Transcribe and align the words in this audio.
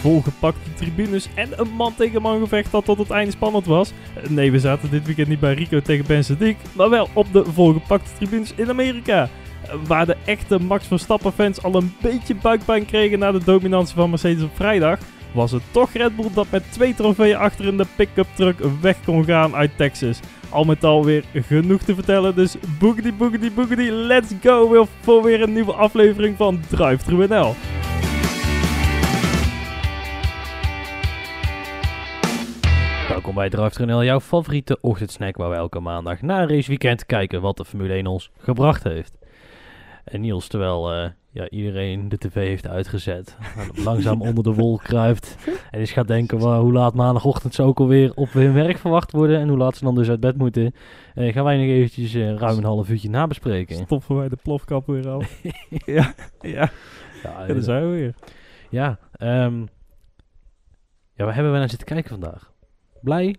volgepakte 0.00 0.74
tribunes 0.74 1.28
en 1.34 1.48
een 1.56 1.70
man 1.76 1.94
tegen 1.94 2.22
man 2.22 2.40
gevecht 2.40 2.70
dat 2.70 2.84
tot 2.84 2.98
het 2.98 3.10
einde 3.10 3.30
spannend 3.30 3.66
was. 3.66 3.92
Nee, 4.28 4.52
we 4.52 4.58
zaten 4.58 4.90
dit 4.90 5.06
weekend 5.06 5.28
niet 5.28 5.40
bij 5.40 5.54
Rico 5.54 5.80
tegen 5.80 6.06
Ben 6.06 6.24
maar 6.72 6.90
wel 6.90 7.08
op 7.12 7.32
de 7.32 7.44
volgepakte 7.44 8.10
tribunes 8.16 8.52
in 8.54 8.68
Amerika. 8.68 9.28
Waar 9.86 10.06
de 10.06 10.16
echte 10.24 10.58
Max 10.58 10.86
Verstappen 10.86 11.32
fans 11.32 11.62
al 11.62 11.74
een 11.74 11.94
beetje 12.00 12.34
buikpijn 12.34 12.84
kregen 12.84 13.18
na 13.18 13.32
de 13.32 13.44
dominantie 13.44 13.94
van 13.94 14.10
Mercedes 14.10 14.42
op 14.42 14.56
vrijdag, 14.56 14.98
was 15.32 15.52
het 15.52 15.62
toch 15.70 15.92
Red 15.92 16.16
Bull 16.16 16.28
dat 16.34 16.46
met 16.50 16.72
twee 16.72 16.94
trofeeën 16.94 17.36
achter 17.36 17.66
in 17.66 17.76
de 17.76 17.86
pick-up 17.96 18.26
truck 18.34 18.58
weg 18.80 18.96
kon 19.04 19.24
gaan 19.24 19.54
uit 19.54 19.70
Texas. 19.76 20.20
Al 20.48 20.64
met 20.64 20.84
al 20.84 21.04
weer 21.04 21.24
genoeg 21.34 21.82
te 21.82 21.94
vertellen, 21.94 22.34
dus 22.34 22.56
boogity 22.78 23.12
boogity 23.14 23.52
boogity, 23.52 23.88
let's 23.90 24.32
go 24.42 24.70
weer 24.70 24.86
voor 25.00 25.22
weer 25.22 25.42
een 25.42 25.52
nieuwe 25.52 25.72
aflevering 25.72 26.36
van 26.36 26.60
Drive 26.68 27.26
NL. 27.28 27.54
Welkom 33.30 33.50
bij 33.50 33.70
Drive 33.70 33.84
NL, 33.84 34.04
jouw 34.04 34.20
favoriete 34.20 34.78
ochtendsnack 34.80 35.36
waar 35.36 35.50
we 35.50 35.56
elke 35.56 35.80
maandag 35.80 36.22
na 36.22 36.42
een 36.42 36.48
raceweekend 36.48 37.06
kijken 37.06 37.40
wat 37.40 37.56
de 37.56 37.64
Formule 37.64 37.92
1 37.94 38.06
ons 38.06 38.30
gebracht 38.38 38.82
heeft. 38.82 39.18
En 40.04 40.20
Niels, 40.20 40.48
terwijl 40.48 40.92
eh, 40.92 41.10
ja, 41.30 41.48
iedereen 41.48 42.08
de 42.08 42.18
tv 42.18 42.34
heeft 42.34 42.68
uitgezet, 42.68 43.36
langzaam 43.84 44.22
onder 44.22 44.44
de 44.44 44.52
wol 44.52 44.76
kruipt 44.76 45.36
en 45.70 45.80
eens 45.80 45.90
gaat 45.90 46.08
denken 46.08 46.38
"Wauw, 46.38 46.62
hoe 46.62 46.72
laat 46.72 46.94
maandagochtend 46.94 47.54
ze 47.54 47.62
ook 47.62 47.78
alweer 47.78 48.12
op 48.14 48.32
hun 48.32 48.52
werk 48.52 48.78
verwacht 48.78 49.12
worden 49.12 49.40
en 49.40 49.48
hoe 49.48 49.58
laat 49.58 49.76
ze 49.76 49.84
dan 49.84 49.94
dus 49.94 50.08
uit 50.08 50.20
bed 50.20 50.36
moeten, 50.36 50.74
eh, 51.14 51.32
gaan 51.32 51.44
wij 51.44 51.56
nog 51.56 51.66
eventjes 51.66 52.14
eh, 52.14 52.34
ruim 52.34 52.58
een 52.58 52.64
half 52.64 52.88
uurtje 52.88 53.10
nabespreken. 53.10 53.76
Stoppen 53.76 54.16
wij 54.16 54.28
de 54.28 54.38
plofkap 54.42 54.86
weer 54.86 55.08
af. 55.08 55.42
ja, 55.70 56.14
ja, 56.40 56.50
Ja, 56.50 56.70
ja, 57.22 57.46
daar 57.46 57.62
zijn 57.62 57.90
we 57.90 57.96
weer. 57.96 58.14
ja, 58.70 58.98
ehm, 59.12 59.60
ja, 61.14 61.24
waar 61.24 61.34
hebben 61.34 61.52
we 61.52 61.58
naar 61.58 61.68
zitten 61.68 61.86
kijken 61.86 62.10
vandaag? 62.10 62.49
Blij? 63.00 63.36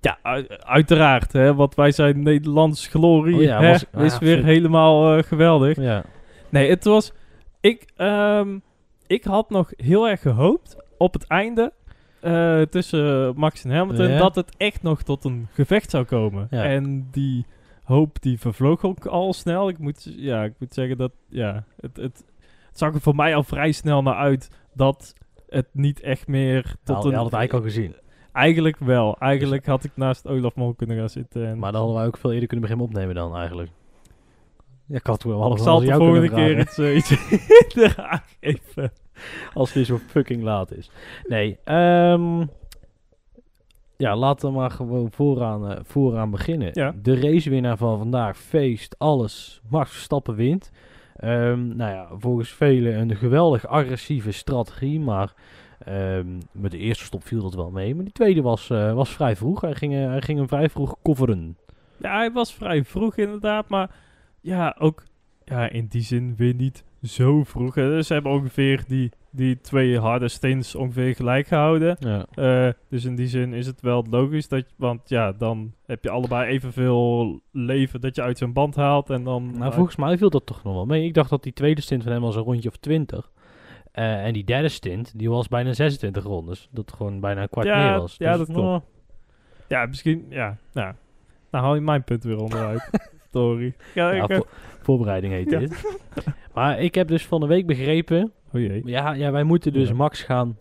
Ja, 0.00 0.18
uiteraard, 0.64 1.32
hè, 1.32 1.54
want 1.54 1.74
wij 1.74 1.92
zijn 1.92 2.22
Nederlands 2.22 2.86
glorie. 2.86 3.34
Oh 3.36 3.42
ja, 3.42 3.60
hè, 3.60 3.72
is 4.04 4.14
ah, 4.14 4.18
weer 4.20 4.44
helemaal 4.44 5.16
eh, 5.16 5.22
geweldig. 5.22 5.76
Ja. 5.76 6.04
Nee, 6.48 6.70
het 6.70 6.84
was. 6.84 7.12
Ik, 7.60 7.86
ehm, 7.96 8.58
ik 9.06 9.24
had 9.24 9.50
nog 9.50 9.72
heel 9.76 10.08
erg 10.08 10.20
gehoopt 10.20 10.76
op 10.98 11.12
het 11.12 11.26
einde. 11.26 11.72
eh, 12.20 12.60
tussen 12.62 13.32
Max 13.36 13.64
en 13.64 13.70
Hamilton. 13.70 14.08
Ja. 14.08 14.18
Dat 14.18 14.34
het 14.34 14.54
echt 14.56 14.82
nog 14.82 15.02
tot 15.02 15.24
een 15.24 15.48
gevecht 15.52 15.90
zou 15.90 16.04
komen. 16.04 16.46
Ja. 16.50 16.64
En 16.64 17.08
die 17.10 17.46
hoop 17.84 18.22
die 18.22 18.38
vervloog 18.38 18.84
ook 18.84 19.06
al 19.06 19.32
snel. 19.32 19.68
Ik 19.68 19.78
moet, 19.78 20.12
ja, 20.16 20.44
ik 20.44 20.52
moet 20.58 20.74
zeggen 20.74 20.96
dat. 20.96 21.12
Ja, 21.28 21.64
het, 21.80 21.96
het, 21.96 22.24
het 22.68 22.78
zag 22.78 22.94
er 22.94 23.00
voor 23.00 23.14
mij 23.14 23.34
al 23.34 23.42
vrij 23.42 23.72
snel 23.72 24.02
naar 24.02 24.14
uit. 24.14 24.50
Dat 24.74 25.14
het 25.48 25.66
niet 25.72 26.00
echt 26.00 26.26
meer 26.26 26.62
tot 26.62 26.96
Tot 26.96 27.04
een. 27.04 27.10
je 27.10 27.16
had 27.16 27.24
het 27.24 27.34
eigenlijk 27.34 27.64
al 27.64 27.70
gezien. 27.70 27.94
Eigenlijk 28.32 28.76
wel. 28.78 29.16
Eigenlijk 29.18 29.66
had 29.66 29.84
ik 29.84 29.90
naast 29.94 30.26
Olaf 30.26 30.54
mogen 30.54 30.76
kunnen 30.76 30.96
gaan 30.96 31.08
zitten. 31.08 31.46
En 31.46 31.58
Maar 31.58 31.72
dan 31.72 31.80
hadden 31.80 31.98
wij 31.98 32.06
ook 32.06 32.16
veel 32.16 32.32
eerder 32.32 32.48
kunnen 32.48 32.68
beginnen 32.68 32.88
opnemen 32.88 33.14
dan 33.14 33.36
eigenlijk. 33.36 33.70
Ja, 34.86 34.96
ik 34.96 35.06
had 35.06 35.20
toen 35.20 35.30
wel 35.30 35.40
ik 35.40 35.46
alles 35.46 35.62
zal 35.62 35.78
aan 35.78 35.86
de 35.86 35.94
volgende 35.94 36.28
keer 36.28 36.58
iets, 36.58 36.78
iets 36.98 37.10
eraan 37.74 38.22
geven. 38.40 38.92
Als 39.54 39.72
het 39.72 39.86
zo 39.86 39.98
fucking 39.98 40.42
laat 40.42 40.72
is. 40.72 40.90
Nee, 41.28 41.58
ehm 41.64 42.42
ja, 44.00 44.16
laten 44.16 44.48
we 44.48 44.54
maar 44.54 44.70
gewoon 44.70 45.12
vooraan, 45.12 45.70
eh, 45.70 45.78
vooraan 45.82 46.30
beginnen. 46.30 46.70
Ja. 46.72 46.94
De 47.02 47.20
racewinnaar 47.20 47.76
van 47.76 47.98
vandaag, 47.98 48.36
feest, 48.36 48.94
alles. 48.98 49.60
Max 49.68 49.90
Verstappen 49.90 50.34
wint. 50.34 50.70
Ehm, 51.16 51.76
nou 51.76 51.92
ja, 51.92 52.08
volgens 52.18 52.50
velen 52.50 52.98
een 53.00 53.16
geweldig 53.16 53.66
agressieve 53.66 54.32
strategie, 54.32 55.00
maar 55.00 55.32
ehm, 55.84 56.40
met 56.52 56.70
de 56.70 56.78
eerste 56.78 57.04
stop 57.04 57.24
viel 57.24 57.42
dat 57.42 57.54
wel 57.54 57.70
mee. 57.70 57.94
Maar 57.94 58.04
die 58.04 58.12
tweede 58.12 58.42
was, 58.42 58.70
eh, 58.70 58.92
was 58.92 59.10
vrij 59.10 59.36
vroeg. 59.36 59.60
Hij 59.60 59.74
ging, 59.74 59.94
eh, 59.94 60.06
hij 60.06 60.22
ging 60.22 60.38
hem 60.38 60.48
vrij 60.48 60.68
vroeg 60.68 60.96
coveren. 61.02 61.56
Ja, 61.96 62.16
hij 62.16 62.32
was 62.32 62.54
vrij 62.54 62.84
vroeg 62.84 63.16
inderdaad, 63.16 63.68
maar 63.68 63.90
ja, 64.40 64.76
ook 64.78 65.02
ja, 65.44 65.68
in 65.68 65.86
die 65.86 66.02
zin 66.02 66.34
weer 66.36 66.54
niet 66.54 66.84
zo 67.02 67.44
vroeg. 67.44 67.74
Dus 67.74 68.06
ze 68.06 68.12
hebben 68.12 68.32
ongeveer 68.32 68.84
die, 68.88 69.10
die 69.30 69.60
twee 69.60 69.98
harde 69.98 70.28
stints 70.28 70.74
ongeveer 70.74 71.14
gelijk 71.14 71.46
gehouden. 71.46 71.96
Ja. 71.98 72.26
Eh, 72.34 72.72
dus 72.88 73.04
in 73.04 73.14
die 73.14 73.26
zin 73.26 73.52
is 73.52 73.66
het 73.66 73.80
wel 73.80 74.06
logisch, 74.10 74.48
dat, 74.48 74.64
want 74.76 75.08
ja, 75.08 75.32
dan 75.32 75.72
heb 75.86 76.04
je 76.04 76.10
allebei 76.10 76.50
evenveel 76.50 77.40
leven 77.50 78.00
dat 78.00 78.16
je 78.16 78.22
uit 78.22 78.38
zijn 78.38 78.52
band 78.52 78.74
haalt 78.74 79.10
en 79.10 79.24
dan... 79.24 79.58
Nou, 79.58 79.72
volgens 79.72 79.96
mij 79.96 80.18
viel 80.18 80.30
dat 80.30 80.46
toch 80.46 80.62
nog 80.62 80.74
wel 80.74 80.86
mee. 80.86 81.04
Ik 81.04 81.14
dacht 81.14 81.30
dat 81.30 81.42
die 81.42 81.52
tweede 81.52 81.80
stint 81.80 82.02
van 82.02 82.12
hem 82.12 82.20
was 82.20 82.36
een 82.36 82.42
rondje 82.42 82.68
of 82.68 82.76
20. 82.76 83.30
Eh, 84.00 84.24
en 84.26 84.32
die 84.32 84.44
derde 84.44 84.68
stint, 84.68 85.18
die 85.18 85.30
was 85.30 85.48
bijna 85.48 85.72
26 85.72 86.24
rondes. 86.24 86.68
Dat 86.70 86.92
gewoon 86.92 87.20
bijna 87.20 87.42
een 87.42 87.48
kwart 87.48 87.66
Ja, 87.66 87.90
meer 87.90 88.00
was. 88.00 88.14
ja, 88.18 88.36
Dus, 88.36 88.46
dat 88.46 88.56
klopt. 88.56 88.86
Ja, 89.68 89.86
misschien, 89.86 90.26
ja, 90.28 90.56
nou, 90.72 90.94
nou 91.50 91.64
haal 91.64 91.74
je 91.74 91.80
mijn 91.80 92.04
punt 92.04 92.24
weer 92.24 92.38
onderuit. 92.38 92.90
Sorry. 93.32 93.74
Ja, 93.94 94.10
ja, 94.10 94.22
ik, 94.24 94.30
eh, 94.30 94.36
vo- 94.36 94.46
voorbereiding 94.82 95.32
heet 95.32 95.50
Ja. 95.50 95.58
dit. 95.58 95.98
maar 96.54 96.80
ik 96.80 96.94
heb 96.94 97.08
dus 97.08 97.26
van 97.26 97.40
de 97.40 97.46
week 97.46 97.66
begrepen... 97.66 98.32
oh 98.52 98.60
jee. 98.60 98.82
Ja, 98.84 99.12
ja 99.12 99.30
wij 99.30 99.42
moeten 99.44 99.72
dus. 99.72 99.92
Max 99.92 100.22
gaan 100.22 100.56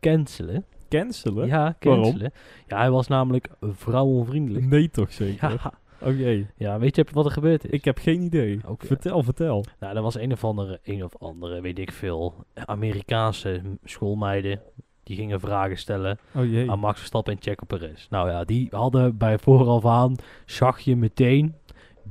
cancelen. 0.00 0.64
Cancelen? 0.88 1.46
Ja, 1.46 1.76
Waarom? 1.80 2.02
cancelen. 2.04 2.32
Ja, 2.66 2.76
hij 2.78 2.90
was 2.90 3.06
namelijk 3.08 3.48
vrouwenvriendelijk. 3.60 4.64
Nee 4.66 4.90
toch 4.90 5.12
zeker? 5.12 5.60
Oh 6.02 6.16
jee. 6.18 6.46
ja, 6.56 6.78
weet 6.78 6.96
je 6.96 7.06
wat 7.12 7.24
er 7.24 7.30
gebeurd 7.30 7.64
is? 7.64 7.70
Ik 7.70 7.84
heb 7.84 7.98
geen 7.98 8.20
idee. 8.22 8.60
Vertel, 8.78 9.22
vertel. 9.22 9.64
Nou, 9.80 9.96
er 9.96 10.02
was 10.02 10.18
een 10.18 10.32
of 10.32 10.44
andere, 10.44 10.80
een 10.84 11.04
of 11.04 11.16
andere, 11.18 11.60
weet 11.60 11.78
ik 11.78 11.92
veel, 11.92 12.34
Amerikaanse 12.54 13.62
schoolmeiden. 13.84 14.60
Die 15.02 15.16
gingen 15.16 15.40
vragen 15.40 15.78
stellen 15.78 16.18
Oh 16.34 16.44
jee. 16.50 16.70
aan 16.70 16.78
Max 16.78 16.98
Verstappen 16.98 17.32
en 17.32 17.42
Checo 17.42 17.64
Perez. 17.66 18.06
Nou 18.10 18.30
ja, 18.30 18.44
die 18.44 18.68
hadden 18.70 19.16
bij 19.16 19.38
vooraf 19.38 19.86
aan, 19.86 20.14
zag 20.46 20.80
je 20.80 20.96
meteen, 20.96 21.54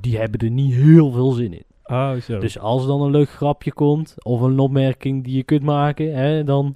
die 0.01 0.17
hebben 0.17 0.39
er 0.39 0.49
niet 0.49 0.73
heel 0.73 1.11
veel 1.11 1.31
zin 1.31 1.53
in. 1.53 1.63
Oh, 1.83 2.13
zo. 2.15 2.39
Dus 2.39 2.59
als 2.59 2.81
er 2.81 2.87
dan 2.87 3.01
een 3.01 3.11
leuk 3.11 3.29
grapje 3.29 3.73
komt, 3.73 4.15
of 4.23 4.41
een 4.41 4.59
opmerking 4.59 5.23
die 5.23 5.35
je 5.35 5.43
kunt 5.43 5.63
maken, 5.63 6.15
hè, 6.15 6.43
dan 6.43 6.75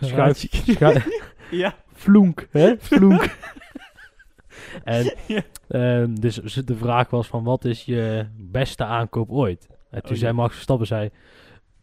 schuif, 0.00 0.46
schuif, 0.50 1.08
ja. 1.50 1.74
Vloenk, 1.92 2.48
hè? 2.50 2.74
Vloenk. 2.78 3.36
en 4.84 5.14
Ja. 5.26 5.42
ehm, 5.68 6.14
dus 6.14 6.34
de 6.64 6.76
vraag 6.76 7.10
was 7.10 7.26
van 7.26 7.44
wat 7.44 7.64
is 7.64 7.84
je 7.84 8.26
beste 8.36 8.84
aankoop 8.84 9.30
ooit? 9.30 9.68
En 9.90 10.02
toen 10.02 10.10
Oh, 10.12 10.16
zei. 10.18 10.32
Max 10.32 10.52
Verstappen, 10.54 10.86
zei, 10.86 11.10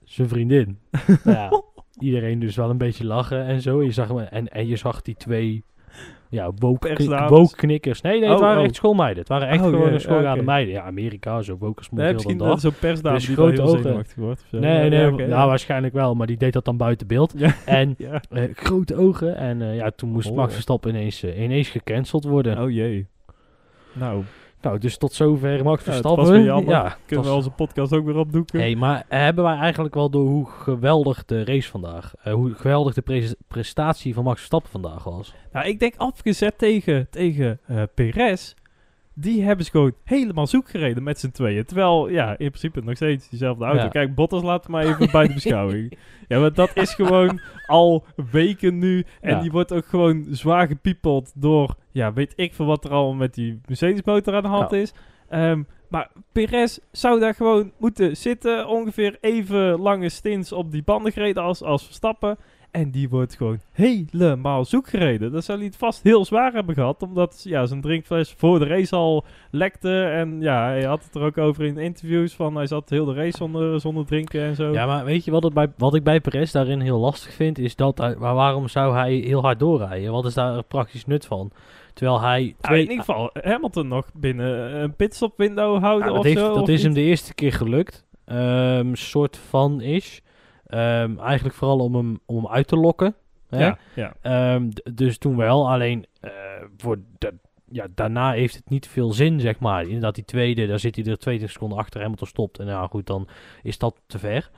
zijn 0.04 0.28
vriendin. 0.28 0.80
nou 1.24 1.38
ja, 1.38 1.62
iedereen 2.00 2.40
dus 2.40 2.56
wel 2.56 2.70
een 2.70 2.78
beetje 2.78 3.06
lachen 3.06 3.46
en 3.46 3.62
zo. 3.62 3.84
Je 3.84 3.92
zag, 3.92 4.10
en, 4.10 4.48
en 4.52 4.68
je 4.68 4.76
zag 4.76 5.02
die 5.02 5.16
twee 5.16 5.64
ja, 6.32 6.52
woke, 6.56 7.56
knikkers. 7.56 8.02
Nee, 8.02 8.20
nee, 8.20 8.30
het 8.30 8.38
Oh, 8.38 8.44
waren 8.44 8.60
oh. 8.60 8.66
echt 8.66 8.76
schoolmeiden. 8.76 9.20
Het 9.20 9.28
waren 9.28 9.48
echt 9.48 9.62
Oh, 9.64 9.70
gewoon 9.70 9.94
een 9.94 10.00
schoolgaande 10.00 10.44
meiden. 10.44 10.74
Ja, 10.74 10.82
Amerika, 10.84 11.42
zo 11.42 11.58
woke 11.58 11.84
Nee, 11.92 12.14
misschien 12.14 12.38
dan 12.38 12.48
dat 12.48 12.62
zo'n 12.62 12.74
persdame 12.80 13.16
Dus 13.16 13.26
die 13.26 13.36
grote 13.36 13.62
ogen. 13.62 14.06
wordt. 14.16 14.46
Nee, 14.52 14.90
nee, 14.90 15.00
ja, 15.00 15.10
nou 15.10 15.30
ja. 15.30 15.48
waarschijnlijk 15.48 15.94
wel, 15.94 16.16
maar 16.16 16.28
die 16.28 16.38
deed 16.38 16.54
dat 16.54 16.66
dan 16.66 16.78
buiten 16.78 17.08
beeld. 17.08 17.34
Ja. 17.38 17.54
En 17.66 17.96
eh, 18.30 18.44
grote 18.54 18.96
ogen. 18.96 19.36
En 19.36 19.62
eh, 19.62 19.76
ja, 19.76 19.92
toen 19.92 20.10
moest 20.10 20.30
Oh. 20.30 20.36
Max 20.36 20.54
Verstappen 20.54 20.90
ineens, 20.90 21.24
eh, 21.24 21.42
ineens 21.44 21.70
gecanceld 21.70 22.24
worden. 22.24 22.62
Oh 22.62 22.72
jee. 22.72 23.08
Nou, 23.94 24.24
Nou, 24.62 24.78
dus 24.78 24.98
tot 24.98 25.14
zover 25.14 25.64
Max 25.64 25.86
ja, 25.86 25.92
Verstappen. 25.92 26.24
was 26.24 26.32
weer 26.34 26.44
jammer. 26.44 26.74
Ja, 26.74 26.84
het 26.84 26.98
Kunnen 27.06 27.26
we 27.26 27.32
onze 27.32 27.50
podcast 27.50 27.94
ook 27.94 28.06
weer 28.06 28.16
opdoeken? 28.18 28.60
Hey, 28.60 28.76
maar 28.76 29.04
hebben 29.08 29.44
wij 29.44 29.56
eigenlijk 29.56 29.94
wel 29.94 30.10
door 30.10 30.28
hoe 30.28 30.46
geweldig 30.50 31.26
de 31.26 31.44
race 31.46 31.70
vandaag, 31.70 32.14
eh, 32.24 32.34
hoe 32.34 32.54
geweldig 32.54 32.94
de 32.94 33.02
pres- 33.02 33.36
prestatie 33.48 34.14
van 34.14 34.24
Max 34.24 34.38
Verstappen 34.38 34.72
vandaag 34.72 35.04
was? 35.04 35.34
Nou, 35.52 35.68
ik 35.68 35.80
denk 35.80 35.94
afgezet 35.98 36.58
tegen, 36.58 37.08
tegen 37.10 37.60
eh 37.68 37.82
Perez. 37.94 38.54
Die 39.14 39.44
hebben 39.44 39.66
ze 39.66 39.72
gewoon 39.72 39.94
helemaal 40.04 40.48
zoek 40.48 40.70
gereden 40.70 41.04
met 41.04 41.20
z'n 41.20 41.32
tweeën. 41.32 41.66
Terwijl, 41.66 42.10
ja, 42.10 42.30
in 42.30 42.36
principe 42.48 42.82
nog 42.84 42.96
steeds 42.96 43.30
diezelfde 43.30 43.66
auto. 43.66 43.82
Ja. 43.84 43.88
Kijk, 43.88 44.16
Bottas 44.16 44.42
laat 44.44 44.68
maar 44.68 44.84
even 44.86 45.12
bij 45.12 45.28
de 45.28 45.34
beschouwing. 45.34 45.94
Ja, 46.28 46.40
maar 46.40 46.54
dat 46.54 46.72
is 46.74 46.94
gewoon 46.94 47.40
al 47.68 48.06
weken 48.32 48.78
nu. 48.78 49.06
En 49.22 49.30
Ja. 49.36 49.42
die 49.42 49.52
wordt 49.52 49.74
ook 49.74 49.86
gewoon 49.86 50.26
zwaar 50.30 50.68
gepiepeld 50.68 51.32
door, 51.36 51.76
ja, 51.92 52.14
weet 52.14 52.34
ik 52.36 52.54
veel 52.54 52.66
wat 52.66 52.86
er 52.86 52.92
al 52.92 53.14
met 53.14 53.34
die 53.34 53.60
Mercedes-motor 53.68 54.36
aan 54.36 54.42
de 54.42 54.48
hand 54.48 54.72
is. 54.72 54.94
Ehm, 55.30 55.64
maar 55.90 56.10
Perez 56.32 56.78
zou 56.92 57.20
daar 57.20 57.34
gewoon 57.36 57.72
moeten 57.78 58.18
zitten. 58.18 58.68
Ongeveer 58.68 59.18
even 59.22 59.80
lange 59.80 60.10
stints 60.10 60.52
op 60.52 60.72
die 60.72 60.84
banden 60.84 61.12
gereden 61.12 61.44
als, 61.44 61.64
als 61.64 61.86
Verstappen. 61.86 62.38
En 62.72 62.92
die 62.92 63.10
wordt 63.10 63.36
gewoon 63.36 63.60
helemaal 63.72 64.66
zoek 64.66 64.88
gereden. 64.90 65.32
Dat 65.32 65.44
zou 65.44 65.58
hij 65.58 65.68
het 65.68 65.78
vast 65.78 66.04
heel 66.04 66.26
zwaar 66.26 66.54
hebben 66.54 66.76
gehad. 66.76 67.02
Omdat 67.02 67.42
ja, 67.44 67.66
zijn 67.66 67.82
drinkfles 67.82 68.34
voor 68.38 68.60
de 68.60 68.66
race 68.66 68.96
al 68.96 69.26
lekte. 69.50 70.04
En 70.04 70.42
ja, 70.42 70.66
hij 70.66 70.84
had 70.84 71.04
het 71.04 71.16
er 71.16 71.22
ook 71.22 71.38
over 71.38 71.64
in 71.66 71.78
interviews. 71.78 72.34
Van 72.34 72.56
hij 72.56 72.68
zat 72.68 72.90
heel 72.90 73.06
de 73.06 73.14
race 73.14 73.38
zonder, 73.38 73.80
zonder 73.80 74.06
drinken 74.06 74.42
en 74.42 74.56
zo. 74.56 74.72
Ja, 74.72 74.86
maar 74.86 75.06
weet 75.06 75.26
je 75.26 75.32
wat, 75.32 75.44
het 75.44 75.54
bij, 75.54 75.68
wat 75.78 75.96
ik 75.96 76.04
bij 76.04 76.22
Perez 76.22 76.52
daarin 76.52 76.80
heel 76.80 77.00
lastig 77.00 77.34
vind? 77.34 77.58
Is 77.60 77.76
dat, 77.76 77.98
hij- 77.98 78.16
maar 78.16 78.34
waarom 78.36 78.68
zou 78.68 78.94
hij 78.96 79.14
heel 79.14 79.42
hard 79.42 79.60
doorrijden? 79.60 80.12
Wat 80.12 80.26
is 80.26 80.34
daar 80.34 80.64
praktisch 80.64 81.06
nut 81.06 81.26
van? 81.26 81.52
Terwijl 81.94 82.22
hij 82.22 82.42
Nou, 82.42 82.56
twee... 82.62 82.84
in 82.84 82.90
ieder 82.90 83.06
geval 83.06 83.30
Hamilton 83.42 83.88
nog 83.88 84.10
binnen 84.14 84.82
een 84.82 84.96
pitstop 84.96 85.38
window 85.38 85.82
houden 85.82 86.08
Ja, 86.08 86.14
dat 86.14 86.20
of 86.20 86.26
heeft, 86.26 86.40
zo. 86.40 86.54
dat 86.54 86.62
of 86.64 86.70
is 86.70 86.84
hem 86.84 86.94
de 86.94 87.02
eerste 87.02 87.34
keer 87.34 87.54
gelukt. 87.54 88.06
Ehm 88.26 88.94
soort 88.94 89.38
van 89.38 89.82
is. 89.82 90.22
Ehm, 90.66 91.20
eigenlijk 91.20 91.56
vooral 91.56 91.80
om 91.80 91.96
hem, 91.96 92.20
om 92.26 92.36
hem 92.36 92.48
uit 92.48 92.68
te 92.68 92.76
lokken. 92.76 93.16
Hè? 93.50 93.66
Ja, 93.66 93.78
ja. 93.96 94.14
Ehm, 94.22 94.70
dus 94.94 95.18
toen 95.18 95.38
wel, 95.38 95.70
alleen 95.70 96.06
eh, 96.20 96.32
voor 96.78 97.00
de, 97.18 97.34
ja, 97.72 97.88
daarna 97.96 98.32
heeft 98.32 98.56
het 98.56 98.70
niet 98.70 98.88
veel 98.88 99.12
zin, 99.12 99.40
zeg 99.40 99.60
maar. 99.60 99.84
Inderdaad, 99.84 100.16
die 100.16 100.26
tweede, 100.26 100.68
daar 100.68 100.80
zit 100.80 100.96
hij 100.96 101.06
er 101.06 101.18
20 101.18 101.52
seconden 101.52 101.78
achter, 101.78 102.02
Hamilton 102.02 102.28
stopt. 102.28 102.60
En 102.60 102.66
ja, 102.66 102.88
goed, 102.88 103.08
dan 103.08 103.28
is 103.64 103.78
dat 103.78 104.02
te 104.08 104.20
ver. 104.20 104.50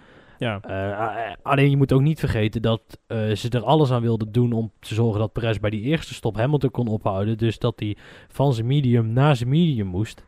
Ja. 0.43 0.59
Eh, 0.61 1.27
eh, 1.29 1.33
alleen 1.41 1.69
je 1.69 1.77
moet 1.77 1.93
ook 1.93 2.01
niet 2.01 2.19
vergeten 2.19 2.61
dat 2.61 2.99
eh, 3.07 3.31
ze 3.31 3.49
er 3.49 3.63
alles 3.63 3.91
aan 3.91 4.01
wilden 4.01 4.31
doen 4.31 4.51
om 4.51 4.71
te 4.79 4.93
zorgen 4.93 5.19
dat 5.19 5.33
Perez 5.33 5.57
bij 5.57 5.69
die 5.69 5.81
eerste 5.81 6.13
stop 6.13 6.35
Hamilton 6.35 6.71
kon 6.71 6.87
ophouden. 6.87 7.37
Dus 7.37 7.59
dat 7.59 7.79
hij 7.79 7.97
van 8.27 8.53
zijn 8.53 8.67
medium 8.67 9.13
naar 9.13 9.35
zijn 9.35 9.49
medium 9.49 9.87
moest. 9.87 10.25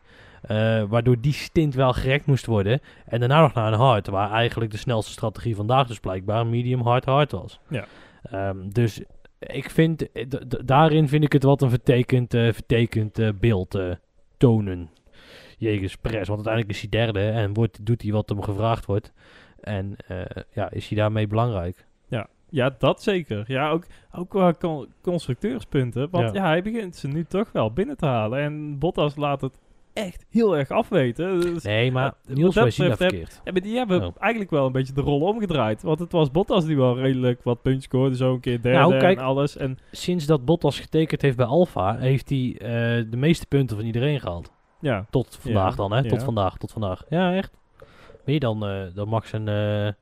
Waardoor 0.88 1.20
die 1.20 1.32
stint 1.32 1.74
wel 1.74 1.92
gerekt 1.92 2.26
moest 2.26 2.46
worden. 2.46 2.80
En 3.06 3.20
daarna 3.20 3.40
nog 3.40 3.54
naar 3.54 3.72
een 3.72 3.78
hard. 3.78 4.06
Waar 4.06 4.30
eigenlijk 4.30 4.70
de 4.70 4.76
snelste 4.76 5.12
strategie 5.12 5.56
vandaag 5.56 5.86
dus 5.86 6.00
blijkbaar 6.00 6.46
medium 6.46 6.80
hard 6.80 7.04
hard 7.04 7.32
was. 7.32 7.60
Ja. 7.68 7.84
Ehm, 8.22 8.68
dus 8.68 9.00
ik 9.38 9.70
vind, 9.70 10.08
daarin 10.64 11.08
vind 11.08 11.24
ik 11.24 11.32
het 11.32 11.42
wat 11.42 11.62
een 11.62 11.70
vertekend, 11.70 12.30
vertekend 12.30 13.40
beeld 13.40 13.78
tonen. 14.36 14.90
Jegens 15.58 15.96
Perez. 15.96 16.28
Want 16.28 16.46
uiteindelijk 16.46 16.74
is 16.74 16.80
hij 16.80 16.88
derde 16.88 17.28
en 17.28 17.54
wordt, 17.54 17.86
doet 17.86 18.02
hij 18.02 18.12
wat 18.12 18.28
hem 18.28 18.42
gevraagd 18.42 18.86
wordt. 18.86 19.12
En 19.66 19.96
eh, 20.06 20.20
ja, 20.52 20.70
is 20.70 20.88
hij 20.88 20.98
daarmee 20.98 21.26
belangrijk? 21.26 21.84
Ja, 22.50 22.74
dat 22.78 23.02
zeker. 23.02 23.44
Ja, 23.46 23.70
ook, 23.70 23.84
ook 24.12 24.28
qua 24.28 24.52
con- 24.52 24.86
constructeurspunten. 25.02 26.08
Want 26.10 26.34
Ja. 26.34 26.42
ja. 26.42 26.46
hij 26.48 26.62
begint 26.62 26.96
ze 26.96 27.08
nu 27.08 27.24
toch 27.24 27.52
wel 27.52 27.72
binnen 27.72 27.96
te 27.96 28.06
halen. 28.06 28.38
En 28.40 28.78
Bottas 28.78 29.16
laat 29.16 29.40
het 29.40 29.58
echt 29.92 30.26
heel 30.30 30.56
erg 30.56 30.70
afweten. 30.70 31.40
Dus, 31.40 31.62
Nee, 31.62 31.92
maar 31.92 32.14
Ja, 32.26 32.34
Niels, 32.34 32.54
dat 32.54 32.64
betreft 32.64 32.96
verkeerd. 32.96 33.40
ja, 33.44 33.52
maar 33.52 33.60
die 33.60 33.76
hebben 33.76 34.04
Oh. 34.04 34.14
eigenlijk 34.18 34.50
wel 34.50 34.66
een 34.66 34.72
beetje 34.72 34.92
de 34.92 35.00
rol 35.00 35.20
omgedraaid. 35.20 35.82
Want 35.82 35.98
het 35.98 36.12
was 36.12 36.30
Bottas 36.30 36.64
die 36.64 36.76
wel 36.76 36.98
redelijk 36.98 37.42
wat 37.42 37.62
puntjes 37.62 37.84
scoorde. 37.84 38.16
Zo 38.16 38.32
een 38.32 38.40
keer 38.40 38.62
derde 38.62 38.78
Nou, 38.78 38.98
kijk. 38.98 39.18
en 39.18 39.24
alles. 39.24 39.56
En 39.56 39.78
Sinds 39.90 40.26
dat 40.26 40.44
Bottas 40.44 40.80
getekend 40.80 41.22
heeft 41.22 41.36
bij 41.36 41.46
Alfa, 41.46 41.96
heeft 41.98 42.28
hij 42.28 42.56
eh, 42.58 42.68
de 43.10 43.16
meeste 43.16 43.46
punten 43.46 43.76
van 43.76 43.86
iedereen 43.86 44.20
gehaald. 44.20 44.52
ja, 44.80 45.06
Tot 45.10 45.38
vandaag 45.40 45.70
Ja, 45.70 45.76
dan, 45.76 45.92
hè? 45.92 46.02
Tot 46.02 46.18
ja. 46.18 46.24
vandaag, 46.24 46.56
tot 46.56 46.72
vandaag. 46.72 47.02
Ja, 47.08 47.34
echt. 47.34 47.56
Meer 48.26 48.40
dan, 48.40 48.66
eh, 48.66 48.82
dan 48.94 49.08
Max 49.08 49.32
en, 49.32 49.48
eh, 49.48 49.92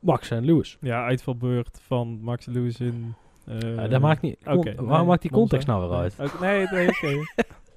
Max 0.00 0.30
en 0.30 0.44
Lewis. 0.44 0.76
ja, 0.80 1.04
uitvalbeurt 1.04 1.80
van 1.86 2.18
Max 2.22 2.46
Lewis 2.46 2.80
in... 2.80 3.14
Ja, 3.60 3.88
dat 3.88 4.00
maakt 4.00 4.22
niet, 4.22 4.36
oké, 4.40 4.52
con- 4.54 4.64
nee, 4.64 4.74
waarom 4.76 5.06
maakt 5.06 5.22
die 5.22 5.30
Monza. 5.30 5.48
context 5.48 5.66
nou 5.66 5.88
weer 5.88 5.98
uit? 5.98 6.18
Nee, 6.18 6.26
oké, 6.28 6.40
nee, 6.44 6.66
nee, 6.70 6.88
oké. 6.88 7.24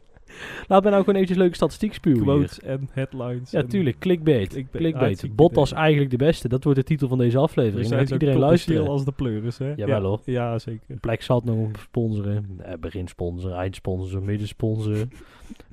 Laat 0.68 0.84
me 0.84 0.90
nou 0.90 1.00
gewoon 1.00 1.16
eventjes 1.16 1.38
leuke 1.38 1.56
statistiek 1.56 1.94
spuwen 1.94 2.18
hier. 2.24 2.28
Quotes 2.28 2.60
en 2.60 2.90
headlines. 2.92 3.52
Ja, 3.52 3.60
en- 3.60 3.68
tuurlijk. 3.68 4.00
Clickbait. 4.00 4.48
Clickbait. 4.50 4.82
Clickbait. 4.82 5.06
Hartstikke 5.06 5.36
Bottas 5.36 5.70
idee. 5.72 5.82
eigenlijk 5.82 6.12
de 6.12 6.18
beste. 6.18 6.48
Dat 6.48 6.64
wordt 6.64 6.80
de 6.80 6.86
titel 6.86 7.08
van 7.08 7.18
deze 7.18 7.38
aflevering. 7.38 7.88
Zo 7.88 8.00
iedereen 8.00 8.38
luisteren. 8.38 8.88
als 8.88 9.06
de 9.06 9.12
pleuris, 9.12 9.58
hè? 9.58 9.74
Jawel, 9.76 10.02
ja. 10.02 10.08
hoor. 10.08 10.20
Ja, 10.26 10.60
zeker. 10.60 10.98
Plek 11.00 11.22
zat 11.22 11.44
nog 11.44 11.70
sponsoren. 11.80 12.46
Eh, 12.64 12.74
beginsponsor, 12.80 13.52
eindsponsor, 13.52 14.22
middensponsor. 14.24 14.96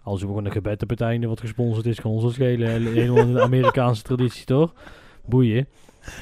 Als 0.03 0.21
we 0.21 0.27
gewoon 0.27 0.45
een 0.45 0.53
gebed 0.53 0.83
op 0.83 0.91
het 0.91 1.01
einde 1.01 1.27
wat 1.27 1.41
gesponsord 1.41 1.87
is, 1.87 2.01
kan 2.01 2.11
ons 2.11 2.23
dat 2.23 2.33
schelen. 2.33 2.83
Helemaal 2.93 3.27
in 3.27 3.33
de 3.33 3.43
Amerikaanse 3.43 4.03
traditie, 4.03 4.45
toch? 4.45 4.73
Boeien. 5.27 5.67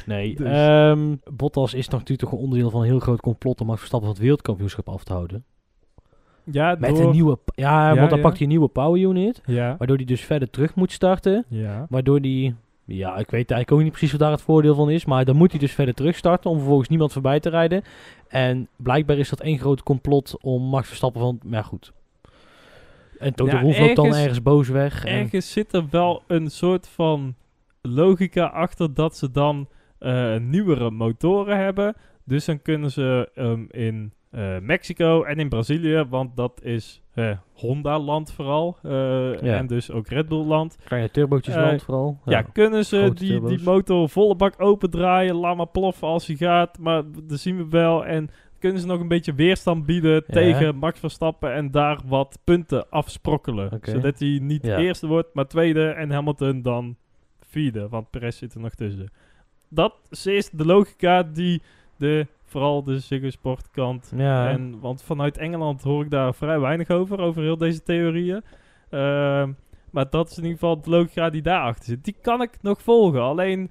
Nee, 0.06 0.34
Dus. 0.36 0.46
ehm, 0.46 1.14
Bottas 1.36 1.74
is 1.74 1.88
nog 1.88 2.00
natuurlijk 2.00 2.28
toch 2.28 2.38
een 2.38 2.44
onderdeel 2.44 2.70
van 2.70 2.80
een 2.80 2.86
heel 2.86 2.98
groot 2.98 3.20
complot 3.20 3.60
om 3.60 3.66
Max 3.66 3.78
Verstappen 3.78 4.08
van 4.08 4.16
het 4.16 4.24
wereldkampioenschap 4.26 4.88
af 4.88 5.04
te 5.04 5.12
houden. 5.12 5.44
Ja, 6.50 6.76
Met 6.78 6.90
door... 6.96 7.04
een 7.04 7.10
nieuwe... 7.10 7.38
Ja, 7.54 7.88
Ja, 7.88 7.96
want 7.98 8.10
dan 8.10 8.20
pakt 8.20 8.32
hij 8.34 8.42
een 8.42 8.48
nieuwe 8.48 8.68
power 8.68 9.00
unit. 9.00 9.42
Ja, 9.46 9.74
Waardoor 9.78 9.96
hij 9.96 10.04
dus 10.04 10.20
verder 10.20 10.50
terug 10.50 10.74
moet 10.74 10.92
starten. 10.92 11.44
ja. 11.48 11.86
Waardoor 11.90 12.20
die... 12.20 12.54
Ja, 12.84 13.08
ik 13.10 13.30
weet 13.30 13.50
eigenlijk 13.50 13.72
ook 13.72 13.80
niet 13.80 13.90
precies 13.90 14.10
wat 14.10 14.20
daar 14.20 14.30
het 14.30 14.40
voordeel 14.42 14.74
van 14.74 14.90
is. 14.90 15.04
Maar 15.04 15.24
dan 15.24 15.36
moet 15.36 15.50
hij 15.50 15.60
dus 15.60 15.72
verder 15.72 15.94
terug 15.94 16.16
starten 16.16 16.50
om 16.50 16.56
vervolgens 16.56 16.88
niemand 16.88 17.12
voorbij 17.12 17.40
te 17.40 17.48
rijden. 17.50 17.82
En 18.28 18.68
blijkbaar 18.76 19.18
is 19.18 19.28
dat 19.28 19.40
één 19.40 19.58
groot 19.58 19.82
complot 19.82 20.36
om 20.40 20.62
Max 20.62 20.86
Verstappen 20.88 21.20
van... 21.20 21.38
Maar 21.44 21.58
ja, 21.58 21.62
goed. 21.62 21.92
En 23.18 23.34
Toto 23.34 23.56
Ja, 23.56 23.62
Wolff 23.62 23.78
loopt 23.78 23.96
dan 23.96 24.06
ergens- 24.14 24.42
boos 24.42 24.68
weg. 24.68 25.04
En, 25.04 25.12
Ergens 25.18 25.52
zit 25.52 25.72
er 25.72 25.84
wel 25.90 26.22
een 26.26 26.50
soort 26.50 26.88
van 26.88 27.34
logica 27.82 28.44
achter 28.46 28.94
dat 28.94 29.16
ze 29.16 29.30
dan 29.30 29.68
eh, 29.98 30.36
nieuwere 30.36 30.90
motoren 30.90 31.58
hebben. 31.58 31.94
Dus 32.24 32.44
dan 32.44 32.62
kunnen 32.62 32.90
ze 32.90 33.30
ehm, 33.34 33.64
in 33.70 34.12
eh, 34.30 34.58
Mexico 34.58 35.22
en 35.22 35.38
in 35.38 35.48
Brazilië, 35.48 36.04
want 36.08 36.36
dat 36.36 36.60
is 36.62 37.02
eh, 37.14 37.30
Honda-land 37.52 38.32
vooral. 38.32 38.76
eh, 38.82 38.90
Ja. 39.42 39.56
En 39.56 39.66
dus 39.66 39.90
ook 39.90 40.08
Red 40.08 40.28
Bull-land. 40.28 40.76
kleine 40.84 41.10
turbootjes 41.10 41.54
land 41.54 41.82
vooral. 41.82 42.18
Ja, 42.24 42.42
kunnen 42.42 42.84
ze 42.84 43.10
die, 43.14 43.28
turbo's. 43.30 43.50
die 43.50 43.62
motor 43.64 44.08
volle 44.08 44.34
bak 44.36 44.54
opendraaien, 44.62 45.34
laat 45.34 45.56
maar 45.56 45.66
ploffen 45.68 46.08
als 46.08 46.26
hij 46.26 46.36
gaat. 46.36 46.78
Maar 46.78 47.02
dat 47.24 47.38
zien 47.38 47.56
we 47.56 47.68
wel. 47.68 48.06
En 48.06 48.30
kunnen 48.58 48.80
ze 48.80 48.86
nog 48.86 49.00
een 49.00 49.08
beetje 49.08 49.34
weerstand 49.34 49.86
bieden 49.86 50.14
Ja. 50.14 50.22
tegen 50.34 50.76
Max 50.76 51.00
Verstappen 51.00 51.52
en 51.54 51.70
daar 51.70 51.98
wat 52.06 52.38
punten 52.44 52.90
afsprokkelen. 52.90 53.78
Zodat 53.82 54.18
hij 54.18 54.38
niet 54.42 54.64
eerste 54.64 55.06
wordt, 55.06 55.34
maar 55.34 55.46
tweede 55.46 55.88
en 55.88 56.10
Hamilton 56.10 56.62
dan 56.62 56.96
vierde, 57.40 57.88
want 57.88 58.10
Perez 58.10 58.38
zit 58.38 58.54
er 58.54 58.60
nog 58.60 58.74
tussen. 58.74 59.10
Dat 59.68 59.94
is 60.24 60.50
de 60.50 60.64
logica 60.66 61.22
die 61.22 61.62
de, 61.96 62.26
vooral 62.48 62.82
de 62.82 62.98
Ziggo 62.98 63.56
Ja, 64.16 64.48
en, 64.48 64.80
want 64.80 65.02
vanuit 65.02 65.36
Engeland 65.38 65.82
hoor 65.82 66.04
ik 66.04 66.10
daar 66.10 66.34
vrij 66.34 66.60
weinig 66.60 66.90
over, 66.90 67.18
over 67.20 67.42
heel 67.42 67.58
deze 67.58 67.82
theorieën. 67.82 68.42
Ehm, 68.90 69.52
maar 69.90 70.10
dat 70.10 70.30
is 70.30 70.36
in 70.36 70.42
ieder 70.42 70.58
geval 70.58 70.80
de 70.80 70.90
logica 70.90 71.30
die 71.30 71.42
daarachter 71.42 71.84
zit. 71.84 72.04
Die 72.04 72.16
kan 72.22 72.42
ik 72.42 72.58
nog 72.62 72.82
volgen. 72.82 73.20
Alleen, 73.22 73.70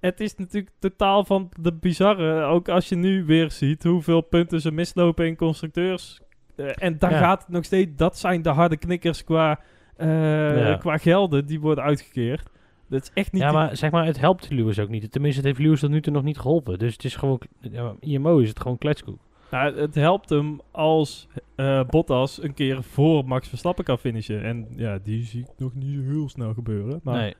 het 0.00 0.20
is 0.20 0.36
natuurlijk 0.36 0.74
totaal 0.78 1.24
van 1.24 1.48
de 1.60 1.74
bizarre. 1.74 2.42
Ook 2.42 2.68
als 2.68 2.88
je 2.88 2.96
nu 2.96 3.24
weer 3.24 3.50
ziet 3.50 3.82
hoeveel 3.84 4.20
punten 4.20 4.60
ze 4.60 4.72
mislopen 4.72 5.26
in 5.26 5.36
constructeurs. 5.36 6.20
Eh, 6.56 6.66
en 6.74 6.98
daar 6.98 7.10
Ja. 7.10 7.18
gaat 7.18 7.40
het 7.40 7.48
nog 7.48 7.64
steeds. 7.64 7.96
Dat 7.96 8.18
zijn 8.18 8.42
de 8.42 8.48
harde 8.50 8.76
knikkers 8.76 9.24
qua, 9.24 9.60
eh, 9.96 10.68
Ja. 10.68 10.76
qua 10.76 10.96
gelden 10.98 11.46
die 11.46 11.60
worden 11.60 11.84
uitgekeerd. 11.84 12.50
Dat 12.88 13.02
is 13.02 13.10
echt 13.14 13.32
niet... 13.32 13.42
ja, 13.42 13.52
maar 13.52 13.76
zeg 13.76 13.90
maar, 13.90 14.06
het 14.06 14.20
helpt 14.20 14.50
Lewis 14.50 14.78
ook 14.78 14.88
niet. 14.88 15.12
Tenminste, 15.12 15.40
het 15.40 15.48
heeft 15.48 15.60
Lewis 15.60 15.80
tot 15.80 15.90
nu 15.90 16.00
toe 16.00 16.12
nog 16.12 16.22
niet 16.22 16.38
geholpen. 16.38 16.78
Dus 16.78 16.92
het 16.92 17.04
is 17.04 17.16
gewoon... 17.16 17.40
Ja, 17.60 17.94
IMO 18.00 18.38
is 18.38 18.48
het 18.48 18.60
gewoon 18.60 18.78
kletskoek. 18.78 19.18
Nou, 19.50 19.80
het 19.80 19.94
helpt 19.94 20.28
hem 20.28 20.60
als 20.70 21.28
eh, 21.56 21.84
Bottas 21.84 22.42
een 22.42 22.54
keer 22.54 22.82
voor 22.82 23.24
Max 23.24 23.48
Verstappen 23.48 23.84
kan 23.84 23.98
finishen. 23.98 24.42
En 24.42 24.66
ja, 24.76 24.98
die 25.02 25.24
zie 25.24 25.40
ik 25.40 25.48
nog 25.56 25.74
niet 25.74 25.94
zo 25.94 26.00
heel 26.00 26.28
snel 26.28 26.54
gebeuren. 26.54 27.00
Maar 27.02 27.16
Nee. 27.16 27.34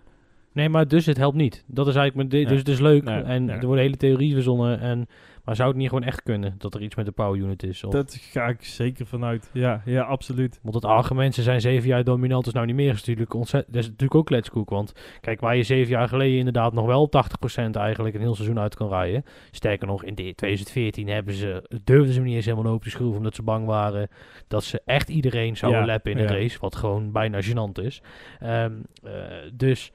Nee, 0.53 0.69
maar 0.69 0.89
dus 0.89 1.07
het 1.07 1.17
helpt 1.17 1.37
niet. 1.37 1.65
Dat 1.67 1.89
is 1.89 1.95
eigenlijk... 1.95 2.31
De, 2.31 2.37
Nee. 2.37 2.47
Dus 2.47 2.59
het 2.59 2.69
is 2.69 2.81
leuk. 2.81 3.05
Nee, 3.05 3.23
en 3.23 3.51
er 3.51 3.67
worden 3.67 3.85
hele 3.85 3.97
theorieën 3.97 4.35
verzonnen. 4.35 4.81
En, 4.81 5.07
maar 5.49 5.57
zou 5.57 5.69
het 5.69 5.79
niet 5.79 5.89
gewoon 5.89 6.05
echt 6.05 6.23
kunnen? 6.23 6.55
Dat 6.59 6.75
er 6.75 6.83
iets 6.83 6.95
met 6.95 7.07
de 7.07 7.13
power 7.13 7.41
unit 7.41 7.63
is? 7.63 7.85
Of, 7.85 7.93
dat 7.93 8.15
ga 8.15 8.47
ik 8.47 8.65
zeker 8.65 9.07
vanuit. 9.07 9.51
Ja, 9.53 9.83
ja, 9.85 10.03
absoluut. 10.03 10.59
Want 10.63 10.75
het 10.75 10.85
argument, 10.85 11.35
ze 11.35 11.43
zijn 11.43 11.61
zeven 11.61 11.89
jaar 11.89 12.05
dominant, 12.05 12.47
is 12.47 12.53
nou 12.53 12.67
niet 12.67 12.75
meer. 12.75 12.93
Is 12.93 12.99
natuurlijk 12.99 13.35
ontzettend, 13.35 13.73
dat 13.75 13.83
is 13.83 13.89
natuurlijk 13.89 14.15
ook 14.21 14.27
kletskoek. 14.27 14.71
Want 14.71 14.93
kijk, 15.21 15.41
waar 15.41 15.57
je 15.57 15.63
zeven 15.63 15.91
jaar 15.91 16.09
geleden 16.09 16.39
inderdaad 16.39 16.73
nog 16.73 16.87
wel 16.87 17.09
80% 17.09 17.71
eigenlijk 17.77 18.15
een 18.15 18.21
heel 18.21 18.35
seizoen 18.35 18.59
uit 18.59 18.75
kan 18.75 18.89
rijden. 18.89 19.25
Sterker 19.51 19.87
nog, 19.87 20.05
in 20.05 20.15
de- 20.15 20.35
2014 20.35 21.09
hebben 21.09 21.35
ze, 21.35 21.79
durfden 21.85 22.15
ze 22.15 22.21
niet 22.21 22.35
eens 22.35 22.45
helemaal 22.47 22.73
open 22.73 22.85
te 22.85 22.91
schroeven. 22.91 23.17
Omdat 23.19 23.35
ze 23.35 23.43
bang 23.43 23.67
waren 23.67 24.09
dat 24.49 24.65
ze 24.65 24.83
echt 24.85 25.09
iedereen 25.09 25.57
zouden 25.57 25.81
Ja, 25.81 25.87
lappen 25.87 26.11
in 26.13 26.19
een 26.19 26.25
ja. 26.25 26.33
race. 26.33 26.59
Wat 26.61 26.77
gewoon 26.77 27.13
bijna 27.13 27.41
gênant 27.43 27.83
is. 27.85 28.03
Ehm, 28.41 28.73
eh, 29.03 29.13
dus... 29.55 29.93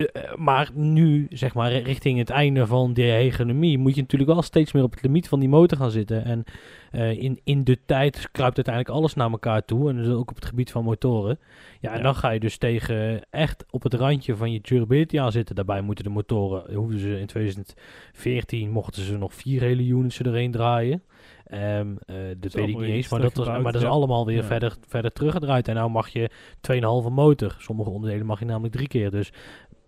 eh, 0.00 0.22
eh, 0.22 0.36
maar 0.36 0.70
nu, 0.74 1.26
zeg 1.30 1.54
maar, 1.54 1.72
richting 1.72 2.18
het 2.18 2.30
einde 2.30 2.66
van 2.66 2.92
de 2.92 3.02
hegemonie, 3.02 3.78
moet 3.78 3.94
je 3.94 4.00
natuurlijk 4.00 4.30
wel 4.30 4.42
steeds 4.42 4.72
meer 4.72 4.82
op 4.82 4.90
het 4.90 5.02
limiet 5.02 5.28
van 5.28 5.40
die 5.40 5.48
motor 5.48 5.78
gaan 5.78 5.90
zitten. 5.90 6.24
En 6.24 6.44
eh, 6.90 7.22
in, 7.22 7.40
in 7.44 7.64
de 7.64 7.78
tijd 7.86 8.28
kruipt 8.32 8.56
uiteindelijk 8.56 8.94
alles 8.96 9.14
naar 9.14 9.30
elkaar 9.30 9.64
toe. 9.64 9.88
En 9.90 9.96
dus 9.96 10.08
ook 10.08 10.30
op 10.30 10.34
het 10.36 10.44
gebied 10.44 10.70
van 10.70 10.84
motoren. 10.84 11.38
Ja, 11.80 11.90
en 11.90 11.96
Ja. 11.96 12.02
dan 12.02 12.14
ga 12.14 12.30
je 12.30 12.40
dus 12.40 12.56
tegen 12.58 13.20
echt 13.30 13.64
op 13.70 13.82
het 13.82 13.94
randje 13.94 14.36
van 14.36 14.52
je 14.52 14.60
durability 14.62 15.20
aan 15.20 15.32
zitten. 15.32 15.54
Daarbij 15.54 15.80
moeten 15.80 16.04
de 16.04 16.10
motoren, 16.10 16.74
hoefden 16.74 16.98
ze 17.00 17.20
in 17.20 17.26
2014, 17.26 18.70
mochten 18.70 19.02
ze 19.02 19.16
nog 19.18 19.34
vier 19.34 19.60
hele 19.60 19.82
units 19.86 20.20
erheen 20.20 20.50
draaien. 20.50 21.02
Ehm, 21.44 21.88
eh, 22.06 22.16
dat 22.38 22.52
weet 22.52 22.68
ik 22.68 22.78
niet 22.78 22.88
eens, 22.88 23.08
maar 23.08 23.20
dat, 23.20 23.34
was, 23.34 23.46
maar 23.46 23.72
dat 23.72 23.82
is 23.82 23.88
allemaal 23.88 24.26
weer 24.26 24.36
Ja. 24.36 24.44
verder, 24.44 24.76
verder 24.88 25.12
teruggedraaid. 25.12 25.68
En 25.68 25.74
nou 25.74 25.90
mag 25.90 26.08
je 26.08 26.30
2,5 26.60 27.10
motor. 27.10 27.56
Sommige 27.58 27.90
onderdelen 27.90 28.26
mag 28.26 28.38
je 28.38 28.44
namelijk 28.44 28.74
drie 28.74 28.88
keer. 28.88 29.10
Dus 29.10 29.32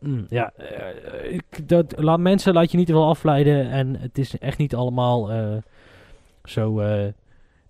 mm, 0.02 0.26
ja, 0.28 0.52
eh, 0.56 1.32
ik, 1.32 1.68
dat, 1.68 1.94
laat 1.96 2.20
mensen 2.20 2.54
laat 2.54 2.70
je 2.70 2.76
niet 2.76 2.86
te 2.86 2.92
veel 2.92 3.08
afleiden. 3.08 3.70
En 3.70 3.96
het 4.00 4.18
is 4.18 4.38
echt 4.38 4.58
niet 4.58 4.74
allemaal 4.74 5.30
eh, 5.30 5.56
zo. 6.44 6.80
eh, 6.80 7.08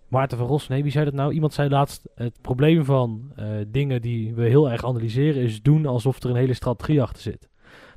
Maarten 0.08 0.38
van 0.38 0.46
Ross, 0.46 0.68
nee, 0.68 0.82
wie 0.82 0.92
zei 0.92 1.04
dat 1.04 1.14
nou? 1.14 1.32
Iemand 1.32 1.54
zei 1.54 1.68
laatst: 1.68 2.08
het 2.14 2.38
probleem 2.40 2.84
van 2.84 3.32
dingen 3.68 4.02
die 4.02 4.34
we 4.34 4.48
heel 4.48 4.70
erg 4.70 4.84
analyseren 4.84 5.42
is 5.42 5.62
doen 5.62 5.86
alsof 5.86 6.22
er 6.22 6.30
een 6.30 6.36
hele 6.36 6.54
strategie 6.54 7.02
achter 7.02 7.22
zit. 7.22 7.48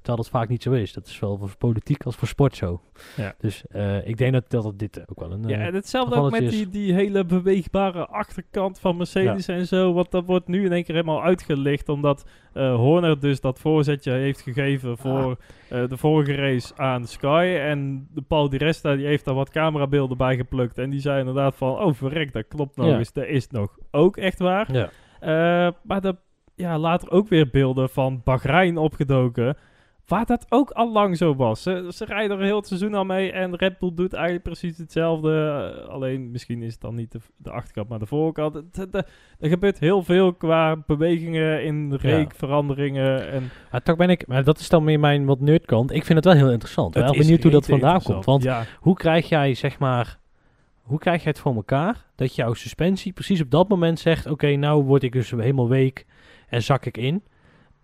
Terwijl 0.06 0.24
dat 0.24 0.30
vaak 0.30 0.50
niet 0.50 0.64
zo 0.64 0.72
is. 0.72 0.94
Dat 0.94 1.08
is 1.08 1.20
wel 1.20 1.38
voor 1.38 1.58
politiek 1.58 2.04
als 2.04 2.16
voor 2.16 2.28
sport 2.28 2.56
zo. 2.56 2.82
Ja. 3.16 3.36
Dus 3.38 3.68
eh, 3.68 4.08
ik 4.08 4.18
denk 4.18 4.34
dat, 4.34 4.50
dat 4.50 4.80
dit 4.80 5.04
ook 5.10 5.20
wel 5.20 5.32
een... 5.32 5.48
Ja, 5.48 5.58
eh, 5.58 5.66
en 5.66 5.74
hetzelfde 5.74 6.16
ook 6.16 6.32
met 6.32 6.50
die, 6.50 6.70
die 6.70 6.94
hele 6.94 7.26
beweegbare 7.26 8.06
achterkant 8.06 8.80
van 8.80 8.98
Mercedes 8.98 9.48
en 9.48 9.68
zo. 9.68 9.94
Want 9.94 10.12
dat 10.12 10.26
wordt 10.26 10.48
nu 10.48 10.66
in 10.66 10.72
één 10.72 10.84
keer 10.84 10.96
helemaal 10.96 11.24
uitgelicht. 11.24 11.90
Omdat 11.90 12.26
eh, 12.54 12.76
Horner 12.76 13.20
dus 13.20 13.42
dat 13.42 13.60
voorzetje 13.60 14.12
heeft 14.12 14.42
gegeven 14.42 14.98
voor 14.98 15.38
eh, 15.70 15.88
de 15.88 15.98
vorige 15.98 16.36
race 16.36 16.76
aan 16.76 17.06
Sky. 17.06 17.58
En 17.60 18.08
de 18.14 18.22
Paul 18.22 18.50
Di 18.50 18.58
Resta 18.58 18.96
die 18.96 19.06
heeft 19.06 19.26
daar 19.26 19.36
wat 19.36 19.50
camerabeelden 19.50 20.18
bij 20.18 20.36
geplukt. 20.36 20.78
En 20.78 20.90
die 20.90 21.00
zei 21.00 21.20
inderdaad 21.20 21.56
van, 21.56 21.80
oh 21.80 21.94
verrek, 21.94 22.34
dat 22.34 22.48
klopt 22.48 22.76
nog 22.76 22.88
Ja. 22.88 22.98
eens. 22.98 23.14
Dat 23.14 23.26
is 23.26 23.48
nog 23.50 23.78
ook 23.92 24.18
echt 24.18 24.40
waar. 24.40 24.74
ja. 24.74 24.90
Maar 25.84 26.02
de, 26.02 26.16
ja, 26.56 26.80
later 26.80 27.12
ook 27.12 27.28
weer 27.28 27.50
beelden 27.50 27.90
van 27.90 28.22
Bahrein 28.24 28.78
opgedoken. 28.78 29.58
Waar 30.08 30.26
dat 30.26 30.46
ook 30.50 30.72
al 30.72 30.92
lang 30.92 31.18
zo 31.18 31.36
was. 31.36 31.62
Ze, 31.62 31.90
ze 31.94 32.06
rijden 32.06 32.38
er 32.38 32.44
heel 32.44 32.56
het 32.56 32.68
seizoen 32.68 32.94
al 32.94 33.06
mee. 33.06 33.32
En 33.32 33.56
Red 33.56 33.80
Bull 33.80 33.92
doet 33.94 34.14
eigenlijk 34.14 34.44
precies 34.44 34.78
hetzelfde. 34.78 35.32
eh, 35.82 35.88
alleen 35.88 36.32
misschien 36.32 36.62
is 36.62 36.72
het 36.72 36.82
dan 36.82 36.96
niet 36.96 37.12
de, 37.12 37.20
de 37.38 37.52
achterkant, 37.52 37.90
maar 37.90 38.00
de 38.00 38.06
voorkant. 38.06 38.56
Er 39.40 39.50
gebeurt 39.50 39.80
heel 39.80 40.04
veel 40.04 40.34
qua 40.34 40.84
bewegingen 40.88 41.64
in 41.64 41.94
reekveranderingen. 41.94 43.32
En 43.32 43.50
Maar 43.72 43.82
toch 43.82 43.96
ben 43.96 44.10
ik... 44.10 44.28
Maar 44.28 44.44
dat 44.44 44.60
is 44.60 44.70
dan 44.70 44.84
meer 44.84 45.00
mijn 45.00 45.26
wat 45.26 45.40
nerdkant. 45.40 45.92
Ik 45.92 46.06
vind 46.06 46.16
het 46.16 46.26
wel 46.26 46.44
heel 46.44 46.52
interessant. 46.52 46.94
het 46.94 47.04
Wel 47.04 47.14
is 47.14 47.20
benieuwd 47.20 47.44
hoe 47.44 47.52
dat 47.52 47.66
vandaan 47.66 48.02
komt. 48.02 48.26
Want 48.26 48.44
ja, 48.44 48.64
hoe 48.80 48.96
krijg 48.96 49.30
jij, 49.30 49.54
zeg 49.54 49.80
maar... 49.80 50.20
Hoe 50.82 51.00
krijg 51.00 51.24
jij 51.24 51.32
het 51.32 51.42
voor 51.42 51.56
elkaar 51.56 52.06
dat 52.16 52.36
jouw 52.36 52.54
suspensie 52.54 53.14
precies 53.14 53.42
op 53.42 53.52
dat 53.52 53.70
moment 53.70 54.00
zegt... 54.00 54.26
Oké, 54.28 54.56
nou 54.56 54.84
word 54.84 55.04
ik 55.04 55.12
dus 55.12 55.32
helemaal 55.32 55.70
week 55.70 56.06
en 56.48 56.64
zak 56.64 56.86
ik 56.86 56.98
in. 56.98 57.24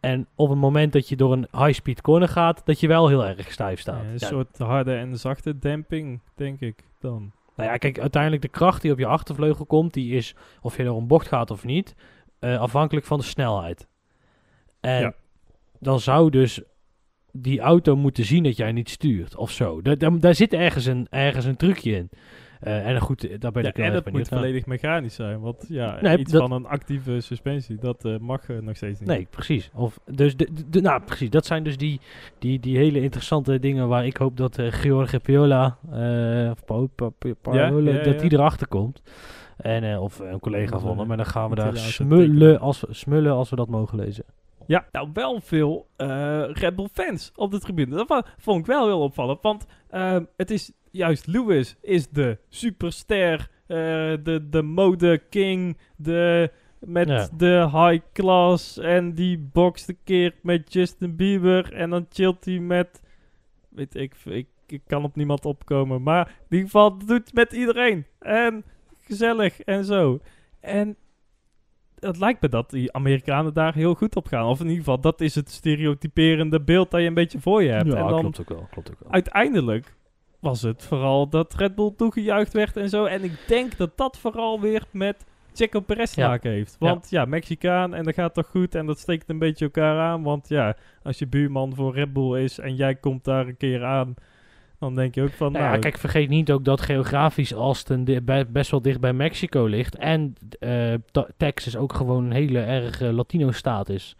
En 0.01 0.27
op 0.35 0.49
het 0.49 0.57
moment 0.57 0.93
dat 0.93 1.09
je 1.09 1.15
door 1.15 1.31
een 1.31 1.47
high-speed 1.51 2.01
corner 2.01 2.27
gaat... 2.27 2.61
dat 2.65 2.79
je 2.79 2.87
wel 2.87 3.07
heel 3.07 3.25
erg 3.25 3.51
stijf 3.51 3.79
staat. 3.79 4.03
een 4.03 4.11
Ja, 4.17 4.27
soort 4.27 4.57
harde 4.57 4.93
en 4.95 5.17
zachte 5.17 5.57
demping, 5.59 6.21
denk 6.35 6.59
ik 6.59 6.83
dan. 6.99 7.31
Nou 7.55 7.69
ja, 7.69 7.77
kijk, 7.77 7.99
uiteindelijk 7.99 8.41
de 8.41 8.47
kracht 8.47 8.81
die 8.81 8.91
op 8.91 8.99
je 8.99 9.05
achtervleugel 9.05 9.65
komt... 9.65 9.93
die 9.93 10.15
is, 10.15 10.35
of 10.61 10.77
je 10.77 10.83
door 10.83 10.97
een 10.97 11.07
bocht 11.07 11.27
gaat 11.27 11.51
of 11.51 11.63
niet... 11.65 11.95
eh, 12.39 12.59
afhankelijk 12.59 13.05
van 13.05 13.17
de 13.19 13.25
snelheid. 13.25 13.87
En 14.79 15.01
Ja. 15.01 15.13
dan 15.79 15.99
zou 15.99 16.29
dus 16.29 16.61
die 17.31 17.59
auto 17.59 17.95
moeten 17.95 18.25
zien 18.25 18.43
dat 18.43 18.57
jij 18.57 18.71
niet 18.71 18.89
stuurt 18.89 19.35
of 19.35 19.51
zo. 19.51 19.81
Daar, 19.81 19.97
daar, 19.97 20.19
daar 20.19 20.35
zit 20.35 20.53
ergens 20.53 20.85
een, 20.85 21.07
ergens 21.09 21.45
een 21.45 21.55
trucje 21.57 21.91
in. 21.91 22.09
Eh, 22.61 22.87
en 22.87 22.99
goed, 22.99 23.41
daar 23.41 23.51
ben 23.51 23.63
Ja, 23.63 23.69
ik 23.69 23.75
wel 23.75 23.85
en 23.85 23.93
het 23.93 24.11
moet 24.11 24.27
volledig 24.27 24.65
mechanisch 24.65 25.15
zijn. 25.15 25.39
Want 25.39 25.65
ja, 25.67 25.97
Nee, 26.01 26.17
iets 26.17 26.31
dat- 26.31 26.41
van 26.41 26.51
een 26.51 26.65
actieve 26.65 27.19
suspensie, 27.21 27.77
dat 27.77 28.05
eh, 28.05 28.17
mag 28.17 28.49
eh, 28.49 28.57
nog 28.57 28.75
steeds 28.75 28.99
niet. 28.99 29.09
Nee, 29.09 29.27
precies. 29.29 29.69
Of, 29.73 29.99
dus 30.11 30.35
de, 30.35 30.81
nou, 30.81 31.01
precies. 31.01 31.29
Dat 31.29 31.45
zijn 31.45 31.63
dus 31.63 31.77
die, 31.77 31.99
die, 32.39 32.59
die 32.59 32.77
hele 32.77 33.01
interessante 33.01 33.59
dingen 33.59 33.87
waar 33.87 34.05
ik 34.05 34.17
hoop 34.17 34.37
dat 34.37 34.57
eh 34.57 34.71
George 34.71 35.19
Piola, 35.19 35.77
eh, 35.91 36.49
of 36.51 36.65
Pa- 36.65 36.85
Pa- 36.95 37.09
Pa- 37.17 37.33
Paola, 37.41 37.91
Ja, 37.91 37.97
ja, 37.97 38.03
dat 38.03 38.19
die 38.19 38.33
erachter 38.33 38.67
komt. 38.67 39.01
En, 39.57 39.83
eh, 39.83 40.01
of 40.01 40.19
een 40.19 40.39
collega 40.39 40.79
van 40.79 40.91
eh, 40.91 40.97
hem. 40.97 41.11
En 41.11 41.17
dan 41.17 41.25
gaan 41.25 41.49
we 41.49 41.55
daar 41.55 41.77
smullen 41.77 42.59
als, 42.59 42.81
we, 42.81 42.87
smullen 42.93 43.31
als 43.33 43.49
we 43.49 43.55
dat 43.55 43.67
mogen 43.69 43.97
lezen. 43.97 44.23
Ja, 44.67 44.85
nou 44.91 45.09
wel 45.13 45.39
veel 45.41 45.87
eh 45.95 46.43
Red 46.51 46.75
Bull 46.75 46.87
fans 46.93 47.31
op 47.35 47.51
de 47.51 47.59
tribune. 47.59 47.95
Dat 48.05 48.25
vond 48.37 48.59
ik 48.59 48.65
wel 48.65 48.85
heel 48.87 49.01
opvallend. 49.01 49.41
Want 49.41 49.65
ehm, 49.91 50.23
het 50.37 50.51
is 50.51 50.71
juist 50.91 51.27
Lewis 51.27 51.75
is 51.81 52.07
de 52.09 52.37
superster, 52.49 53.49
eh, 53.67 53.77
de, 54.23 54.47
de 54.49 54.61
mode 54.61 55.21
king, 55.29 55.77
de, 55.97 56.51
met 56.79 57.07
Ja. 57.07 57.29
de 57.37 57.69
high 57.71 58.05
class. 58.13 58.77
En 58.77 59.13
die 59.13 59.37
bokst 59.37 59.89
een 59.89 59.97
keer 60.03 60.35
met 60.41 60.73
Justin 60.73 61.15
Bieber. 61.15 61.73
En 61.73 61.89
dan 61.89 62.05
chillt 62.09 62.45
hij 62.45 62.59
met, 62.59 63.01
weet 63.69 63.95
ik, 63.95 64.15
ik, 64.25 64.47
ik 64.67 64.81
kan 64.87 65.03
op 65.03 65.15
niemand 65.15 65.45
opkomen. 65.45 66.03
Maar 66.03 66.27
in 66.27 66.33
ieder 66.49 66.65
geval 66.65 66.97
doet 66.97 67.09
het 67.09 67.33
met 67.33 67.53
iedereen. 67.53 68.05
En 68.19 68.63
gezellig 68.99 69.59
en 69.61 69.85
zo. 69.85 70.19
En 70.59 70.95
het 72.01 72.17
lijkt 72.19 72.41
me 72.41 72.49
dat 72.49 72.69
die 72.69 72.93
Amerikanen 72.93 73.53
daar 73.53 73.73
heel 73.73 73.93
goed 73.93 74.15
op 74.15 74.27
gaan. 74.27 74.45
Of 74.45 74.59
in 74.59 74.65
ieder 74.65 74.77
geval, 74.79 74.99
dat 75.01 75.21
is 75.21 75.35
het 75.35 75.49
stereotyperende 75.51 76.61
beeld 76.61 76.91
dat 76.91 77.01
je 77.01 77.07
een 77.07 77.13
beetje 77.13 77.39
voor 77.39 77.63
je 77.63 77.69
hebt. 77.69 77.93
en 77.93 78.07
dan 78.07 78.19
klopt 78.19 78.39
ook 78.41 78.49
wel. 78.49 78.67
Klopt 78.71 78.91
ook 78.91 78.99
wel. 78.99 79.11
uiteindelijk 79.11 79.95
was 80.39 80.61
het 80.61 80.83
vooral 80.83 81.29
dat 81.29 81.53
Red 81.53 81.75
Bull 81.75 81.93
toegejuicht 81.97 82.53
werd 82.53 82.77
en 82.77 82.89
zo. 82.89 83.05
En 83.05 83.23
ik 83.23 83.39
denk 83.47 83.77
dat 83.77 83.97
dat 83.97 84.17
vooral 84.17 84.59
weer 84.61 84.83
met 84.91 85.25
Checo 85.53 85.79
Perez 85.79 86.11
te 86.13 86.21
Ja. 86.21 86.27
maken 86.27 86.51
heeft. 86.51 86.75
Want 86.79 87.09
ja. 87.09 87.25
Mexicaan 87.25 87.93
en 87.93 88.03
dat 88.03 88.13
gaat 88.13 88.33
toch 88.33 88.47
goed 88.47 88.75
en 88.75 88.85
dat 88.85 88.99
steekt 88.99 89.29
een 89.29 89.39
beetje 89.39 89.65
elkaar 89.65 89.99
aan. 89.99 90.23
Want 90.23 90.47
ja, 90.49 90.75
als 91.03 91.19
je 91.19 91.27
buurman 91.27 91.75
voor 91.75 91.93
Red 91.93 92.13
Bull 92.13 92.43
is 92.43 92.59
en 92.59 92.75
jij 92.75 92.95
komt 92.95 93.23
daar 93.23 93.47
een 93.47 93.57
keer 93.57 93.83
aan, 93.83 94.13
dan 94.81 94.95
denk 94.95 95.15
je 95.15 95.21
ook 95.21 95.31
van... 95.31 95.51
Nou 95.51 95.63
Nou, 95.63 95.65
ja, 95.73 95.79
kijk, 95.79 95.97
vergeet 95.97 96.29
niet 96.29 96.51
ook 96.51 96.65
dat 96.65 96.81
geografisch 96.81 97.51
Austin 97.51 98.23
best 98.51 98.71
wel 98.71 98.81
dicht 98.81 98.99
bij 98.99 99.13
Mexico 99.13 99.65
ligt. 99.65 99.95
En 99.95 100.33
eh, 100.59 100.93
Texas 101.37 101.75
ook 101.75 101.93
gewoon 101.93 102.25
een 102.25 102.31
hele 102.31 102.59
erg 102.59 102.99
Latino-staat 102.99 103.89
is. 103.89 104.15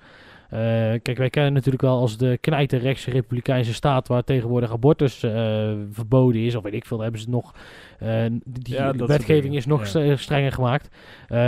Eh, 0.51 0.59
kijk, 1.01 1.17
wij 1.17 1.29
kennen 1.29 1.53
natuurlijk 1.53 1.83
wel 1.83 1.99
als 1.99 2.17
de 2.17 2.37
knijterrechtse 2.41 3.11
republikeinse 3.11 3.73
staat... 3.73 4.07
waar 4.07 4.23
tegenwoordig 4.23 4.71
abortus 4.71 5.23
eh, 5.23 5.71
verboden 5.91 6.41
is. 6.41 6.55
Of 6.55 6.63
weet 6.63 6.73
ik 6.73 6.85
veel, 6.85 6.97
daar 6.97 7.05
hebben 7.05 7.23
ze 7.23 7.29
nog... 7.29 7.53
eh, 7.99 8.25
die 8.43 8.75
Ja, 8.75 8.95
wetgeving 8.95 9.55
is 9.55 9.65
nog 9.65 9.87
ja. 9.87 10.15
strenger 10.15 10.51
gemaakt. 10.51 10.89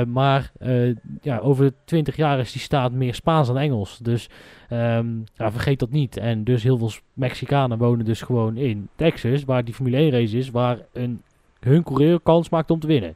Maar 0.07 0.51
ja, 1.22 1.38
over 1.38 1.72
twintig 1.86 2.15
jaar 2.15 2.39
is 2.39 2.51
die 2.51 2.62
staat 2.62 2.91
meer 2.91 3.13
Spaans 3.13 3.48
dan 3.48 3.57
Engels. 3.57 3.98
Dus 3.98 4.29
ehm, 4.69 5.07
ja, 5.36 5.51
vergeet 5.51 5.79
dat 5.79 5.91
niet. 5.91 6.17
En 6.17 6.43
dus 6.43 6.63
heel 6.63 6.77
veel 6.77 6.91
Mexicanen 7.13 7.77
wonen 7.77 8.05
dus 8.05 8.22
gewoon 8.22 8.57
in 8.57 8.88
Texas, 8.95 9.43
waar 9.43 9.63
die 9.63 9.74
Formule 9.74 9.98
1 9.98 10.12
race 10.12 10.38
is, 10.38 10.50
waar 10.50 10.77
een, 10.93 11.22
hun 11.60 11.83
coureur 11.83 12.19
kans 12.19 12.50
maakt 12.50 12.72
om 12.72 12.79
te 12.79 12.88
winnen. 12.88 13.15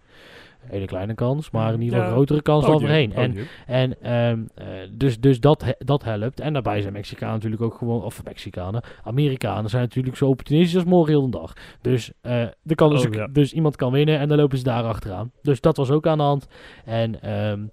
Een 0.68 0.74
hele 0.74 0.86
kleine 0.86 1.14
kans, 1.14 1.50
maar 1.52 1.74
in 1.74 1.82
ieder 1.82 1.94
geval 1.94 2.08
Ja, 2.10 2.16
grotere 2.16 2.42
kans 2.42 2.66
dan 2.66 2.80
voorheen. 2.80 3.14
En, 3.14 3.36
en 3.68 4.02
ehm, 4.02 4.40
eh, 4.56 4.68
dus, 4.92 5.20
dus 5.20 5.40
dat, 5.40 5.64
he- 5.64 5.72
dat 5.78 6.04
helpt. 6.04 6.40
En 6.40 6.54
daarbij 6.54 6.82
zijn 6.82 6.94
Mexicanen 6.94 7.34
natuurlijk 7.36 7.62
ook 7.62 7.74
gewoon, 7.78 8.04
of 8.04 8.24
Mexicanen, 8.24 8.84
Amerikanen 9.04 9.70
zijn 9.70 9.82
natuurlijk 9.82 10.16
zo 10.18 10.28
opportunistisch 10.28 10.76
als 10.76 10.84
morgen 10.86 11.12
heel 11.14 11.30
de 11.30 11.38
dag. 11.38 11.54
Dus, 11.82 12.12
eh, 12.22 12.42
er 12.42 12.76
kan 12.76 12.90
dus, 12.90 13.02
Oh, 13.02 13.08
ook- 13.08 13.14
ja. 13.14 13.28
dus 13.28 13.54
iemand 13.54 13.76
kan 13.76 13.92
winnen 13.92 14.20
en 14.20 14.28
dan 14.28 14.38
lopen 14.38 14.58
ze 14.58 14.64
daar 14.64 14.84
achteraan. 14.84 15.32
Dus 15.42 15.62
dat 15.62 15.78
was 15.78 15.92
ook 15.92 16.08
aan 16.08 16.18
de 16.18 16.24
hand. 16.24 16.48
En 16.86 17.22
ehm, 17.22 17.66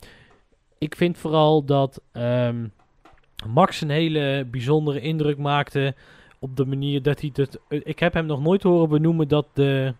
ik 0.79 0.95
vind 0.97 1.19
vooral 1.19 1.65
dat 1.65 2.03
ehm, 2.13 2.67
Max 3.49 3.81
een 3.81 3.91
hele 3.91 4.47
bijzondere 4.51 5.01
indruk 5.01 5.39
maakte 5.39 5.95
op 6.39 6.57
de 6.57 6.65
manier 6.67 7.03
dat 7.03 7.21
hij 7.21 7.31
het... 7.33 7.59
eh, 7.69 7.81
Ik 7.85 7.99
heb 7.99 8.15
hem 8.15 8.27
nog 8.27 8.41
nooit 8.43 8.63
horen 8.63 8.89
benoemen 8.89 9.29
dat 9.29 9.47
de... 9.53 9.95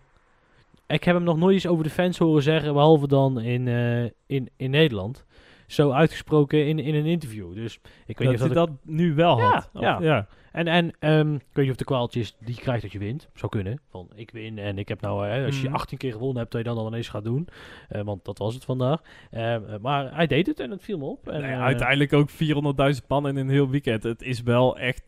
Ik 0.87 1.03
heb 1.03 1.15
hem 1.15 1.23
nog 1.23 1.37
nooit 1.37 1.53
eens 1.53 1.67
over 1.67 1.83
de 1.83 1.89
fans 1.89 2.17
horen 2.17 2.43
zeggen, 2.43 2.73
behalve 2.73 3.07
dan 3.07 3.41
in, 3.41 3.67
eh, 3.67 4.03
in, 4.25 4.49
in 4.57 4.69
Nederland. 4.69 5.25
Zo 5.67 5.91
uitgesproken 5.91 6.67
in, 6.67 6.79
in 6.79 6.95
een 6.95 7.05
interview. 7.05 7.53
Dus 7.53 7.79
ik 8.05 8.17
weet 8.17 8.17
dat 8.17 8.27
niet 8.27 8.41
of 8.41 8.45
hij 8.47 8.55
dat... 8.55 8.69
nu 8.83 9.13
wel 9.15 9.37
Ja, 9.37 9.49
had. 9.51 9.69
Of- 9.73 9.81
ja. 9.81 9.97
ja. 10.01 10.27
En, 10.51 10.67
en 10.67 10.91
ehm, 10.99 11.33
ik 11.33 11.41
weet 11.53 11.63
niet 11.63 11.69
of 11.71 11.75
de 11.77 11.83
kwaaltjes 11.83 12.35
die 12.39 12.55
je 12.55 12.61
krijgt 12.61 12.81
dat 12.81 12.91
je 12.91 12.99
wint. 12.99 13.29
Zou 13.33 13.51
kunnen. 13.51 13.79
Van 13.89 14.09
ik 14.15 14.31
win 14.31 14.57
en 14.57 14.77
ik 14.77 14.87
heb 14.87 15.01
nou... 15.01 15.27
eh, 15.29 15.45
als 15.45 15.61
je 15.61 15.65
Mhm. 15.67 15.75
18 15.75 15.97
keer 15.97 16.11
gewonnen 16.11 16.37
hebt, 16.37 16.51
dat 16.51 16.61
je 16.61 16.67
dan 16.67 16.77
al 16.77 16.87
ineens 16.87 17.09
gaat 17.09 17.23
doen. 17.23 17.47
Eh, 17.89 18.01
want 18.01 18.25
dat 18.25 18.37
was 18.37 18.53
het 18.53 18.65
vandaag. 18.65 19.01
Ehm, 19.31 19.63
eh, 19.65 19.79
maar 19.81 20.15
hij 20.15 20.27
deed 20.27 20.47
het 20.47 20.59
en 20.59 20.71
het 20.71 20.83
viel 20.83 20.97
me 20.97 21.05
op. 21.05 21.27
En, 21.29 21.41
Nou 21.41 21.53
ja, 21.53 21.59
uiteindelijk 21.61 22.13
ook 22.13 22.29
400.000 22.29 23.07
man 23.07 23.27
in 23.27 23.35
een 23.35 23.49
heel 23.49 23.69
weekend. 23.69 24.03
Het 24.03 24.21
is 24.21 24.41
wel 24.41 24.77
echt, 24.77 25.03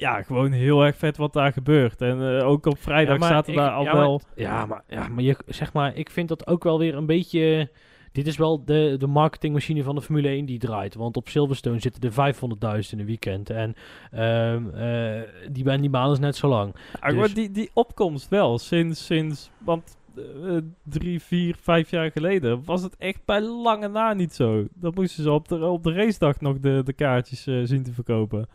ja, 0.00 0.22
gewoon 0.22 0.52
heel 0.52 0.84
erg 0.84 0.96
vet 0.96 1.16
wat 1.16 1.32
daar 1.32 1.52
gebeurt. 1.52 2.00
En 2.00 2.38
eh, 2.38 2.46
ook 2.48 2.66
op 2.66 2.78
vrijdag 2.78 3.18
Ja, 3.20 3.26
zaten 3.26 3.52
ik- 3.52 3.58
daar 3.58 3.70
al 3.70 3.84
ja, 3.84 3.92
maar- 3.92 4.00
wel... 4.00 4.20
Ja, 4.34 4.66
maar, 4.66 4.82
ja, 4.88 5.08
maar 5.08 5.22
je, 5.22 5.36
zeg 5.46 5.72
maar, 5.72 5.96
ik 5.96 6.10
vind 6.10 6.28
dat 6.28 6.46
ook 6.46 6.64
wel 6.64 6.78
weer 6.78 6.94
een 6.96 7.06
beetje... 7.06 7.70
Dit 8.12 8.26
is 8.26 8.36
wel 8.36 8.64
de, 8.64 8.94
de 8.98 9.06
marketingmachine 9.06 9.82
van 9.82 9.94
de 9.94 10.02
Formule 10.02 10.28
1 10.28 10.44
die 10.46 10.58
draait. 10.58 10.94
Want 10.94 11.16
op 11.16 11.28
Silverstone 11.28 11.78
zitten 11.80 12.02
er 12.02 12.34
500.000 12.34 12.90
in 12.92 12.98
een 12.98 13.06
weekend. 13.06 13.50
En 13.50 13.74
ehm, 14.10 14.68
eh, 14.68 15.20
die, 15.52 15.64
baan- 15.64 15.80
die 15.80 15.90
baan 15.90 16.12
is 16.12 16.18
net 16.18 16.36
zo 16.36 16.48
lang. 16.48 16.74
Ja, 17.00 17.08
Dus- 17.08 17.16
maar 17.18 17.34
die, 17.34 17.50
die 17.50 17.70
opkomst 17.74 18.28
wel, 18.28 18.58
sinds, 18.58 19.06
sinds 19.06 19.50
want 19.58 19.96
eh, 20.16 20.56
drie, 20.84 21.20
vier, 21.22 21.56
vijf 21.60 21.90
jaar 21.90 22.10
geleden 22.10 22.64
was 22.64 22.82
het 22.82 22.96
echt 22.96 23.24
bij 23.24 23.40
lange 23.42 23.88
na 23.88 24.12
niet 24.12 24.34
zo. 24.34 24.64
Dan 24.74 24.92
moesten 24.94 25.22
ze 25.22 25.30
op 25.30 25.48
de, 25.48 25.66
op 25.66 25.82
de 25.84 25.92
racedag 25.92 26.40
nog 26.40 26.58
de, 26.58 26.82
de 26.84 26.92
kaartjes 26.92 27.46
eh, 27.46 27.60
zien 27.64 27.82
te 27.82 27.92
verkopen. 27.92 28.48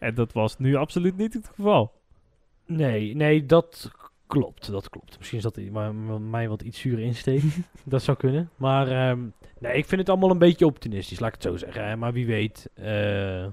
En 0.00 0.14
dat 0.14 0.32
was 0.32 0.58
nu 0.58 0.74
absoluut 0.74 1.16
niet 1.16 1.34
het 1.34 1.50
geval. 1.54 1.92
Nee, 2.66 3.14
nee, 3.14 3.46
dat 3.46 3.90
klopt. 4.26 4.70
Dat 4.70 4.88
klopt. 4.88 5.18
Misschien 5.18 5.38
is 5.38 5.44
dat 5.44 5.70
maar, 5.70 5.94
mij 6.20 6.48
wat 6.48 6.62
iets 6.62 6.80
zuur 6.80 6.98
insteek. 6.98 7.42
dat 7.84 8.02
zou 8.02 8.16
kunnen. 8.16 8.50
Maar 8.56 8.88
ehm, 8.88 9.20
nee, 9.58 9.76
ik 9.76 9.86
vind 9.86 10.00
het 10.00 10.10
allemaal 10.10 10.30
een 10.30 10.38
beetje 10.38 10.66
optimistisch, 10.66 11.20
laat 11.20 11.28
ik 11.28 11.34
het 11.34 11.52
zo 11.52 11.56
zeggen. 11.56 11.88
Hè. 11.88 11.96
Maar 11.96 12.12
wie 12.12 12.26
weet. 12.26 12.70
eh, 12.74 13.46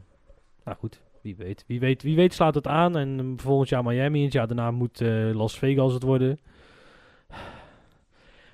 nou 0.63 0.77
goed, 0.77 1.01
wie 1.21 1.35
weet. 1.35 1.63
Wie 1.67 1.79
weet, 1.79 2.03
wie 2.03 2.15
weet 2.15 2.33
slaat 2.33 2.55
het 2.55 2.67
aan. 2.67 2.97
En 2.97 3.19
um, 3.19 3.39
volgend 3.39 3.69
jaar 3.69 3.83
Miami. 3.83 4.17
En 4.17 4.23
het 4.23 4.33
jaar 4.33 4.47
daarna 4.47 4.71
moet 4.71 5.01
eh, 5.01 5.29
Las 5.33 5.57
Vegas 5.57 5.93
het 5.93 6.03
worden. 6.03 6.39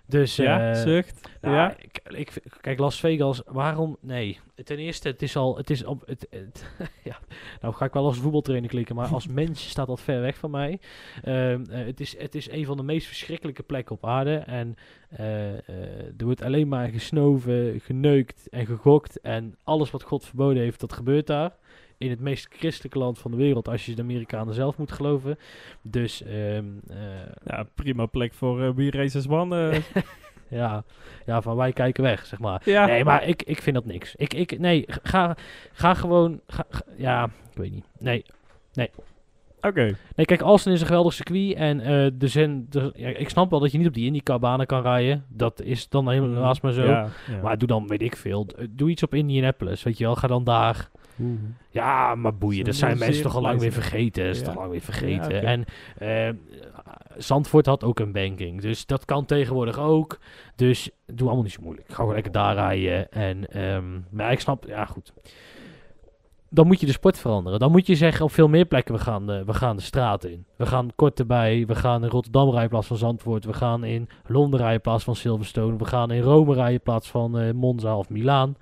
Dus 0.07 0.35
ja, 0.35 0.71
eh, 0.71 0.81
zucht. 0.81 1.29
nou, 1.41 1.55
ja. 1.55 1.75
ik, 1.77 1.99
ik, 2.07 2.33
kijk, 2.61 2.79
Las 2.79 2.99
Vegas, 2.99 3.41
waarom? 3.45 3.97
Nee. 4.01 4.39
Ten 4.63 4.77
eerste, 4.77 5.07
het 5.07 5.21
is 5.21 5.35
al, 5.35 5.57
het 5.57 5.69
is 5.69 5.83
op, 5.85 6.03
het, 6.05 6.27
het- 6.29 6.65
ja, 7.03 7.19
nou 7.61 7.73
ga 7.73 7.85
ik 7.85 7.93
wel 7.93 8.05
als 8.05 8.17
voetbaltrainer 8.17 8.69
klikken, 8.69 8.95
maar 8.95 9.07
als 9.07 9.27
mens 9.41 9.69
staat 9.69 9.87
dat 9.87 10.01
ver 10.01 10.21
weg 10.21 10.37
van 10.37 10.51
mij. 10.51 10.79
Ehm, 11.23 11.63
eh, 11.69 11.85
het, 11.85 11.99
is, 11.99 12.17
het 12.17 12.35
is 12.35 12.49
een 12.51 12.65
van 12.65 12.77
de 12.77 12.83
meest 12.83 13.07
verschrikkelijke 13.07 13.63
plekken 13.63 13.95
op 13.95 14.05
aarde 14.05 14.35
en 14.35 14.75
eh, 15.09 15.53
er 16.17 16.23
wordt 16.25 16.41
alleen 16.41 16.67
maar 16.67 16.87
gesnoven, 16.89 17.79
geneukt 17.79 18.49
en 18.49 18.65
gegokt 18.65 19.19
en 19.19 19.55
alles 19.63 19.91
wat 19.91 20.03
God 20.03 20.25
verboden 20.25 20.63
heeft, 20.63 20.79
dat 20.79 20.93
gebeurt 20.93 21.27
daar. 21.27 21.55
In 22.03 22.09
het 22.09 22.19
meest 22.19 22.47
christelijke 22.57 22.97
land 22.97 23.19
van 23.19 23.31
de 23.31 23.37
wereld, 23.37 23.67
als 23.67 23.85
je 23.85 23.95
de 23.95 24.01
Amerikanen 24.01 24.53
zelf 24.53 24.77
moet 24.77 24.91
geloven. 24.91 25.37
Dus 25.81 26.23
ehm, 26.23 26.65
eh, 26.89 26.97
ja, 27.45 27.65
prima 27.75 28.05
plek 28.05 28.33
voor 28.33 28.63
eh 28.63 28.69
We 28.75 28.91
Races 28.91 29.27
One. 29.27 29.69
eh. 29.69 30.01
ja, 30.59 30.83
ja, 31.25 31.41
van 31.41 31.55
wij 31.55 31.73
kijken 31.73 32.03
weg, 32.03 32.25
zeg 32.25 32.39
maar. 32.39 32.61
ja. 32.65 32.85
Nee, 32.85 33.03
maar 33.03 33.23
ik, 33.27 33.43
ik 33.43 33.61
vind 33.61 33.75
dat 33.75 33.85
niks. 33.85 34.15
Ik, 34.15 34.33
ik, 34.33 34.59
nee, 34.59 34.85
ga, 34.87 35.35
ga 35.71 35.93
gewoon. 35.93 36.41
Ga, 36.47 36.65
ga- 36.69 36.85
ja, 36.97 37.23
ik 37.51 37.57
weet 37.57 37.71
niet. 37.71 37.85
Nee. 37.99 38.23
Oké. 39.61 39.95
nee, 40.15 40.25
kijk, 40.25 40.41
Austin 40.41 40.71
is 40.73 40.81
een 40.81 40.87
geweldig 40.87 41.13
circuit. 41.13 41.53
En 41.55 41.77
de 42.17 42.27
zin, 42.27 42.65
de, 42.69 42.91
ja, 42.95 43.07
ik 43.07 43.29
snap 43.29 43.49
wel 43.49 43.59
dat 43.59 43.71
je 43.71 43.77
niet 43.77 43.87
op 43.87 43.93
die 43.93 44.05
IndyCar-banen 44.05 44.65
kan 44.65 44.81
rijden. 44.81 45.25
Dat 45.29 45.61
is 45.61 45.89
dan 45.89 46.09
helaas 46.09 46.61
maar 46.61 46.71
zo. 46.71 46.83
Ja, 46.85 47.07
ja. 47.31 47.41
Maar 47.41 47.57
doe 47.57 47.67
dan, 47.67 47.87
weet 47.87 48.01
ik 48.01 48.15
veel. 48.15 48.47
Doe 48.69 48.89
iets 48.89 49.03
op 49.03 49.13
Indianapolis, 49.13 49.83
weet 49.83 49.97
je 49.97 50.03
wel. 50.03 50.15
Ga 50.15 50.27
dan 50.27 50.43
daar. 50.43 50.89
Oeh. 51.21 51.39
Ja, 51.69 52.15
maar 52.15 52.35
boeien. 52.35 52.65
Dat 52.65 52.75
zijn 52.75 52.97
mensen 52.97 53.23
toch 53.23 53.35
al 53.35 53.41
lang 53.41 53.59
weer 53.59 53.71
vergeten. 53.71 54.25
Dat 54.25 54.35
is 54.35 54.41
toch 54.41 54.55
lang 54.55 54.71
weer 54.71 54.81
vergeten. 54.81 55.43
En 55.43 55.65
eh, 55.97 56.29
Zandvoort 57.17 57.65
had 57.65 57.83
ook 57.83 57.99
een 57.99 58.11
banking. 58.11 58.61
Dus 58.61 58.85
dat 58.85 59.05
kan 59.05 59.25
tegenwoordig 59.25 59.79
ook. 59.79 60.19
Dus 60.55 60.89
doe 61.05 61.25
allemaal 61.25 61.43
niet 61.43 61.53
zo 61.53 61.61
moeilijk. 61.61 61.87
Ga 61.87 61.95
gewoon 61.95 62.13
lekker 62.13 62.31
daar 62.31 62.53
rijden. 62.53 63.11
En, 63.11 63.47
ehm, 63.49 63.99
maar 64.09 64.31
ik 64.31 64.39
snap, 64.39 64.65
ja 64.67 64.85
goed. 64.85 65.13
Dan 66.49 66.67
moet 66.67 66.79
je 66.79 66.85
de 66.85 66.91
sport 66.91 67.19
veranderen. 67.19 67.59
Dan 67.59 67.71
moet 67.71 67.87
je 67.87 67.95
zeggen 67.95 68.25
op 68.25 68.31
veel 68.31 68.47
meer 68.47 68.65
plekken, 68.65 68.93
we 68.93 68.99
gaan 68.99 69.27
de, 69.27 69.43
we 69.45 69.53
gaan 69.53 69.75
de 69.75 69.81
straat 69.81 70.23
in. 70.23 70.45
We 70.55 70.65
gaan 70.65 70.89
kort 70.95 71.19
erbij. 71.19 71.65
We 71.67 71.75
gaan 71.75 72.03
in 72.03 72.09
Rotterdam 72.09 72.45
rijden 72.45 72.63
in 72.63 72.69
plaats 72.69 72.87
van 72.87 72.97
Zandvoort. 72.97 73.45
We 73.45 73.53
gaan 73.53 73.83
in 73.83 74.09
Londen 74.27 74.59
rijden 74.59 74.75
in 74.75 74.81
plaats 74.81 75.03
van 75.03 75.15
Silverstone. 75.15 75.77
We 75.77 75.85
gaan 75.85 76.11
in 76.11 76.21
Rome 76.21 76.53
rijden 76.53 76.73
in 76.73 76.81
plaats 76.81 77.09
van 77.09 77.39
eh, 77.39 77.51
Monza 77.51 77.97
of 77.97 78.09
Milaan. 78.09 78.55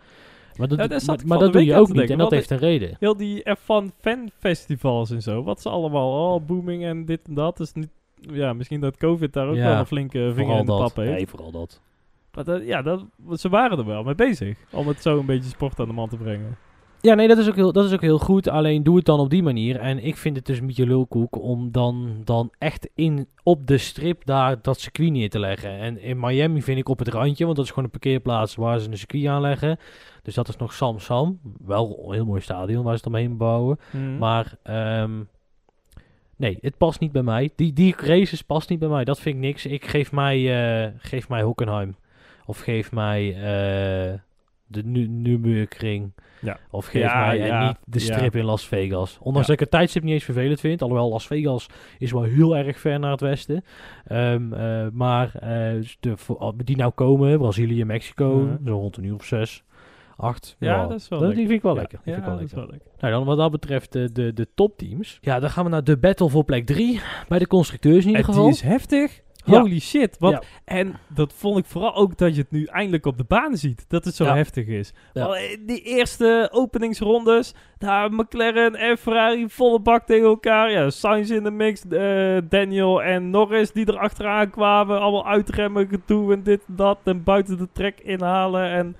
Maar 0.57 0.67
dat, 0.67 1.03
Ja, 1.05 1.15
maar, 1.25 1.39
dat 1.39 1.53
doe 1.53 1.65
je 1.65 1.75
ook 1.75 1.87
niet. 1.87 1.95
denken, 1.95 2.13
En 2.13 2.19
dat 2.19 2.31
heeft 2.31 2.49
een 2.49 2.57
reden. 2.57 2.95
Heel 2.99 3.17
die 3.17 3.43
F1 3.57 3.99
fanfestivals 3.99 5.11
en 5.11 5.21
zo. 5.21 5.43
Wat 5.43 5.61
ze 5.61 5.69
allemaal, 5.69 6.33
oh, 6.33 6.45
booming 6.45 6.83
en 6.83 7.05
dit 7.05 7.19
en 7.27 7.33
dat. 7.33 7.57
Dus 7.57 7.73
niet, 7.73 7.89
ja, 8.15 8.53
misschien 8.53 8.81
dat 8.81 8.97
COVID 8.97 9.33
daar 9.33 9.47
ook 9.47 9.55
Ja, 9.55 9.69
wel 9.69 9.79
een 9.79 9.85
flinke 9.85 10.31
vinger 10.35 10.57
in 10.57 10.65
de 10.65 10.71
pap 10.71 10.95
heeft. 10.95 11.11
Nee, 11.11 11.27
vooral 11.27 11.51
dat. 11.51 11.81
Maar 12.33 12.43
dat, 12.43 12.65
ja, 12.65 12.81
dat, 12.81 13.05
ze 13.33 13.49
waren 13.49 13.77
er 13.77 13.85
wel 13.85 14.03
mee 14.03 14.15
bezig. 14.15 14.57
Om 14.71 14.87
het 14.87 15.01
zo 15.01 15.19
een 15.19 15.25
beetje 15.25 15.49
sport 15.49 15.79
aan 15.79 15.87
de 15.87 15.93
man 15.93 16.09
te 16.09 16.17
brengen. 16.17 16.57
Ja, 17.01 17.13
nee, 17.13 17.27
dat 17.27 17.37
is, 17.37 17.47
ook 17.47 17.55
heel, 17.55 17.71
dat 17.71 17.85
is 17.85 17.93
ook 17.93 18.01
heel 18.01 18.19
goed. 18.19 18.47
Alleen 18.47 18.83
doe 18.83 18.95
het 18.95 19.05
dan 19.05 19.19
op 19.19 19.29
die 19.29 19.43
manier. 19.43 19.79
En 19.79 20.03
ik 20.03 20.17
vind 20.17 20.35
het 20.35 20.45
dus 20.45 20.59
een 20.59 20.67
beetje 20.67 20.85
lulkoek 20.85 21.41
om 21.41 21.71
dan, 21.71 22.21
dan 22.23 22.51
echt 22.57 22.89
in, 22.95 23.27
op 23.43 23.67
de 23.67 23.77
strip 23.77 24.25
daar 24.25 24.61
dat 24.61 24.79
circuit 24.79 25.11
neer 25.11 25.29
te 25.29 25.39
leggen. 25.39 25.77
En 25.77 26.01
in 26.01 26.19
Miami 26.19 26.61
vind 26.61 26.77
ik 26.77 26.89
op 26.89 26.99
het 26.99 27.07
randje, 27.07 27.43
want 27.43 27.55
dat 27.55 27.65
is 27.65 27.71
gewoon 27.71 27.85
een 27.85 27.99
parkeerplaats 27.99 28.55
waar 28.55 28.79
ze 28.79 28.89
een 28.89 28.97
circuit 28.97 29.25
aanleggen. 29.25 29.77
Dus 30.21 30.33
dat 30.33 30.47
is 30.47 30.57
nog 30.57 30.73
Sam 30.73 30.99
Sam. 30.99 31.39
Wel 31.65 32.03
een 32.07 32.13
heel 32.13 32.25
mooi 32.25 32.41
stadion 32.41 32.83
waar 32.83 32.93
ze 32.97 33.03
het 33.03 33.07
omheen 33.13 33.37
bouwen. 33.37 33.79
Mhm. 33.91 34.17
Maar 34.17 34.55
ehm, 34.63 35.19
nee, 36.35 36.57
het 36.61 36.77
past 36.77 36.99
niet 36.99 37.11
bij 37.11 37.23
mij. 37.23 37.49
Die, 37.55 37.73
die 37.73 37.95
races 37.97 38.41
past 38.41 38.69
niet 38.69 38.79
bij 38.79 38.89
mij. 38.89 39.03
Dat 39.03 39.19
vind 39.19 39.35
ik 39.35 39.41
niks. 39.41 39.65
Ik 39.65 39.85
geef 39.87 40.11
mij, 40.11 40.37
eh, 40.85 40.91
geef 40.97 41.29
mij 41.29 41.41
Hockenheim. 41.41 41.95
Of 42.45 42.59
geef 42.59 42.91
mij 42.91 43.27
eh, 43.35 44.19
de 44.67 44.83
Nürburgring. 44.83 46.11
Ja. 46.41 46.57
Of 46.69 46.85
geef 46.85 47.01
Ja, 47.01 47.25
mij 47.25 47.41
en 47.41 47.47
ja, 47.47 47.67
niet 47.67 47.77
de 47.85 47.99
strip 47.99 48.35
in 48.35 48.43
Las 48.45 48.67
Vegas. 48.67 49.17
Ondanks 49.21 49.47
dat 49.47 49.55
ik 49.55 49.61
het 49.61 49.71
tijdstip 49.71 50.03
niet 50.03 50.13
eens 50.13 50.23
vervelend 50.23 50.59
vind. 50.59 50.81
Alhoewel 50.81 51.09
Las 51.09 51.27
Vegas 51.27 51.67
is 51.99 52.11
wel 52.11 52.23
heel 52.23 52.57
erg 52.57 52.79
ver 52.79 52.99
naar 52.99 53.11
het 53.11 53.21
westen. 53.21 53.63
Ehm, 54.07 54.53
eh, 54.53 54.87
maar 54.93 55.31
eh, 55.35 55.81
de, 55.99 56.15
die 56.63 56.75
nou 56.77 56.91
komen, 56.91 57.37
Brazilië, 57.37 57.85
Mexico, 57.85 58.35
Mhm. 58.35 58.65
zo 58.67 58.73
rond 58.73 58.97
een 58.97 59.03
uur 59.03 59.15
of 59.15 59.25
zes, 59.25 59.63
acht. 60.21 60.55
Ja, 60.59 60.87
dat 60.87 60.99
is 60.99 61.07
wel 61.07 61.19
Die 61.19 61.27
lekker. 61.27 61.45
vind 61.45 61.57
ik 61.57 61.63
wel 61.63 61.73
Ja, 61.73 61.79
lekker. 61.79 61.97
Ja, 62.03 62.13
vind 62.13 62.17
ik 62.17 62.23
wel 62.23 62.33
dat 62.33 62.43
is 62.43 62.51
lekker. 62.53 62.69
wel 62.69 62.79
lekker. 62.79 63.01
Nou, 63.01 63.13
dan 63.13 63.25
wat 63.25 63.37
dat 63.37 63.51
betreft 63.51 63.91
de, 63.91 64.11
de, 64.11 64.33
de 64.33 64.47
topteams. 64.55 65.17
Ja, 65.21 65.39
dan 65.39 65.49
gaan 65.49 65.63
we 65.63 65.69
naar 65.69 65.83
de 65.83 65.97
battle 65.97 66.29
voor 66.29 66.43
plek 66.43 66.65
3. 66.65 67.01
Bij 67.27 67.39
de 67.39 67.47
constructeurs 67.47 67.95
in 68.05 68.05
ieder 68.07 68.17
En 68.17 68.23
geval. 68.25 68.43
die 68.43 68.53
is 68.53 68.61
heftig. 68.61 69.21
Ja. 69.45 69.59
Holy 69.59 69.79
shit. 69.79 70.15
Want, 70.19 70.33
Ja. 70.33 70.41
En 70.65 70.93
dat 71.07 71.33
vond 71.33 71.57
ik 71.57 71.65
vooral 71.65 71.95
ook 71.95 72.17
dat 72.17 72.35
je 72.35 72.41
het 72.41 72.51
nu 72.51 72.65
eindelijk 72.65 73.05
op 73.05 73.17
de 73.17 73.23
baan 73.27 73.57
ziet. 73.57 73.85
Dat 73.87 74.05
het 74.05 74.15
zo 74.15 74.23
Ja. 74.23 74.35
heftig 74.35 74.67
is. 74.67 74.93
Eh, 75.13 75.31
die 75.65 75.81
eerste 75.81 76.49
openingsrondes. 76.51 77.53
Daar 77.77 78.13
McLaren 78.13 78.75
en 78.75 78.97
Ferrari 78.97 79.49
volle 79.49 79.79
bak 79.79 80.05
tegen 80.05 80.25
elkaar. 80.27 80.71
Ja, 80.71 80.89
Sainz 80.89 81.29
in 81.29 81.43
de 81.43 81.51
mix. 81.51 81.87
eh, 81.89 82.37
Daniel 82.49 83.03
en 83.03 83.29
Norris 83.29 83.71
die 83.71 83.85
er 83.85 83.97
achteraan 83.97 84.49
kwamen. 84.49 84.99
Allemaal 84.99 85.27
uitremmen, 85.27 85.87
gedoe 85.87 86.33
en 86.33 86.43
dit 86.43 86.61
en 86.67 86.75
dat. 86.75 86.97
En 87.03 87.23
buiten 87.23 87.57
de 87.57 87.67
trek 87.73 87.99
inhalen. 87.99 88.69
En 88.71 88.95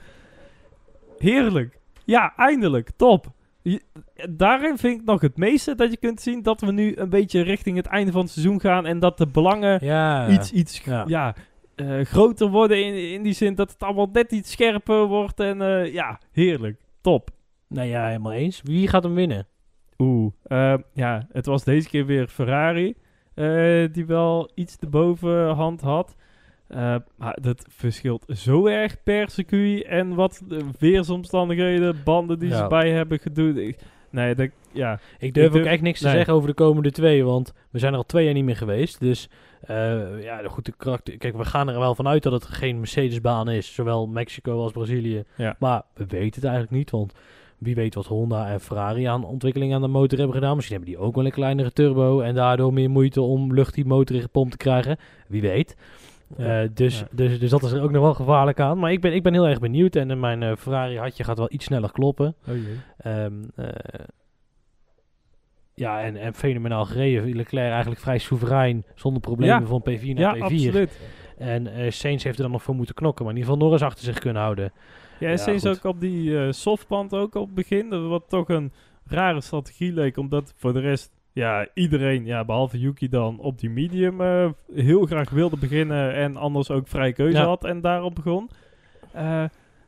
heerlijk. 1.21 1.79
Ja, 2.05 2.33
eindelijk. 2.35 2.89
Top. 2.95 3.31
Je- 3.61 3.81
daarin 4.29 4.77
vind 4.77 4.99
ik 4.99 5.05
nog 5.05 5.21
het 5.21 5.37
meeste 5.37 5.75
dat 5.75 5.91
je 5.91 5.97
kunt 5.97 6.21
zien 6.21 6.41
dat 6.41 6.61
we 6.61 6.71
nu 6.71 6.95
een 6.95 7.09
beetje 7.09 7.41
richting 7.41 7.77
het 7.77 7.85
einde 7.85 8.11
van 8.11 8.21
het 8.21 8.29
seizoen 8.29 8.59
gaan. 8.59 8.85
En 8.85 8.99
dat 8.99 9.17
de 9.17 9.27
belangen 9.27 9.85
ja. 9.85 10.29
iets, 10.29 10.51
iets 10.51 10.81
Ja. 10.83 11.03
ja. 11.07 11.35
eh, 11.75 11.99
groter 12.01 12.47
worden 12.49 12.85
in, 12.85 13.11
in 13.11 13.23
die 13.23 13.33
zin 13.33 13.55
dat 13.55 13.71
het 13.71 13.83
allemaal 13.83 14.09
net 14.11 14.31
iets 14.31 14.51
scherper 14.51 15.05
wordt. 15.05 15.39
En 15.39 15.61
eh, 15.61 15.93
ja, 15.93 16.19
heerlijk. 16.31 16.79
Top. 17.01 17.29
Nou 17.67 17.87
ja, 17.87 18.05
helemaal 18.07 18.31
eens. 18.31 18.61
Wie 18.63 18.87
gaat 18.87 19.03
hem 19.03 19.15
winnen? 19.15 19.47
Oeh, 19.97 20.31
eh, 20.43 20.73
ja, 20.93 21.27
het 21.31 21.45
was 21.45 21.63
deze 21.63 21.89
keer 21.89 22.05
weer 22.05 22.27
Ferrari 22.27 22.95
eh, 23.33 23.83
die 23.91 24.05
wel 24.05 24.51
iets 24.55 24.77
de 24.77 24.87
bovenhand 24.87 25.81
had. 25.81 26.15
Eh, 26.71 26.95
maar 27.17 27.37
dat 27.41 27.65
verschilt 27.69 28.25
zo 28.27 28.65
erg 28.67 29.03
per 29.03 29.29
circuit 29.29 29.83
en 29.85 30.15
wat 30.15 30.41
de 30.47 30.59
weersomstandigheden, 30.79 31.95
banden 32.03 32.39
die 32.39 32.49
Ja. 32.49 32.57
ze 32.57 32.67
bij 32.67 32.91
hebben 32.91 33.19
gedoe. 33.19 33.65
Ik- 33.67 33.77
Nee, 34.09 34.35
dat, 34.35 34.49
ja. 34.71 34.93
Ik 34.93 35.33
durf 35.33 35.45
Ik 35.47 35.51
durf- 35.51 35.65
ook 35.65 35.71
echt 35.71 35.81
niks 35.81 35.99
te 35.99 36.05
nee. 36.05 36.15
zeggen 36.15 36.33
over 36.33 36.47
de 36.47 36.53
komende 36.53 36.91
twee, 36.91 37.23
want 37.23 37.53
we 37.69 37.79
zijn 37.79 37.91
er 37.91 37.97
al 37.97 38.05
twee 38.05 38.25
jaar 38.25 38.33
niet 38.33 38.43
meer 38.43 38.55
geweest. 38.57 38.99
Dus 38.99 39.29
eh, 39.61 40.23
ja, 40.23 40.41
goed, 40.47 40.65
de 40.65 40.73
karakter, 40.77 41.17
kijk, 41.17 41.37
we 41.37 41.45
gaan 41.45 41.69
er 41.69 41.79
wel 41.79 41.95
vanuit 41.95 42.23
dat 42.23 42.33
het 42.33 42.45
geen 42.45 42.77
Mercedes-baan 42.77 43.49
is, 43.49 43.73
zowel 43.73 44.07
Mexico 44.07 44.61
als 44.61 44.71
Brazilië. 44.71 45.23
Ja. 45.37 45.55
Maar 45.59 45.81
we 45.93 46.05
weten 46.07 46.33
het 46.41 46.43
eigenlijk 46.43 46.71
niet, 46.73 46.89
want 46.91 47.13
wie 47.57 47.75
weet 47.75 47.95
wat 47.95 48.05
Honda 48.05 48.47
en 48.49 48.59
Ferrari 48.61 49.03
aan 49.03 49.23
ontwikkeling 49.25 49.73
aan 49.73 49.81
de 49.81 49.87
motor 49.87 50.17
hebben 50.17 50.35
gedaan. 50.35 50.55
Misschien 50.55 50.77
hebben 50.77 50.93
die 50.95 51.03
ook 51.03 51.15
wel 51.15 51.25
een 51.25 51.31
kleinere 51.31 51.71
turbo 51.71 52.21
en 52.21 52.35
daardoor 52.35 52.73
meer 52.73 52.89
moeite 52.89 53.21
om 53.21 53.53
lucht 53.53 53.73
die 53.73 53.85
motor 53.85 54.15
in 54.15 54.21
gepompt 54.21 54.51
te 54.51 54.57
krijgen. 54.57 54.97
Wie 55.27 55.41
weet. 55.41 55.75
Eh, 56.37 56.61
dus, 56.73 56.99
ja. 56.99 57.07
dus, 57.11 57.39
dus 57.39 57.49
dat 57.49 57.63
is 57.63 57.71
er 57.71 57.81
ook 57.81 57.91
nog 57.91 58.01
wel 58.01 58.13
gevaarlijk 58.13 58.59
aan. 58.59 58.79
Maar 58.79 58.91
ik 58.91 59.01
ben, 59.01 59.13
ik 59.13 59.23
ben 59.23 59.33
heel 59.33 59.47
erg 59.47 59.59
benieuwd 59.59 59.95
en 59.95 60.11
eh, 60.11 60.17
mijn 60.17 60.43
eh, 60.43 60.55
Ferrari 60.55 60.97
hartje 60.97 61.23
gaat 61.23 61.37
wel 61.37 61.51
iets 61.51 61.65
sneller 61.65 61.91
kloppen. 61.91 62.35
Oh 62.47 62.55
jee. 62.55 62.75
Ehm, 62.97 63.33
eh, 63.55 63.67
ja, 65.73 66.01
en, 66.01 66.15
en 66.17 66.33
fenomenaal 66.33 66.85
gereden. 66.85 67.35
Leclerc 67.35 67.71
eigenlijk 67.71 68.01
vrij 68.01 68.17
soeverein, 68.17 68.85
zonder 68.95 69.21
problemen 69.21 69.59
Ja. 69.61 69.65
van 69.65 69.81
P4 69.89 70.13
naar 70.13 70.19
Ja, 70.19 70.35
P4. 70.35 70.41
absoluut. 70.41 70.99
En 71.37 71.93
Sainz 71.93 72.23
heeft 72.23 72.37
er 72.37 72.43
dan 72.43 72.51
nog 72.51 72.63
voor 72.63 72.75
moeten 72.75 72.95
knokken, 72.95 73.25
maar 73.25 73.33
in 73.33 73.39
ieder 73.39 73.53
geval 73.53 73.67
Norris 73.67 73.85
achter 73.87 74.03
zich 74.03 74.19
kunnen 74.19 74.41
houden. 74.41 74.71
Ja, 75.19 75.29
en 75.29 75.39
goed. 75.39 75.67
ook 75.67 75.83
op 75.83 75.99
die 75.99 76.51
softband 76.51 77.13
ook 77.13 77.35
op 77.35 77.45
het 77.45 77.55
begin. 77.55 77.89
Dat 77.89 78.07
wat 78.07 78.23
toch 78.27 78.49
een 78.49 78.71
rare 79.05 79.41
strategie 79.41 79.93
leek. 79.93 80.17
Omdat 80.17 80.53
voor 80.55 80.73
de 80.73 80.79
rest, 80.79 81.11
ja, 81.33 81.67
iedereen, 81.73 82.25
ja, 82.25 82.45
behalve 82.45 82.79
Yuki 82.79 83.09
dan, 83.09 83.39
op 83.39 83.59
die 83.59 83.69
medium 83.69 84.21
eh, 84.21 84.49
heel 84.73 85.05
graag 85.05 85.29
wilde 85.29 85.57
beginnen. 85.57 86.13
En 86.13 86.37
anders 86.37 86.71
ook 86.71 86.87
vrije 86.87 87.13
keuze 87.13 87.37
Ja. 87.37 87.45
had 87.45 87.63
en 87.63 87.81
daarop 87.81 88.15
begon. 88.15 88.49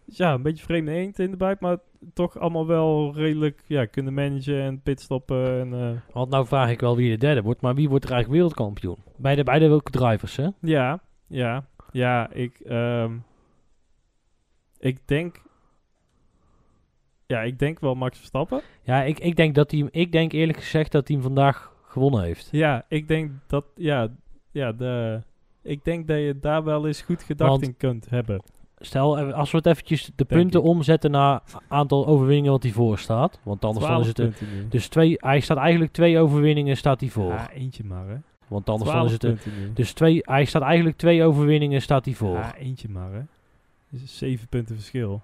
Dus 0.06 0.18
ja, 0.18 0.34
een 0.34 0.42
beetje 0.42 0.64
vreemde 0.64 0.92
eend 0.92 1.20
in 1.20 1.32
de 1.32 1.38
buik. 1.38 1.60
Maar 1.60 1.78
toch 2.14 2.40
allemaal 2.40 2.68
wel 2.68 3.14
redelijk 3.16 3.64
ja, 3.68 3.86
kunnen 3.86 4.14
managen 4.14 4.62
en 4.62 4.82
pitstoppen. 4.82 5.60
En, 5.60 5.74
eh, 5.74 6.14
Want 6.14 6.30
nou 6.30 6.48
vraag 6.48 6.70
ik 6.70 6.80
wel 6.80 6.96
wie 6.96 7.10
de 7.10 7.18
derde 7.18 7.42
wordt, 7.42 7.62
maar 7.62 7.76
wie 7.76 7.90
wordt 7.90 8.06
er 8.06 8.12
eigenlijk 8.12 8.42
wereldkampioen? 8.42 8.98
Bij 9.18 9.36
de, 9.36 9.44
bij 9.44 9.60
de 9.60 9.82
drivers, 9.84 10.36
hè? 10.36 10.48
ja, 10.60 11.00
ja, 11.28 11.66
ja, 11.92 12.32
ik, 12.32 12.60
ehm, 12.60 13.18
ik 14.80 15.08
denk... 15.08 15.42
Ja, 17.34 17.42
ik 17.42 17.60
denk 17.60 17.80
wel 17.80 17.96
Max 17.96 18.18
Verstappen. 18.18 18.62
Ja, 18.84 19.04
ik, 19.04 19.20
ik, 19.20 19.36
denk 19.36 19.56
dat 19.56 19.72
hij, 19.72 19.88
ik 19.92 20.12
denk 20.12 20.32
eerlijk 20.32 20.58
gezegd 20.58 20.92
dat 20.92 21.08
hij 21.08 21.16
hem 21.18 21.26
vandaag 21.26 21.74
gewonnen 21.88 22.24
heeft. 22.24 22.48
Ja, 22.52 22.86
ik 22.88 23.08
denk 23.08 23.32
dat, 23.48 23.66
ja, 23.76 24.08
ja 24.52 24.72
de, 24.72 25.22
ik 25.62 25.84
denk 25.84 26.08
dat 26.08 26.18
je 26.18 26.38
daar 26.42 26.64
wel 26.64 26.88
eens 26.88 27.02
goed 27.02 27.24
gedacht 27.24 27.50
Want- 27.50 27.64
in 27.64 27.78
kunt 27.78 28.10
hebben. 28.10 28.42
Stel, 28.78 29.18
eh, 29.18 29.34
als 29.34 29.52
we 29.52 29.58
het 29.58 29.66
eventjes 29.66 30.12
de 30.16 30.26
punten 30.26 30.60
ik. 30.60 30.66
omzetten 30.66 31.12
naar 31.12 31.42
aantal 31.68 32.08
overwinningen 32.08 32.52
wat 32.52 32.64
hij 32.64 32.72
voor 32.72 32.98
staat. 32.98 33.40
Want 33.44 33.66
anders 33.66 33.86
dan 33.86 34.00
is 34.00 34.14
12 34.14 34.32
het... 34.34 34.42
een-. 34.42 34.70
Dus 34.70 34.88
twee, 34.88 35.16
hij 35.20 35.40
staat 35.40 35.58
eigenlijk 35.58 35.92
twee 35.92 36.20
overwinningen 36.20 36.78
staat 36.78 37.00
hij 37.00 37.10
voor. 37.10 37.32
Ja, 37.32 37.52
eentje 37.52 37.84
maar, 37.84 38.08
hè. 38.08 38.16
Want 38.48 38.70
anders 38.70 38.92
dan 38.92 39.06
is 39.06 39.18
12 39.18 39.36
het... 39.36 39.46
een- 39.46 39.74
dus 39.74 39.94
twee, 39.94 40.20
hij 40.22 40.46
staat 40.46 40.62
eigenlijk 40.62 40.98
twee 40.98 41.24
overwinningen 41.24 41.82
staat 41.82 42.06
hij 42.06 42.14
voor. 42.14 42.36
Ja, 42.36 42.56
eentje 42.56 42.90
maar, 42.90 43.12
hè. 43.14 43.22
Dus 43.90 44.18
7 44.18 44.48
punten 44.48 44.76
verschil. 44.76 45.22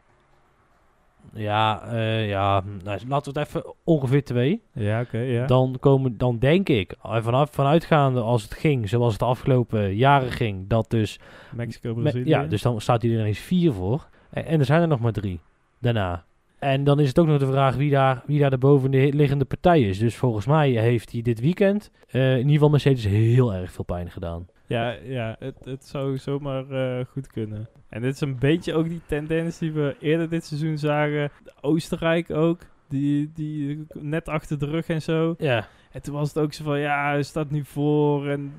Ja, 1.34 1.82
eh, 1.91 2.29
ja 2.29 2.63
nou, 2.84 2.99
laten 3.08 3.34
we 3.34 3.39
het 3.39 3.47
even 3.49 3.73
ongeveer 3.84 4.23
twee. 4.23 4.62
Ja, 4.73 5.01
oké, 5.01 5.17
ja. 5.19 5.45
Dan, 5.45 5.77
komen, 5.79 6.17
dan 6.17 6.38
denk 6.39 6.69
ik, 6.69 6.95
eh, 7.03 7.17
vanaf, 7.23 7.49
vanuitgaande 7.51 8.21
als 8.21 8.43
het 8.43 8.53
ging, 8.53 8.89
zoals 8.89 9.12
het 9.12 9.19
de 9.19 9.25
afgelopen 9.25 9.95
jaren 9.95 10.32
ging, 10.32 10.67
dat 10.67 10.89
dus... 10.89 11.19
Mexico, 11.55 11.95
me- 11.95 12.01
Brazilië. 12.01 12.29
ja, 12.29 12.43
dus 12.43 12.62
dan 12.62 12.82
staat 12.82 13.01
hij 13.01 13.12
er 13.12 13.19
ineens 13.19 13.39
vier 13.39 13.71
voor. 13.73 14.08
En, 14.29 14.45
en 14.45 14.60
er 14.60 14.65
zijn 14.65 14.82
er 14.82 14.88
nog 14.88 14.99
maar 14.99 15.12
drie 15.12 15.39
daarna. 15.79 16.23
En 16.60 16.84
dan 16.84 16.99
is 16.99 17.08
het 17.08 17.19
ook 17.19 17.27
nog 17.27 17.39
de 17.39 17.45
vraag 17.45 17.75
wie 17.75 17.91
daar, 17.91 18.23
wie 18.25 18.39
daar 18.39 18.49
de 18.49 18.58
bovenliggende 18.58 19.45
partij 19.45 19.82
is. 19.82 19.99
Dus 19.99 20.15
volgens 20.15 20.45
mij 20.45 20.69
heeft 20.69 21.12
hij 21.12 21.21
dit 21.21 21.39
weekend 21.39 21.91
eh, 22.08 22.32
in 22.32 22.38
ieder 22.38 22.51
geval 22.53 22.69
Mercedes 22.69 23.03
heel 23.05 23.53
erg 23.53 23.71
veel 23.71 23.84
pijn 23.86 24.12
gedaan. 24.12 24.47
Ja, 24.69 24.95
ja 25.03 25.36
het, 25.39 25.55
het 25.63 25.86
zou 25.86 26.17
zomaar 26.17 26.69
eh, 26.69 27.05
goed 27.05 27.27
kunnen. 27.27 27.69
En 27.89 28.01
dit 28.01 28.13
is 28.13 28.21
een 28.21 28.39
beetje 28.39 28.73
ook 28.73 28.89
die 28.89 29.01
tendens 29.05 29.58
die 29.58 29.71
we 29.71 29.95
eerder 29.99 30.29
dit 30.29 30.45
seizoen 30.45 30.77
zagen. 30.77 31.32
Oostenrijk 31.62 32.32
ook, 32.32 32.60
die, 32.88 33.32
die 33.34 33.88
net 33.93 34.27
achter 34.27 34.60
de 34.60 34.65
rug 34.65 34.88
en 34.88 35.01
zo. 35.01 35.36
Ja, 35.38 35.67
En 35.91 36.01
toen 36.01 36.13
was 36.13 36.27
het 36.27 36.43
ook 36.43 36.53
zo 36.53 36.63
van, 36.63 36.79
ja, 36.79 37.10
hij 37.10 37.23
staat 37.23 37.51
nu 37.51 37.65
voor 37.65 38.27
en 38.27 38.53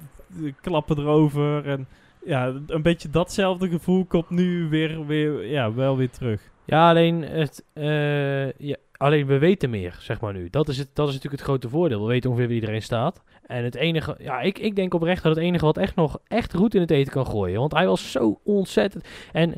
klappen 0.61 0.99
erover. 0.99 1.66
En 1.66 1.87
ja, 2.25 2.55
een 2.66 2.83
beetje 2.83 3.11
datzelfde 3.11 3.68
gevoel 3.68 4.05
komt 4.05 4.31
nu 4.31 4.68
weer, 4.68 5.07
weer 5.07 5.46
ja, 5.46 5.75
wel 5.75 5.96
weer 5.96 6.11
terug. 6.11 6.51
Ja, 6.64 6.88
alleen, 6.88 7.23
het, 7.23 7.64
eh, 7.73 8.53
ja, 8.53 8.77
alleen 9.01 9.27
we 9.27 9.39
weten 9.39 9.71
meer, 9.71 9.97
zeg 9.99 10.21
maar 10.21 10.33
nu. 10.33 10.49
Dat 10.51 10.69
is, 10.69 10.79
het, 10.79 10.89
dat 10.93 11.09
is 11.09 11.15
natuurlijk 11.15 11.43
het 11.43 11.51
grote 11.51 11.69
voordeel. 11.69 12.01
We 12.01 12.07
weten 12.09 12.31
ongeveer 12.31 12.49
wie 12.49 12.61
iedereen 12.61 12.83
staat. 12.83 13.23
En 13.47 13.65
het 13.65 13.75
enige, 13.75 14.17
ja, 14.19 14.41
ik, 14.41 14.59
ik 14.59 14.77
denk 14.77 14.95
oprecht 14.95 15.23
dat 15.23 15.35
het 15.35 15.45
enige 15.45 15.65
wat 15.65 15.77
echt 15.77 15.95
nog 15.95 16.19
echt 16.29 16.53
roet 16.53 16.75
in 16.75 16.81
het 16.81 16.91
eten 16.91 17.13
kan 17.13 17.27
gooien. 17.27 17.61
Want 17.61 17.73
hij 17.73 17.87
was 17.87 18.11
zo 18.13 18.41
ontzettend. 18.45 19.05
En 19.33 19.55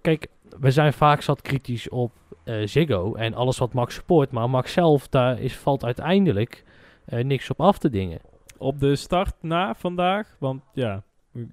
kijk, 0.00 0.26
we 0.60 0.70
zijn 0.70 0.92
vaak 0.92 1.20
zat 1.22 1.42
kritisch 1.42 1.88
op 1.88 2.12
eh, 2.44 2.54
Ziggo 2.66 3.14
en 3.14 3.34
alles 3.34 3.58
wat 3.58 3.72
Max 3.72 3.94
support. 3.94 4.30
Maar 4.30 4.50
Max 4.50 4.72
zelf, 4.72 5.08
daar 5.08 5.40
is, 5.40 5.56
valt 5.56 5.84
uiteindelijk 5.84 6.64
eh, 7.04 7.24
niks 7.24 7.50
op 7.50 7.60
af 7.60 7.78
te 7.78 7.90
dingen. 7.90 8.18
Op 8.58 8.80
de 8.80 8.96
start 8.96 9.34
na 9.40 9.74
vandaag, 9.74 10.36
want 10.38 10.62
ja... 10.72 11.02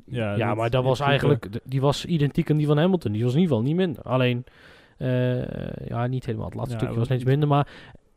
Ja, 0.05 0.35
Ja, 0.35 0.53
maar 0.55 0.69
dat 0.69 0.83
was 0.83 0.99
principe- 0.99 1.09
eigenlijk, 1.29 1.59
die 1.63 1.81
was 1.81 2.05
identiek 2.05 2.51
aan 2.51 2.57
die 2.57 2.67
van 2.67 2.77
Hamilton. 2.77 3.11
Die 3.11 3.23
was 3.23 3.33
in 3.33 3.39
ieder 3.39 3.55
geval 3.55 3.69
niet 3.69 3.77
minder. 3.79 4.03
Alleen, 4.03 4.43
eh, 4.45 4.53
ja, 5.87 6.07
niet 6.07 6.25
helemaal. 6.25 6.45
Het 6.45 6.55
laatste 6.55 6.73
Ja, 6.73 6.79
stukje 6.81 6.99
was 6.99 7.07
niets 7.09 7.23
minder. 7.23 7.47
Maar 7.47 7.67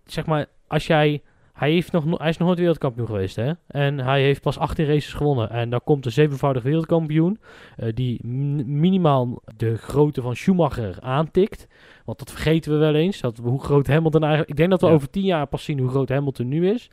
zeg 0.05 0.27
maar, 0.27 0.47
als 0.67 0.87
jij, 0.87 1.23
hij, 1.53 1.71
heeft 1.71 1.93
nog, 1.93 2.05
no- 2.05 2.19
hij 2.19 2.29
is 2.29 2.37
nog 2.37 2.47
nooit 2.47 2.59
wereldkampioen 2.61 3.07
geweest, 3.07 3.37
hè? 3.37 3.53
En 3.67 3.99
hij 3.99 4.23
heeft 4.23 4.43
pas 4.43 4.59
18 4.59 4.87
races 4.87 5.13
gewonnen. 5.13 5.51
En 5.51 5.71
daar 5.71 5.81
komt 5.81 6.07
een 6.07 6.13
zevenvoudig 6.13 6.63
wereldkampioen, 6.63 7.39
eh, 7.77 7.89
die 7.95 8.27
minimaal 8.67 9.43
de 9.57 9.77
grootte 9.77 10.23
van 10.23 10.37
Schumacher 10.37 10.97
aantikt. 11.01 11.67
Want 12.05 12.19
dat 12.19 12.31
vergeten 12.31 12.73
we 12.73 12.79
wel 12.79 12.95
eens. 12.95 13.21
Dat, 13.21 13.39
hoe 13.43 13.61
groot 13.63 13.87
Hamilton 13.87 14.21
eigenlijk. 14.21 14.51
Ik 14.51 14.57
denk 14.57 14.71
dat 14.71 14.81
we 14.81 14.87
Ja. 14.87 14.93
over 14.93 15.11
10 15.11 15.25
jaar 15.25 15.47
pas 15.47 15.65
zien 15.65 15.79
hoe 15.79 15.89
groot 15.89 16.09
Hamilton 16.09 16.49
nu 16.49 16.71
is. 16.71 16.91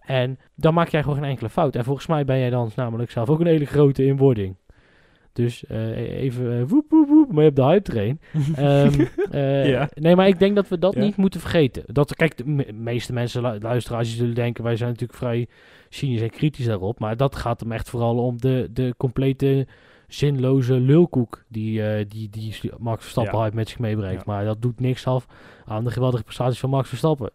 En 0.00 0.38
dan 0.54 0.74
maak 0.74 0.88
jij 0.88 1.02
gewoon 1.02 1.18
geen 1.18 1.28
enkele 1.28 1.48
fout. 1.50 1.76
En 1.76 1.84
volgens 1.84 2.06
mij 2.06 2.24
ben 2.24 2.38
jij 2.38 2.50
dan 2.50 2.70
namelijk 2.76 3.10
zelf 3.10 3.28
ook 3.28 3.40
een 3.40 3.46
hele 3.46 3.64
grote 3.64 4.04
in 4.06 4.16
wording. 4.16 4.56
Dus 5.38 5.64
eh, 5.66 6.20
even 6.22 6.58
eh, 6.60 6.64
woep 6.68 6.90
woep 6.90 7.08
woep, 7.08 7.28
maar 7.28 7.38
je 7.38 7.50
hebt 7.50 7.56
de 7.56 7.62
hype 7.64 7.82
train. 7.82 8.20
Ehm, 8.54 9.00
eh, 9.30 9.68
Ja. 9.68 9.88
Nee, 9.94 10.16
maar 10.16 10.28
ik 10.28 10.38
denk 10.38 10.54
dat 10.56 10.68
we 10.68 10.78
dat 10.78 10.94
Ja. 10.94 11.00
niet 11.00 11.16
moeten 11.16 11.40
vergeten. 11.40 11.82
Dat, 11.86 12.14
kijk, 12.14 12.36
de 12.36 12.46
me- 12.46 12.72
meeste 12.72 13.12
mensen, 13.12 13.42
lu- 13.42 13.58
luisteraars, 13.60 14.08
die 14.08 14.16
zullen 14.16 14.34
denken... 14.34 14.64
wij 14.64 14.76
zijn 14.76 14.88
natuurlijk 14.90 15.18
vrij 15.18 15.46
cynisch 15.88 16.20
en 16.20 16.30
kritisch 16.30 16.66
daarop. 16.66 16.98
Maar 16.98 17.16
dat 17.16 17.36
gaat 17.36 17.60
hem 17.60 17.72
echt 17.72 17.90
vooral 17.90 18.16
om 18.18 18.40
de, 18.40 18.68
de 18.72 18.94
complete 18.96 19.66
zinloze 20.08 20.74
lulkoek... 20.80 21.44
die, 21.48 22.06
die, 22.06 22.28
die 22.30 22.54
Max 22.78 23.00
Verstappen 23.02 23.36
Ja. 23.38 23.42
hype 23.44 23.56
met 23.56 23.68
zich 23.68 23.78
meebrengt. 23.78 24.24
Maar 24.24 24.44
dat 24.44 24.62
doet 24.62 24.80
niks 24.80 25.06
af 25.06 25.26
aan 25.64 25.84
de 25.84 25.90
geweldige 25.90 26.22
prestaties 26.24 26.60
van 26.60 26.70
Max 26.70 26.88
Verstappen. 26.88 27.30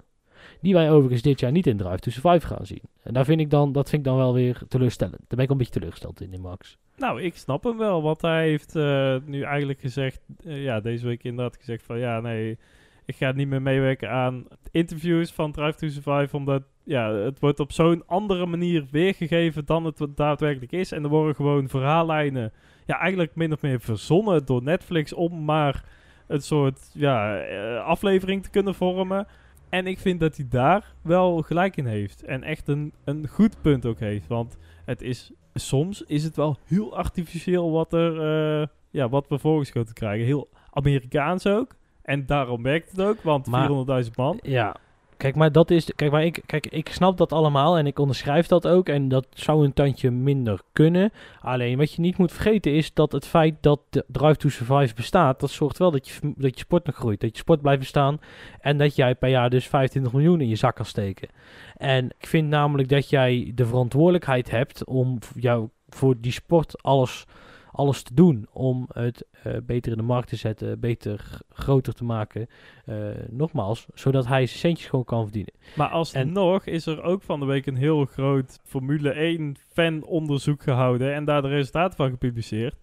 Die 0.61 0.73
wij 0.73 0.91
overigens 0.91 1.21
dit 1.21 1.39
jaar 1.39 1.51
niet 1.51 1.67
in 1.67 1.77
Drive 1.77 1.97
to 1.99 2.11
Survive 2.11 2.47
gaan 2.47 2.65
zien. 2.65 2.81
En 3.03 3.13
daar 3.13 3.25
vind 3.25 3.39
ik 3.39 3.49
dan, 3.49 3.71
dat 3.71 3.89
vind 3.89 4.01
ik 4.01 4.07
dan 4.07 4.17
wel 4.17 4.33
weer 4.33 4.61
teleurstellend. 4.67 5.17
Daar 5.19 5.27
ben 5.35 5.39
ik 5.45 5.49
een 5.49 5.57
beetje 5.57 5.73
teleurgesteld 5.73 6.21
in, 6.21 6.33
in 6.33 6.41
Max. 6.41 6.77
Nou, 6.97 7.21
ik 7.21 7.36
snap 7.36 7.63
hem 7.63 7.77
wel, 7.77 8.01
want 8.01 8.21
hij 8.21 8.47
heeft 8.47 8.75
eh, 8.75 9.15
nu 9.25 9.41
eigenlijk 9.41 9.79
gezegd, 9.79 10.21
eh, 10.45 10.63
ja, 10.63 10.79
deze 10.79 11.06
week 11.06 11.23
inderdaad 11.23 11.58
gezegd 11.58 11.84
van, 11.84 11.99
ja, 11.99 12.19
nee, 12.19 12.58
ik 13.06 13.15
ga 13.15 13.32
niet 13.32 13.47
meer 13.47 13.62
meewerken 13.62 14.10
aan 14.10 14.47
interviews 14.71 15.32
van 15.32 15.51
Drive 15.51 15.77
to 15.77 15.88
Survive, 15.88 16.38
omdat, 16.38 16.63
ja, 16.84 17.13
het 17.13 17.39
wordt 17.39 17.60
op 17.60 17.71
zo'n 17.71 18.08
andere 18.08 18.45
manier 18.45 18.86
weergegeven 18.91 19.65
dan 19.65 19.86
het 19.86 20.08
daadwerkelijk 20.15 20.71
is. 20.71 20.91
En 20.91 21.03
er 21.03 21.10
worden 21.10 21.36
gewoon 21.36 21.69
verhaallijnen, 21.69 22.51
ja, 22.86 22.99
eigenlijk 22.99 23.36
min 23.36 23.53
of 23.53 23.62
meer 23.62 23.79
verzonnen 23.79 24.45
door 24.45 24.63
Netflix 24.63 25.13
om 25.13 25.45
maar 25.45 25.84
een 26.27 26.41
soort, 26.41 26.91
ja, 26.93 27.39
eh, 27.39 27.86
aflevering 27.86 28.43
te 28.43 28.49
kunnen 28.49 28.75
vormen. 28.75 29.27
En 29.69 29.88
ik 29.88 29.99
vind 29.99 30.19
dat 30.19 30.36
hij 30.36 30.45
daar 30.49 30.93
wel 31.01 31.41
gelijk 31.41 31.77
in 31.77 31.86
heeft. 31.86 32.23
En 32.23 32.43
echt 32.43 32.67
een, 32.67 32.93
een 33.03 33.27
goed 33.27 33.62
punt 33.62 33.86
ook 33.86 33.99
heeft. 33.99 34.27
Want 34.27 34.58
het 34.86 35.01
is 35.01 35.32
soms 35.53 36.01
is 36.01 36.23
het 36.23 36.35
wel 36.35 36.57
heel 36.65 36.95
artificieel 36.97 37.71
wat, 37.71 37.93
er, 37.93 38.21
eh, 38.61 38.67
ja, 38.89 39.09
wat 39.09 39.27
we 39.27 39.39
voorgeschoten 39.39 39.93
krijgen. 39.93 40.25
Heel 40.25 40.49
Amerikaans 40.71 41.47
ook. 41.47 41.75
En 42.01 42.25
daarom 42.25 42.63
werkt 42.63 42.91
het 42.91 43.01
ook, 43.01 43.21
want 43.21 43.47
Maar- 43.47 43.59
400.000 43.67 44.17
man. 44.17 44.39
Ja, 44.41 44.75
kijk, 45.23 45.36
maar 45.36 45.51
dat 45.51 45.71
is. 45.71 45.91
Kijk, 45.95 46.12
maar 46.12 46.25
ik, 46.25 46.41
kijk, 46.45 46.65
ik 46.65 46.89
snap 46.89 47.17
dat 47.17 47.31
allemaal 47.31 47.77
en 47.77 47.88
ik 47.88 47.99
onderschrijf 47.99 48.47
dat 48.47 48.67
ook. 48.67 48.89
En 48.89 49.07
dat 49.07 49.27
zou 49.33 49.65
een 49.65 49.73
tandje 49.73 50.12
minder 50.12 50.62
kunnen. 50.73 51.12
Alleen 51.39 51.77
wat 51.77 51.93
je 51.93 52.01
niet 52.01 52.17
moet 52.17 52.31
vergeten 52.31 52.73
is 52.73 52.93
dat 52.93 53.12
het 53.12 53.25
feit 53.25 53.55
dat 53.62 53.79
de 53.89 54.05
Drive 54.07 54.36
to 54.36 54.49
Survive 54.49 54.93
bestaat, 54.95 55.39
dat 55.39 55.49
zorgt 55.49 55.77
wel 55.77 55.91
dat 55.91 56.07
je, 56.07 56.33
dat 56.36 56.53
je 56.53 56.59
sport 56.59 56.86
nog 56.86 56.95
groeit. 56.95 57.19
Dat 57.19 57.31
je 57.31 57.38
sport 57.38 57.62
blijft 57.62 57.79
bestaan. 57.79 58.19
En 58.59 58.77
dat 58.77 58.95
jij 58.95 59.15
per 59.15 59.29
jaar 59.29 59.49
dus 59.49 59.67
25 59.67 60.13
miljoen 60.13 60.41
in 60.41 60.49
je 60.49 60.55
zak 60.55 60.75
kan 60.75 60.86
steken. 60.86 61.29
En 61.77 62.05
ik 62.05 62.27
vind 62.27 62.49
namelijk 62.49 62.89
dat 62.89 63.09
jij 63.09 63.51
de 63.55 63.65
verantwoordelijkheid 63.65 64.49
hebt 64.49 64.86
om 64.86 65.17
jou 65.36 65.69
voor 65.89 66.15
die 66.19 66.31
sport 66.31 66.83
alles, 66.83 67.25
alles 67.73 68.03
te 68.03 68.13
doen. 68.13 68.47
Om 68.51 68.86
het 68.93 69.25
eh, 69.31 69.53
beter 69.63 69.91
in 69.91 69.97
de 69.97 70.03
markt 70.03 70.27
te 70.27 70.36
zetten, 70.36 70.79
beter 70.79 71.39
groter 71.49 71.93
te 71.93 72.03
maken. 72.03 72.47
Eh, 72.86 72.95
nogmaals, 73.29 73.88
zodat 73.93 74.27
hij 74.27 74.45
zijn 74.45 74.59
centjes 74.59 74.89
gewoon 74.89 75.05
kan 75.05 75.23
verdienen. 75.23 75.53
Maar 75.75 75.89
alsnog 75.89 76.65
is 76.65 76.86
er 76.86 77.01
ook 77.01 77.21
van 77.21 77.39
de 77.39 77.45
week 77.45 77.65
een 77.65 77.75
heel 77.75 78.05
groot 78.05 78.59
Formule 78.63 79.09
1 79.09 79.55
fanonderzoek 79.71 80.63
gehouden. 80.63 81.13
En 81.13 81.25
daar 81.25 81.41
de 81.41 81.47
resultaten 81.47 81.97
van 81.97 82.09
gepubliceerd. 82.09 82.75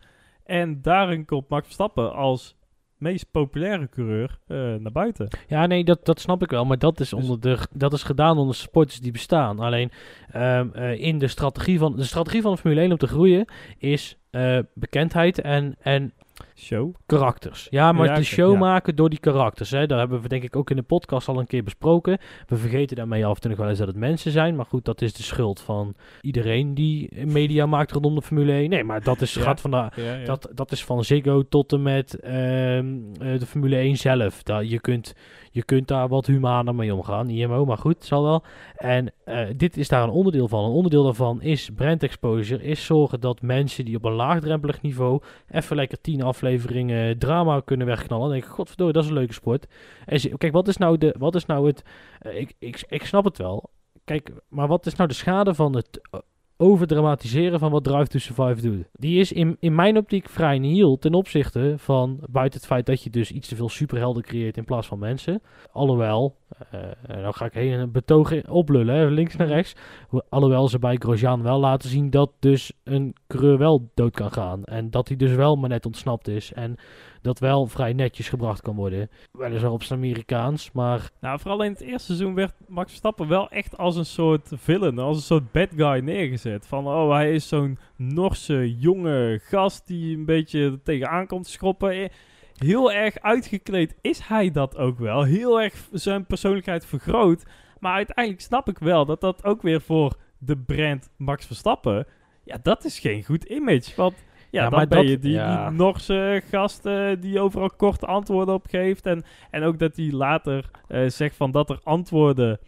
En 0.44 0.82
daarin 0.82 1.24
komt 1.24 1.48
Max 1.48 1.64
Verstappen 1.64 2.14
als 2.14 2.56
meest 3.00 3.30
populaire 3.30 3.88
coureur 3.88 4.38
eh, 4.46 4.56
naar 4.56 4.92
buiten. 4.92 5.28
Ja, 5.48 5.66
nee, 5.66 5.84
dat, 5.84 6.04
dat 6.04 6.20
snap 6.20 6.42
ik 6.42 6.50
wel. 6.50 6.64
Maar 6.64 6.78
dat 6.78 7.00
is, 7.00 7.08
Dus- 7.08 7.18
onder 7.22 7.40
de, 7.40 7.58
dat 7.72 7.92
is 7.92 8.02
gedaan 8.02 8.38
onder 8.38 8.54
sporters 8.54 9.00
die 9.00 9.12
bestaan. 9.12 9.58
Alleen 9.58 9.90
ehm, 10.30 10.68
eh, 10.72 11.00
in 11.00 11.18
de 11.18 11.28
strategie 11.28 11.78
van 11.78 11.96
de 11.96 12.04
strategie 12.04 12.42
van 12.42 12.52
de 12.52 12.58
Formule 12.58 12.80
1 12.80 12.90
om 12.90 12.98
te 12.98 13.06
groeien 13.06 13.44
is 13.78 14.16
eh, 14.30 14.58
bekendheid 14.74 15.40
en, 15.40 15.76
en 15.80 16.12
Show. 16.60 16.94
karakters. 17.06 17.66
Ja, 17.70 17.92
maar 17.92 18.06
Ja, 18.06 18.14
de 18.14 18.22
show 18.24 18.52
ja. 18.52 18.58
maken 18.58 18.96
door 18.96 19.10
die 19.10 19.18
karakters. 19.18 19.70
Hè. 19.70 19.86
Dat 19.86 19.98
hebben 19.98 20.20
we 20.20 20.28
denk 20.28 20.42
ik 20.42 20.56
ook 20.56 20.70
in 20.70 20.76
de 20.76 20.82
podcast 20.82 21.28
al 21.28 21.38
een 21.38 21.46
keer 21.46 21.62
besproken. 21.64 22.18
We 22.46 22.56
vergeten 22.56 22.96
daarmee 22.96 23.26
af 23.26 23.34
en 23.34 23.40
toe 23.40 23.50
nog 23.50 23.58
wel 23.58 23.68
eens 23.68 23.78
dat 23.78 23.86
het 23.86 23.96
mensen 23.96 24.30
zijn. 24.32 24.56
Maar 24.56 24.66
goed, 24.66 24.84
dat 24.84 25.02
is 25.02 25.12
de 25.12 25.22
schuld 25.22 25.60
van 25.60 25.94
iedereen 26.20 26.74
die 26.74 27.26
media 27.26 27.66
maakt 27.66 27.92
rondom 27.92 28.14
de 28.14 28.22
Formule 28.22 28.52
1. 28.52 28.70
Nee, 28.70 28.84
maar 28.84 29.02
dat 29.02 29.20
is, 29.20 29.34
Ja. 29.34 29.42
gaat 29.42 29.60
van 29.60 29.70
de, 29.70 30.22
dat, 30.24 30.48
dat 30.54 30.72
is 30.72 30.84
van 30.84 31.04
Ziggo 31.04 31.42
tot 31.48 31.72
en 31.72 31.82
met 31.82 32.20
ehm, 32.20 32.98
eh, 33.20 33.38
de 33.38 33.46
Formule 33.46 33.76
1 33.76 33.96
zelf. 33.96 34.42
Dat, 34.42 34.70
je, 34.70 34.80
kunt, 34.80 35.14
je 35.50 35.64
kunt 35.64 35.88
daar 35.88 36.08
wat 36.08 36.26
humaner 36.26 36.74
mee 36.74 36.94
omgaan, 36.94 37.28
IMO, 37.28 37.64
maar 37.64 37.78
goed, 37.78 38.04
zal 38.04 38.22
wel. 38.22 38.44
En 38.76 39.12
eh, 39.30 39.54
dit 39.56 39.76
is 39.76 39.88
daar 39.88 40.02
een 40.02 40.10
onderdeel 40.10 40.48
van. 40.48 40.64
Een 40.64 40.70
onderdeel 40.70 41.02
daarvan 41.02 41.42
is 41.42 41.70
brand 41.74 42.02
exposure, 42.02 42.62
is 42.62 42.84
zorgen 42.84 43.20
dat 43.20 43.42
mensen 43.42 43.84
die 43.84 43.96
op 43.96 44.04
een 44.04 44.12
laagdrempelig 44.12 44.82
niveau 44.82 45.20
even 45.50 45.76
lekker 45.76 46.00
tien 46.00 46.22
afleveringen 46.22 47.18
drama 47.18 47.60
kunnen 47.60 47.86
wegknallen. 47.86 48.24
Dan 48.24 48.32
denk 48.32 48.44
ik, 48.44 48.50
godverdomme, 48.50 48.92
dat 48.92 49.02
is 49.02 49.08
een 49.08 49.14
leuke 49.14 49.32
sport. 49.32 49.66
En 50.06 50.38
kijk, 50.38 50.52
wat 50.52 50.68
is 50.68 50.76
nou, 50.76 50.98
de, 50.98 51.14
wat 51.18 51.34
is 51.34 51.46
nou 51.46 51.66
het... 51.66 51.82
eh, 52.18 52.40
ik, 52.40 52.54
ik, 52.58 52.84
ik 52.88 53.04
snap 53.04 53.24
het 53.24 53.38
wel. 53.38 53.70
Kijk, 54.04 54.32
maar 54.48 54.68
wat 54.68 54.86
is 54.86 54.94
nou 54.94 55.08
de 55.08 55.14
schade 55.14 55.54
van 55.54 55.76
het 55.76 56.00
eh, 56.10 56.20
overdramatiseren 56.56 57.58
van 57.58 57.70
wat 57.70 57.84
Drive 57.84 58.06
to 58.06 58.18
Survive 58.18 58.60
doet. 58.68 58.84
Die 58.92 59.20
is 59.20 59.32
in, 59.32 59.56
in 59.60 59.74
mijn 59.74 59.96
optiek 59.96 60.28
vrij 60.28 60.58
nihil 60.58 60.98
ten 60.98 61.14
opzichte 61.14 61.74
van, 61.76 62.18
buiten 62.30 62.58
het 62.58 62.68
feit 62.68 62.86
dat 62.86 63.02
je 63.02 63.10
dus 63.10 63.30
iets 63.30 63.48
te 63.48 63.56
veel 63.56 63.68
superhelden 63.68 64.22
creëert 64.22 64.56
in 64.56 64.64
plaats 64.64 64.86
van 64.86 64.98
mensen. 64.98 65.42
Alhoewel, 65.72 66.36
Eh, 66.70 66.80
en 67.16 67.22
dan 67.22 67.34
ga 67.34 67.44
ik 67.44 67.52
heen 67.52 67.72
een 67.72 67.90
betoog 67.92 68.48
oplullen, 68.48 68.94
hè, 68.94 69.06
links 69.06 69.36
naar 69.36 69.46
rechts. 69.46 69.74
Ho- 70.08 70.20
Alhoewel 70.28 70.68
ze 70.68 70.78
bij 70.78 70.96
Grosjean 70.96 71.42
wel 71.42 71.60
laten 71.60 71.88
zien 71.88 72.10
dat 72.10 72.30
dus 72.38 72.72
een 72.84 73.14
coureur 73.26 73.58
wel 73.58 73.90
dood 73.94 74.14
kan 74.14 74.32
gaan. 74.32 74.64
En 74.64 74.90
dat 74.90 75.08
hij 75.08 75.16
dus 75.16 75.32
wel 75.34 75.56
maar 75.56 75.68
net 75.68 75.86
ontsnapt 75.86 76.28
is. 76.28 76.52
En 76.52 76.76
dat 77.22 77.38
wel 77.38 77.66
vrij 77.66 77.92
netjes 77.92 78.28
gebracht 78.28 78.60
kan 78.60 78.76
worden. 78.76 79.10
Weliswaar 79.32 79.70
op 79.70 79.82
zijn 79.82 79.98
Amerikaans, 79.98 80.72
maar 80.72 81.10
Nou, 81.20 81.38
vooral 81.40 81.62
in 81.62 81.70
het 81.72 81.80
eerste 81.80 82.06
seizoen 82.06 82.34
werd 82.34 82.54
Max 82.68 82.88
Verstappen 82.88 83.28
wel 83.28 83.48
echt 83.50 83.78
als 83.78 83.96
een 83.96 84.06
soort 84.06 84.50
villain, 84.54 84.98
als 84.98 85.16
een 85.16 85.22
soort 85.22 85.52
bad 85.52 85.68
guy 85.76 85.98
neergezet. 86.00 86.66
Van, 86.66 86.86
oh, 86.86 87.10
hij 87.12 87.32
is 87.34 87.48
zo'n 87.48 87.78
Norse 87.96 88.76
jonge 88.78 89.40
gast 89.42 89.86
die 89.86 90.16
een 90.16 90.24
beetje 90.24 90.80
tegenaan 90.82 91.26
komt 91.26 91.46
schroppen. 91.46 92.10
Heel 92.64 92.92
erg 92.92 93.18
uitgekleed 93.20 93.94
is 94.00 94.20
hij 94.20 94.50
dat 94.50 94.76
ook 94.76 94.98
wel. 94.98 95.22
Heel 95.22 95.60
erg 95.60 95.74
zijn 95.92 96.26
persoonlijkheid 96.26 96.86
vergroot. 96.86 97.42
Maar 97.78 97.94
uiteindelijk 97.94 98.40
snap 98.44 98.68
ik 98.68 98.78
wel 98.78 99.04
dat 99.06 99.20
dat 99.20 99.44
ook 99.44 99.62
weer 99.62 99.80
voor 99.80 100.12
de 100.38 100.56
brand 100.56 101.10
Max 101.16 101.46
Verstappen... 101.46 102.06
Ja, 102.44 102.56
dat 102.62 102.84
is 102.84 102.98
geen 102.98 103.24
goed 103.24 103.44
image. 103.44 103.92
Want 103.96 104.14
ja, 104.50 104.62
Ja, 104.62 104.68
dan 104.68 104.78
maar 104.78 104.88
ben 104.88 104.98
dat- 104.98 105.08
je 105.08 105.18
die, 105.18 105.32
ja. 105.32 105.68
die 105.68 105.76
Norse 105.78 106.42
gast 106.50 106.82
die 107.20 107.40
overal 107.40 107.70
korte 107.76 108.06
antwoorden 108.06 108.54
op 108.54 108.66
geeft. 108.70 109.06
En, 109.06 109.24
en 109.50 109.62
ook 109.62 109.78
dat 109.78 109.96
hij 109.96 110.10
later 110.10 110.70
eh, 110.88 111.08
zegt 111.08 111.36
van 111.36 111.50
dat 111.50 111.70
er 111.70 111.80
antwoorden 111.82 112.58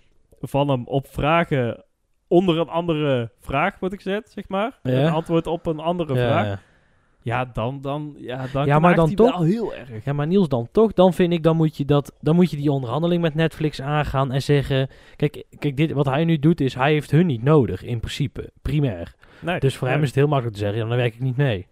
van 0.41 0.69
hem 0.69 0.87
op 0.87 1.07
vragen 1.07 1.85
onder 2.29 2.59
een 2.59 2.69
andere 2.69 3.31
vraag 3.41 3.79
wordt 3.79 3.95
gezet, 3.95 4.31
zeg 4.31 4.49
maar. 4.49 4.79
Ja. 4.83 4.93
Een 4.93 5.13
antwoord 5.13 5.47
op 5.47 5.67
een 5.67 5.81
andere 5.81 6.15
ja, 6.15 6.21
vraag. 6.21 6.63
Ja. 7.23 7.45
Dan, 7.45 7.81
dan, 7.81 8.15
ja, 8.19 8.47
dan 8.53 8.67
Ja, 8.67 8.79
maar 8.79 8.95
dan 8.95 9.15
toch- 9.15 9.31
wel 9.39 9.43
heel 9.47 9.75
erg. 9.75 10.05
Ja, 10.05 10.13
maar 10.13 10.27
Niels 10.27 10.49
dan 10.49 10.69
toch, 10.73 10.93
dan 10.93 11.13
vind 11.13 11.33
ik, 11.33 11.43
dan 11.43 11.57
moet 11.57 11.77
je, 11.77 11.85
dat, 11.85 12.13
dan 12.21 12.35
moet 12.35 12.51
je 12.51 12.57
die 12.57 12.71
onderhandeling 12.71 13.23
met 13.23 13.35
Netflix 13.35 13.81
aangaan 13.83 14.33
en 14.33 14.43
zeggen... 14.43 14.89
Kijk, 15.17 15.45
kijk 15.59 15.77
dit, 15.77 15.93
wat 15.93 16.07
hij 16.07 16.25
nu 16.25 16.39
doet 16.39 16.61
is, 16.61 16.75
hij 16.75 16.93
heeft 16.93 17.11
hun 17.11 17.27
niet 17.27 17.43
nodig, 17.43 17.83
in 17.83 17.99
principe, 18.01 18.51
primair. 18.63 19.15
Nee, 19.41 19.59
Dus 19.61 19.77
voor 19.77 19.87
nee. 19.87 19.93
hem 19.97 20.03
is 20.03 20.09
het 20.11 20.19
heel 20.19 20.29
makkelijk 20.29 20.57
te 20.57 20.63
zeggen, 20.63 20.79
ja, 20.83 20.89
dan 20.89 20.97
werk 20.97 21.15
ik 21.15 21.21
niet 21.21 21.37
mee. 21.37 21.67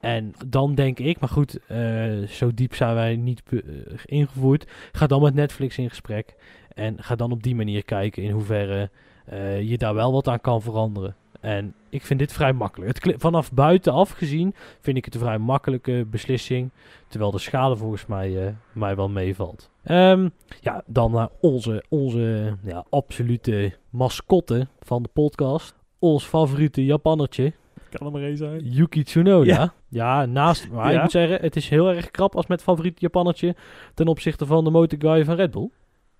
En 0.00 0.32
dan 0.46 0.74
denk 0.74 0.98
ik, 0.98 1.20
maar 1.20 1.28
goed, 1.28 1.58
eh, 1.66 2.12
zo 2.28 2.54
diep 2.54 2.74
zijn 2.74 2.94
wij 2.94 3.16
niet 3.16 3.42
eh, 3.50 3.58
ingevoerd. 4.04 4.70
Ga 4.92 5.06
dan 5.06 5.22
met 5.22 5.34
Netflix 5.34 5.78
in 5.78 5.88
gesprek. 5.88 6.34
En 6.74 7.02
ga 7.02 7.14
dan 7.14 7.32
op 7.32 7.42
die 7.42 7.54
manier 7.54 7.84
kijken 7.84 8.22
in 8.22 8.30
hoeverre 8.30 8.90
eh, 9.24 9.62
je 9.68 9.78
daar 9.78 9.94
wel 9.94 10.12
wat 10.12 10.28
aan 10.28 10.40
kan 10.40 10.62
veranderen. 10.62 11.16
En 11.44 11.74
ik 11.88 12.02
vind 12.02 12.18
dit 12.18 12.32
vrij 12.32 12.52
makkelijk. 12.52 13.04
Het 13.04 13.14
vanaf 13.20 13.52
buitenaf 13.52 14.10
gezien 14.10 14.54
vind 14.80 14.96
ik 14.96 15.04
het 15.04 15.14
een 15.14 15.20
vrij 15.20 15.38
makkelijke 15.38 16.06
beslissing. 16.10 16.70
Terwijl 17.08 17.30
de 17.30 17.38
schade 17.38 17.76
volgens 17.76 18.06
mij, 18.06 18.46
eh, 18.46 18.52
mij 18.72 18.96
wel 18.96 19.08
meevalt. 19.08 19.70
Ehm, 19.82 20.28
ja, 20.60 20.82
dan 20.86 21.10
naar 21.12 21.28
onze, 21.40 21.84
onze 21.88 22.56
ja, 22.62 22.84
absolute 22.90 23.72
mascotte 23.90 24.66
van 24.80 25.02
de 25.02 25.08
podcast. 25.12 25.74
Ons 25.98 26.24
favoriete 26.24 26.84
Japannertje. 26.84 27.52
Kan 27.90 28.06
er 28.06 28.12
maar 28.12 28.22
één 28.22 28.36
zijn. 28.36 28.60
Yuki 28.64 29.02
Tsunoda. 29.02 29.52
Ja, 29.52 29.72
Ja. 29.88 30.26
naast. 30.26 30.68
Maar 30.70 30.90
Ja. 30.90 30.96
ik 30.96 31.02
moet 31.02 31.10
zeggen, 31.10 31.40
het 31.40 31.56
is 31.56 31.68
heel 31.68 31.88
erg 31.88 32.10
krap 32.10 32.36
als 32.36 32.46
met 32.46 32.62
favoriete 32.62 33.00
Japannetje 33.00 33.54
ten 33.94 34.06
opzichte 34.08 34.46
van 34.46 34.64
de 34.64 34.70
motorguy 34.70 35.24
van 35.24 35.34
Red 35.34 35.50
Bull. 35.50 35.70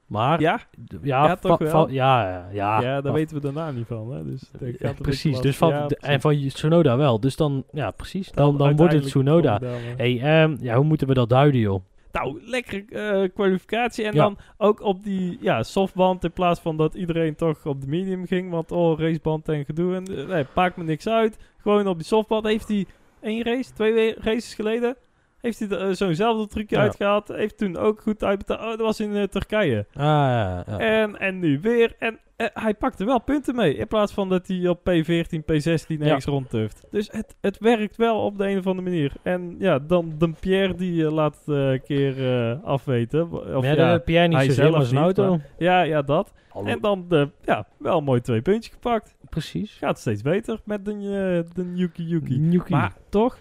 Maar 0.06 0.40
ja, 0.40 0.60
Ja, 0.90 0.98
ja, 1.02 1.26
Ja, 1.26 1.36
toch 1.36 1.58
wel? 1.58 1.88
ja, 1.88 2.28
ja, 2.28 2.48
ja, 2.52 2.80
ja, 2.80 3.00
daar 3.00 3.12
weten 3.12 3.36
we 3.36 3.42
daarna 3.42 3.70
niet 3.70 3.86
van. 3.86 4.12
Hè? 4.14 4.24
Dus 4.24 4.50
ja, 4.60 4.88
gaat 4.88 5.02
precies. 5.02 5.40
Dus 5.40 5.56
van, 5.56 5.68
Ja, 5.68 5.86
de- 5.86 5.94
precies. 5.94 6.14
en 6.14 6.20
van 6.20 6.48
Tsunoda 6.48 6.96
wel. 6.96 7.20
Dus 7.20 7.36
dan, 7.36 7.64
ja, 7.72 7.90
precies. 7.90 8.30
Dan, 8.32 8.56
dan, 8.58 8.76
wordt 8.76 8.92
het 8.92 9.02
Tsunoda. 9.02 9.60
Hey, 9.96 10.20
ehm, 10.20 10.56
ja, 10.60 10.74
hoe 10.76 10.84
moeten 10.84 11.06
we 11.08 11.14
dat 11.14 11.28
duiden, 11.28 11.60
joh? 11.60 11.82
Nou, 12.12 12.40
lekker 12.44 12.84
eh, 12.88 13.28
kwalificatie. 13.34 14.04
En 14.04 14.14
dan 14.14 14.36
ook 14.56 14.80
op 14.82 15.04
die 15.04 15.38
ja, 15.40 15.62
softband 15.62 16.24
in 16.24 16.32
plaats 16.32 16.60
van 16.60 16.76
dat 16.76 16.94
iedereen 16.94 17.34
toch 17.34 17.66
op 17.66 17.80
de 17.80 17.86
medium 17.86 18.26
ging. 18.26 18.50
Want 18.50 18.72
oh, 18.72 18.98
raceband 18.98 19.48
en 19.48 19.64
gedoe. 19.64 19.94
En, 19.94 20.04
eh, 20.18 20.26
nee, 20.26 20.44
maakt 20.54 20.76
me 20.76 20.84
niks 20.84 21.08
uit. 21.08 21.38
Gewoon 21.58 21.86
op 21.86 21.96
die 21.96 22.06
softband 22.06 22.44
heeft 22.46 22.68
hij 22.68 22.86
één 23.20 23.42
race, 23.44 23.72
twee 23.72 23.92
we- 23.92 24.16
races 24.20 24.54
geleden. 24.54 24.96
Heeft 25.44 25.58
hij 25.58 25.68
eh, 25.68 25.90
zo'nzelfde 25.90 26.46
trucje 26.46 26.76
Ja. 26.76 26.82
uitgehaald. 26.82 27.28
Heeft 27.28 27.58
toen 27.58 27.76
ook 27.76 28.00
goed 28.00 28.24
uitbetaald. 28.24 28.60
Oh, 28.60 28.68
dat 28.68 28.80
was 28.80 29.00
in 29.00 29.16
eh, 29.16 29.22
Turkije. 29.22 29.86
Ah, 29.94 30.04
ja, 30.04 30.64
ja. 30.66 30.78
En, 30.78 31.18
en 31.18 31.38
nu 31.38 31.60
weer. 31.60 31.94
En 31.98 32.18
eh, 32.36 32.46
hij 32.52 32.74
pakte 32.74 33.04
wel 33.04 33.20
punten 33.20 33.54
mee. 33.54 33.76
In 33.76 33.86
plaats 33.86 34.12
van 34.12 34.28
dat 34.28 34.46
hij 34.46 34.68
op 34.68 34.78
P14, 34.78 35.38
P16 35.40 36.00
ergens 36.00 36.24
rondtuft. 36.24 36.86
Dus 36.90 37.08
het, 37.12 37.36
het 37.40 37.58
werkt 37.58 37.96
wel 37.96 38.20
op 38.20 38.38
de 38.38 38.48
een 38.48 38.58
of 38.58 38.66
andere 38.66 38.88
manier. 38.90 39.12
En 39.22 39.56
ja, 39.58 39.78
dan 39.78 40.14
de 40.18 40.32
Pierre 40.40 40.74
die 40.74 41.10
laat 41.10 41.36
het 41.44 41.54
eh, 41.56 41.70
een 41.70 41.82
keer 41.82 42.36
eh, 42.50 42.64
afweten. 42.64 43.32
Of, 43.56 43.64
ja, 43.64 43.72
ja, 43.72 43.92
de 43.92 44.00
Pierre 44.00 44.28
niet 44.28 44.36
hij 44.36 44.50
zelf 44.50 44.86
zijn 44.86 45.02
auto. 45.02 45.40
ja, 45.58 45.82
ja, 45.82 46.02
dat. 46.02 46.32
Hallo. 46.48 46.68
En 46.68 46.80
dan 46.80 47.04
de, 47.08 47.30
ja, 47.44 47.66
wel 47.78 48.00
mooi 48.00 48.20
twee 48.20 48.42
puntjes 48.42 48.72
gepakt. 48.72 49.14
Precies. 49.28 49.72
Gaat 49.72 49.98
steeds 49.98 50.22
beter 50.22 50.60
met 50.64 50.84
de, 50.84 51.44
de 51.54 51.72
Yuki 51.74 52.04
Yuki. 52.04 52.40
Yuki. 52.50 52.72
Maar 52.72 52.92
toch? 53.08 53.38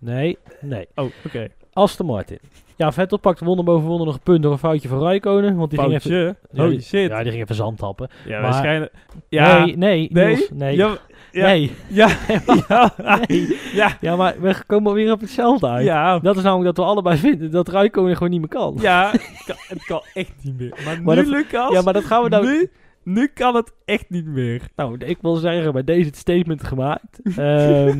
Nee, 0.00 0.38
nee. 0.60 0.86
Oh, 0.94 1.10
oké. 1.26 1.48
Aston 1.72 2.06
Martin. 2.06 2.38
Ja, 2.76 2.92
Vettel 2.92 3.18
pakte 3.18 3.44
wonder 3.44 3.64
boven 3.64 3.86
wonder 3.88 4.06
nog 4.06 4.14
een 4.14 4.22
punt 4.22 4.42
door 4.42 4.52
een 4.52 4.58
foutje 4.58 4.88
van 4.88 5.02
Raikkonen. 5.02 5.56
Want 5.56 5.70
die 5.70 5.78
ging 5.80 5.94
even... 5.94 6.16
Ja, 6.52 6.62
Holy 6.62 6.70
die- 6.70 6.80
shit. 6.82 7.10
Ja, 7.10 7.22
die 7.22 7.30
ging 7.30 7.42
even 7.42 7.54
zand 7.54 7.78
tappen. 7.78 8.08
Ja, 8.26 8.32
maar- 8.40 8.50
waarschijnlijk. 8.50 8.92
Ja. 9.28 9.64
Nee, 9.64 9.76
nee, 9.76 10.08
Nee? 10.12 10.26
Niels, 10.36 10.48
nee. 10.52 10.76
Ja, 10.76 10.96
ja. 11.32 11.46
Nee. 11.46 11.72
Ja. 11.88 12.08
ja. 12.68 12.94
Nee. 13.28 13.58
ja. 13.72 13.96
Ja, 14.00 14.16
maar 14.16 14.40
we 14.40 14.54
komen 14.66 14.92
weer 14.94 15.12
op 15.12 15.20
hetzelfde 15.20 15.68
uit. 15.68 15.84
Ja. 15.84 16.18
Dat 16.18 16.36
is 16.36 16.42
namelijk 16.42 16.76
dat 16.76 16.84
we 16.84 16.90
allebei 16.92 17.16
vinden 17.16 17.50
dat 17.50 17.68
Raikkonen 17.68 18.14
gewoon 18.16 18.30
niet 18.30 18.40
meer 18.40 18.48
kan. 18.48 18.76
Ja, 18.80 19.10
het 19.10 19.42
kan, 19.46 19.56
het 19.68 19.84
kan 19.84 20.02
echt 20.14 20.32
niet 20.42 20.58
meer. 20.58 20.74
Maar, 20.84 21.02
Maar 21.02 21.16
nu, 21.16 21.22
dat- 21.22 21.32
Lucas, 21.32 21.72
Ja, 21.72 21.82
maar 21.82 21.92
dat 21.92 22.04
gaan 22.04 22.22
we 22.22 22.28
nou... 22.28 22.46
nu, 22.46 22.70
nu 23.02 23.26
kan 23.34 23.54
het 23.54 23.72
echt 23.84 24.10
niet 24.10 24.26
meer. 24.26 24.62
Nou, 24.76 24.98
ik 24.98 25.18
wil 25.20 25.34
zeggen, 25.34 25.72
bij 25.72 25.84
deze 25.84 26.06
het 26.06 26.16
statement 26.16 26.64
gemaakt. 26.64 27.20
Ehm, 27.36 27.38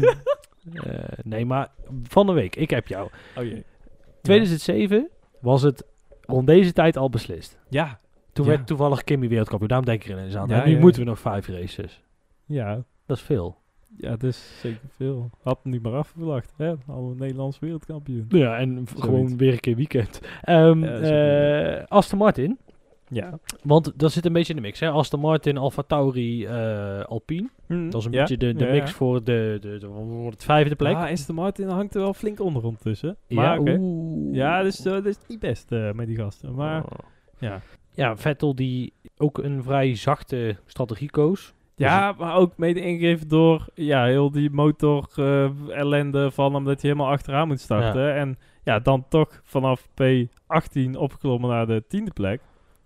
eh, 0.05 0.11
nee, 1.23 1.45
maar 1.47 1.69
van 2.03 2.27
de 2.27 2.33
week, 2.33 2.57
ik 2.57 2.71
heb 2.71 2.87
jou. 2.89 3.09
Oh 3.37 3.45
jee. 3.45 3.65
2007 4.23 5.09
was 5.41 5.63
het 5.63 5.85
rond 6.21 6.47
deze 6.47 6.73
tijd 6.73 6.97
al 6.97 7.11
beslist. 7.11 7.59
Ja. 7.69 8.01
Toen 8.33 8.45
Ja. 8.45 8.51
werd 8.51 8.67
toevallig 8.67 9.05
Kimmy 9.05 9.29
wereldkampioen. 9.29 9.69
Daarom 9.69 9.87
denk 9.87 10.05
ik 10.05 10.11
er 10.11 10.19
ineens 10.19 10.37
aan. 10.37 10.49
Ja, 10.49 10.65
nu 10.67 10.79
moeten 10.79 11.03
we 11.03 11.09
nog 11.09 11.19
vijf 11.19 11.49
races. 11.49 12.01
Ja. 12.47 12.85
Dat 13.07 13.17
is 13.17 13.23
veel. 13.23 13.59
Ja, 13.97 14.11
dat 14.11 14.23
is 14.23 14.59
zeker 14.61 14.81
veel. 14.97 15.31
Had 15.43 15.65
niet 15.65 15.83
meer 15.83 15.93
afgevlacht. 15.95 16.53
Hè? 16.57 16.75
Al 16.87 17.11
een 17.11 17.17
Nederlands 17.17 17.59
wereldkampioen. 17.59 18.25
Ja, 18.29 18.59
en 18.59 18.73
Zoiets. 18.73 18.93
gewoon 19.05 19.37
weer 19.37 19.53
een 19.53 19.61
keer 19.61 19.77
weekend. 19.77 20.21
Eh, 20.43 21.83
Aston 21.89 22.19
Martin. 22.19 22.59
Ja. 23.11 23.39
Want 23.63 23.93
dat 23.99 24.13
zit 24.13 24.25
een 24.27 24.33
beetje 24.33 24.55
in 24.55 24.61
de 24.61 24.67
mix. 24.67 24.81
Hè? 24.81 24.91
Aston 24.91 25.21
Martin, 25.21 25.57
Alfa 25.57 25.83
Tauri, 25.83 26.45
eh, 26.47 27.01
Alpine. 27.01 27.49
Dat 27.67 27.95
is 28.01 28.05
een 28.05 28.11
beetje 28.11 28.37
de, 28.37 28.55
de 28.55 28.65
Ja, 28.65 28.71
mix 28.71 28.91
ja. 28.91 28.97
voor 28.97 29.25
de, 29.25 29.59
de, 29.61 29.79
de, 29.79 29.87
voor 29.89 30.31
het 30.31 30.45
vijfde 30.45 30.75
plek. 30.77 30.93
Ja, 30.93 31.11
Aston 31.11 31.35
Martin 31.35 31.69
hangt 31.69 31.95
er 31.95 32.01
wel 32.01 32.15
flink 32.15 32.41
onder 32.41 32.65
ondertussen. 32.65 33.17
ja, 33.27 33.35
Maar 33.37 33.59
oeh. 33.59 34.35
Ja, 34.35 34.63
dus 34.63 34.79
eh, 34.79 34.93
dat 34.93 35.07
is 35.07 35.17
niet 35.29 35.41
best 35.41 35.73
eh, 35.73 35.93
met 35.93 36.07
die 36.07 36.17
gasten. 36.17 36.55
Maar 36.55 36.83
Oh. 36.85 36.91
ja. 37.39 37.61
Ja, 37.95 38.17
Vettel 38.17 38.55
die 38.55 38.93
ook 39.17 39.39
een 39.39 39.63
vrij 39.63 39.95
zachte 39.97 40.57
strategie 40.67 41.11
koos. 41.11 41.55
Ja, 41.77 42.15
maar 42.19 42.35
ook 42.37 42.57
mede 42.57 42.81
ingegeven 42.81 43.29
door 43.29 43.67
ja, 43.75 44.05
heel 44.05 44.31
die 44.31 44.51
motor 44.51 45.09
ellende 45.69 46.31
van 46.31 46.55
hem 46.55 46.65
dat 46.65 46.81
je 46.81 46.87
helemaal 46.87 47.11
achteraan 47.11 47.49
moet 47.49 47.61
starten. 47.61 48.15
En 48.15 48.37
ja, 48.65 48.79
dan 48.79 49.05
toch 49.09 49.41
vanaf 49.45 49.89
P18 49.89 50.91
opgeklommen 50.99 51.51
naar 51.51 51.67
de 51.67 51.85
tiende 51.89 52.11
plek. 52.13 52.41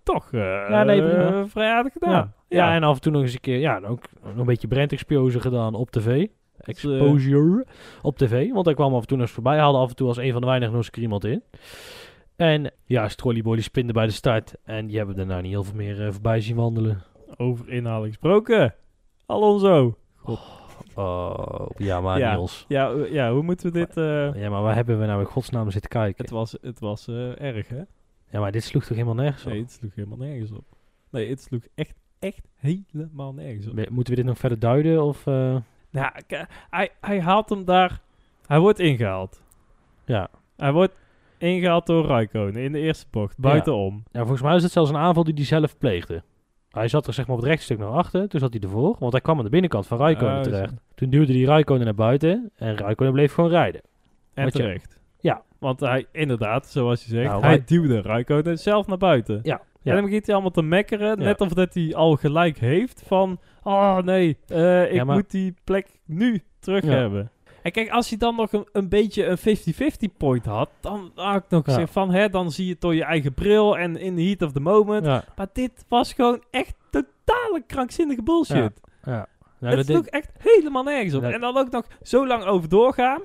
Toch 0.04 0.32
eh, 0.32 0.40
Ja, 0.68 0.82
nee, 0.82 1.02
eh, 1.02 1.42
vrij 1.46 1.70
aardig 1.72 1.92
gedaan. 1.92 2.34
Ja. 2.48 2.74
En 2.74 2.82
af 2.82 2.94
en 2.94 3.00
toe 3.00 3.12
nog 3.12 3.22
eens 3.22 3.32
een 3.32 3.40
keer, 3.40 3.58
ja, 3.58 3.80
ook 3.86 4.04
nog 4.22 4.36
een 4.36 4.44
beetje 4.44 4.68
brand 4.68 4.92
exposure 4.92 5.40
gedaan 5.40 5.74
op 5.74 5.90
tv. 5.90 6.26
Exposure 6.58 7.66
op 8.02 8.18
tv, 8.18 8.52
want 8.52 8.66
hij 8.66 8.74
kwam 8.74 8.94
af 8.94 9.00
en 9.00 9.06
toe 9.06 9.16
nog 9.16 9.26
eens 9.26 9.34
voorbij. 9.34 9.58
Haalde 9.58 9.78
af 9.78 9.88
en 9.88 9.96
toe 9.96 10.08
als 10.08 10.16
een 10.16 10.32
van 10.32 10.40
de 10.40 10.46
weinigen 10.46 10.74
nog 10.74 10.86
eens 10.86 11.02
iemand 11.02 11.24
in. 11.24 11.42
En 12.36 12.70
ja, 12.84 13.08
Strollyboy 13.08 13.54
die 13.54 13.64
spinde 13.64 13.92
bij 13.92 14.06
de 14.06 14.12
start. 14.12 14.54
En 14.64 14.86
die 14.86 14.96
hebben 14.96 15.16
daarna 15.16 15.40
niet 15.40 15.50
heel 15.50 15.64
veel 15.64 15.74
meer 15.74 16.06
eh, 16.06 16.12
voorbij 16.12 16.40
zien 16.40 16.56
wandelen. 16.56 17.02
Over 17.36 17.68
inhaling 17.68 18.08
gesproken. 18.08 18.74
Alonso. 19.26 19.96
Oh, 20.94 21.66
ja, 21.76 22.00
maar 22.00 22.18
Ja. 22.18 22.34
Niels. 22.34 22.64
Ja, 22.68 22.92
ja, 23.10 23.32
hoe 23.32 23.42
moeten 23.42 23.72
we 23.72 23.78
dit... 23.78 23.94
Ja, 24.40 24.50
maar 24.50 24.62
waar 24.62 24.74
hebben 24.74 25.00
we 25.00 25.06
nou 25.06 25.20
in 25.20 25.26
godsnaam 25.26 25.70
zitten 25.70 25.90
kijken? 25.90 26.24
het 26.24 26.32
was, 26.32 26.56
het 26.60 26.80
was 26.80 27.08
erg, 27.38 27.68
hè? 27.68 27.82
Ja, 28.34 28.40
maar 28.40 28.52
dit 28.52 28.64
sloeg 28.64 28.82
toch 28.84 28.96
helemaal 28.96 29.14
nergens 29.24 29.44
op? 29.44 29.50
Nee, 29.52 29.60
het 29.60 29.70
sloeg 29.72 29.94
helemaal 29.94 30.18
nergens 30.18 30.50
op. 30.50 30.64
Nee, 31.10 31.28
het 31.28 31.40
sloeg 31.42 31.62
echt, 31.74 31.94
echt 32.18 32.48
helemaal 32.54 33.32
nergens 33.34 33.66
op. 33.66 33.74
Moeten 33.90 34.12
we 34.14 34.20
dit 34.20 34.24
nog 34.28 34.38
verder 34.38 34.58
duiden? 34.58 35.02
Of, 35.02 35.26
eh, 35.26 35.56
Nou, 35.90 36.12
hij, 36.70 36.90
hij 37.00 37.20
haalt 37.20 37.48
hem 37.48 37.64
daar... 37.64 38.00
Hij 38.46 38.58
wordt 38.58 38.78
ingehaald. 38.78 39.42
ja. 40.04 40.28
Hij 40.56 40.72
wordt 40.72 41.00
ingehaald 41.38 41.86
door 41.86 42.06
Raikkonen 42.06 42.62
in 42.62 42.72
de 42.72 42.78
eerste 42.78 43.06
bocht, 43.10 43.38
buitenom. 43.38 44.02
ja, 44.12 44.20
volgens 44.20 44.42
mij 44.42 44.56
is 44.56 44.62
het 44.62 44.72
zelfs 44.72 44.90
een 44.90 44.96
aanval 44.96 45.24
die 45.24 45.34
hij 45.34 45.44
zelf 45.44 45.78
pleegde. 45.78 46.22
Hij 46.70 46.88
zat 46.88 47.06
er 47.06 47.12
zeg 47.12 47.26
maar 47.26 47.36
op 47.36 47.42
het 47.42 47.50
rechtstuk 47.50 47.78
naar 47.78 47.88
achter, 47.88 48.28
toen 48.28 48.40
zat 48.40 48.52
hij 48.52 48.62
ervoor. 48.62 48.96
Want 48.98 49.12
hij 49.12 49.20
kwam 49.20 49.38
aan 49.38 49.44
de 49.44 49.50
binnenkant 49.50 49.86
van 49.86 49.98
Raikkonen 49.98 50.36
Ah, 50.36 50.42
terecht. 50.42 50.72
Toen 50.94 51.10
duwde 51.10 51.32
hij 51.32 51.42
Raikkonen 51.42 51.84
naar 51.84 51.94
buiten 51.94 52.50
en 52.54 52.76
Raikkonen 52.76 53.12
bleef 53.12 53.32
gewoon 53.32 53.50
rijden. 53.50 53.80
En 54.34 54.44
Wat 54.44 54.52
terecht. 54.52 54.92
Ja. 54.96 55.02
Want 55.64 55.80
hij, 55.80 56.06
inderdaad, 56.12 56.66
zoals 56.66 57.04
je 57.04 57.08
zegt, 57.10 57.28
Nou, 57.28 57.40
hij 57.40 57.50
wij- 57.50 57.64
duwde 57.66 58.56
zelf 58.56 58.86
naar 58.86 58.98
buiten. 58.98 59.40
Ja. 59.42 59.60
Ja. 59.82 59.90
En 59.90 59.96
dan 59.96 60.04
begint 60.04 60.24
hij 60.26 60.34
allemaal 60.34 60.52
te 60.52 60.62
mekkeren. 60.62 61.08
Ja. 61.18 61.24
Net 61.24 61.40
of 61.40 61.48
dat 61.48 61.74
hij 61.74 61.94
al 61.94 62.16
gelijk 62.16 62.58
heeft 62.58 63.02
van... 63.06 63.38
Oh 63.62 63.98
nee, 63.98 64.36
eh, 64.46 64.84
ik 64.84 64.92
Ja, 64.92 65.04
maar- 65.04 65.16
moet 65.16 65.30
die 65.30 65.54
plek 65.64 65.86
nu 66.04 66.42
terug 66.58 66.84
hebben. 66.84 67.30
En 67.62 67.72
kijk, 67.72 67.90
als 67.90 68.08
hij 68.08 68.18
dan 68.18 68.36
nog 68.36 68.52
een, 68.52 68.66
een 68.72 68.88
beetje 68.88 69.26
een 69.26 69.38
50-50 69.38 70.16
point 70.16 70.44
had... 70.46 70.70
Dan 70.80 71.10
had 71.14 71.44
ik 71.44 71.50
nog 71.50 71.64
gezegd 71.64 71.92
van... 71.92 72.10
Hè, 72.10 72.28
dan 72.28 72.50
zie 72.50 72.64
je 72.66 72.72
het 72.72 72.80
door 72.80 72.94
je 72.94 73.04
eigen 73.04 73.34
bril 73.34 73.78
en 73.78 73.96
in 73.96 74.16
the 74.16 74.22
heat 74.22 74.42
of 74.42 74.52
the 74.52 74.60
moment. 74.60 75.04
Maar 75.36 75.48
dit 75.52 75.84
was 75.88 76.12
gewoon 76.12 76.42
echt 76.50 76.74
totale 76.90 77.62
krankzinnige 77.66 78.22
bullshit. 78.22 78.80
Ja. 79.04 79.26
Nou, 79.58 79.76
het 79.76 79.76
dat 79.76 79.96
sloeg 79.96 80.06
echt 80.06 80.30
helemaal 80.38 80.82
nergens 80.82 81.14
op. 81.14 81.22
En 81.22 81.40
dan 81.40 81.56
ook 81.56 81.70
nog 81.70 81.86
zo 82.02 82.26
lang 82.26 82.44
over 82.44 82.68
doorgaan. 82.68 83.20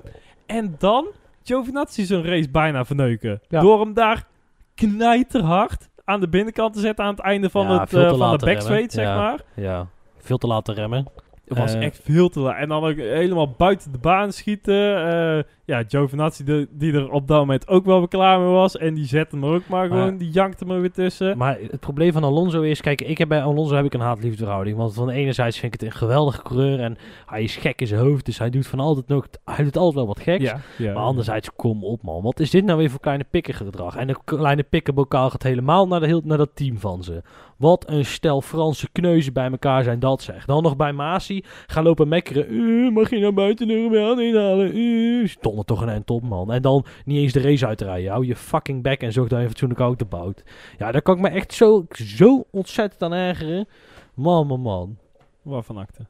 En 0.46 0.74
dan 0.78 1.06
Giovinazzi 1.54 2.04
zijn 2.04 2.24
race 2.24 2.50
bijna 2.50 2.84
verneuken. 2.84 3.40
Ja. 3.48 3.60
Door 3.60 3.80
hem 3.80 3.94
daar 3.94 4.26
knijterhard 4.74 5.88
aan 6.04 6.20
de 6.20 6.28
binnenkant 6.28 6.72
te 6.74 6.80
zetten 6.80 7.04
aan 7.04 7.10
het 7.10 7.20
einde 7.20 7.50
van, 7.50 7.66
Ja, 7.66 7.80
het, 7.80 7.88
veel 7.88 7.98
eh, 7.98 8.04
te 8.04 8.10
van 8.10 8.18
de 8.18 8.24
laat 8.24 8.44
backstraight, 8.44 8.92
zeg 8.92 9.04
Ja. 9.04 9.16
maar. 9.16 9.40
ja, 9.54 9.86
veel 10.18 10.38
te 10.38 10.46
laten 10.46 10.74
remmen. 10.74 11.06
Het 11.48 11.58
was 11.58 11.74
Eh, 11.74 11.82
echt 11.84 12.00
veel 12.04 12.28
te 12.28 12.40
laat. 12.40 12.56
En 12.56 12.68
dan 12.68 12.84
ook 12.84 12.96
helemaal 12.96 13.54
buiten 13.58 13.92
de 13.92 13.98
baan 13.98 14.32
schieten. 14.32 14.96
Eh, 15.12 15.42
ja, 15.70 15.82
Giovinazzi 15.88 16.44
de, 16.44 16.68
die 16.70 16.92
er 16.92 17.10
op 17.10 17.28
dat 17.28 17.38
moment 17.38 17.68
ook 17.68 17.84
wel 17.84 18.08
klaar 18.08 18.38
mee 18.40 18.48
was. 18.48 18.76
En 18.76 18.94
die 18.94 19.04
zette 19.06 19.36
hem 19.36 19.44
ook 19.46 19.62
maar 19.68 19.86
gewoon, 19.86 20.02
Maar- 20.08 20.18
die 20.18 20.30
jankte 20.30 20.64
hem 20.64 20.74
er 20.74 20.80
weer 20.80 20.90
tussen. 20.92 21.36
Maar 21.36 21.58
het 21.70 21.80
probleem 21.80 22.12
van 22.12 22.24
Alonso 22.24 22.60
is, 22.62 22.80
kijk, 22.80 23.00
ik 23.00 23.18
heb 23.18 23.28
bij 23.28 23.42
Alonso 23.42 23.74
heb 23.74 23.84
ik 23.84 23.94
een 23.94 24.00
haat-liefde 24.00 24.42
verhouding. 24.44 24.76
Want 24.76 24.94
van 24.94 25.10
enerzijds 25.10 25.58
vind 25.58 25.74
ik 25.74 25.80
het 25.80 25.90
een 25.90 25.96
geweldige 25.98 26.42
coureur 26.42 26.80
en 26.80 26.96
hij 27.26 27.42
is 27.42 27.56
gek 27.56 27.80
in 27.80 27.86
zijn 27.86 28.00
hoofd, 28.00 28.24
dus 28.24 28.38
hij 28.38 28.50
doet 28.50 28.66
van 28.66 28.80
altijd 28.80 29.08
nog, 29.08 29.26
hij 29.44 29.64
doet 29.64 29.76
altijd 29.76 29.94
wel 29.94 30.06
wat 30.06 30.20
geks. 30.20 30.44
ja, 30.44 30.60
ja. 30.78 30.92
Maar 30.92 31.02
anderzijds, 31.02 31.50
kom 31.56 31.84
op 31.84 32.02
man, 32.02 32.22
wat 32.22 32.40
is 32.40 32.50
dit 32.50 32.64
nou 32.64 32.78
weer 32.78 32.90
voor 32.90 33.00
kleine 33.00 33.24
pikkergedrag? 33.30 33.96
En 33.96 34.06
de 34.06 34.16
kleine 34.24 34.62
pikkerbokaal 34.62 35.30
gaat 35.30 35.42
helemaal 35.42 35.86
naar, 35.88 36.00
de, 36.00 36.06
heel, 36.06 36.20
naar 36.24 36.38
dat 36.38 36.50
team 36.54 36.78
van 36.78 37.02
ze. 37.02 37.22
Wat 37.56 37.84
een 37.90 38.04
stel 38.04 38.40
Franse 38.40 38.88
kneuzen 38.92 39.32
bij 39.32 39.50
elkaar 39.50 39.82
zijn 39.82 39.98
dat 39.98 40.22
zeg. 40.22 40.44
Dan 40.44 40.62
nog 40.62 40.76
bij 40.76 40.92
Masi, 40.92 41.44
gaan 41.66 41.84
lopen 41.84 42.08
mekkeren. 42.08 42.46
"Eh, 42.48 42.92
mag 42.94 43.10
je 43.10 43.18
naar 43.18 43.34
buiten 43.34 43.66
de 43.68 43.88
baan 43.92 44.20
inhalen? 44.20 44.76
Uh, 44.76 45.26
Toch 45.64 45.80
een 45.86 46.02
op 46.06 46.22
man. 46.22 46.52
En 46.52 46.62
dan 46.62 46.84
niet 47.04 47.18
eens 47.18 47.32
de 47.32 47.40
race 47.40 47.66
uitrijden. 47.66 48.10
Hou 48.10 48.26
je 48.26 48.36
fucking 48.36 48.82
bek 48.82 49.00
en 49.02 49.12
zorg 49.12 49.28
dat 49.28 49.36
je 49.38 49.42
een 49.44 49.50
fatsoenlijke 49.50 49.84
auto 49.84 50.06
bouwt. 50.06 50.42
Ja, 50.78 50.92
daar 50.92 51.02
kan 51.02 51.14
ik 51.16 51.20
me 51.22 51.28
echt 51.28 51.52
zo, 51.52 51.86
zo 51.90 52.44
ontzettend 52.50 53.02
aan 53.02 53.12
ergeren. 53.12 53.68
Man, 54.14 54.46
man, 54.46 54.60
man. 54.60 54.98
Waarvan 55.42 55.76
acte? 55.76 56.06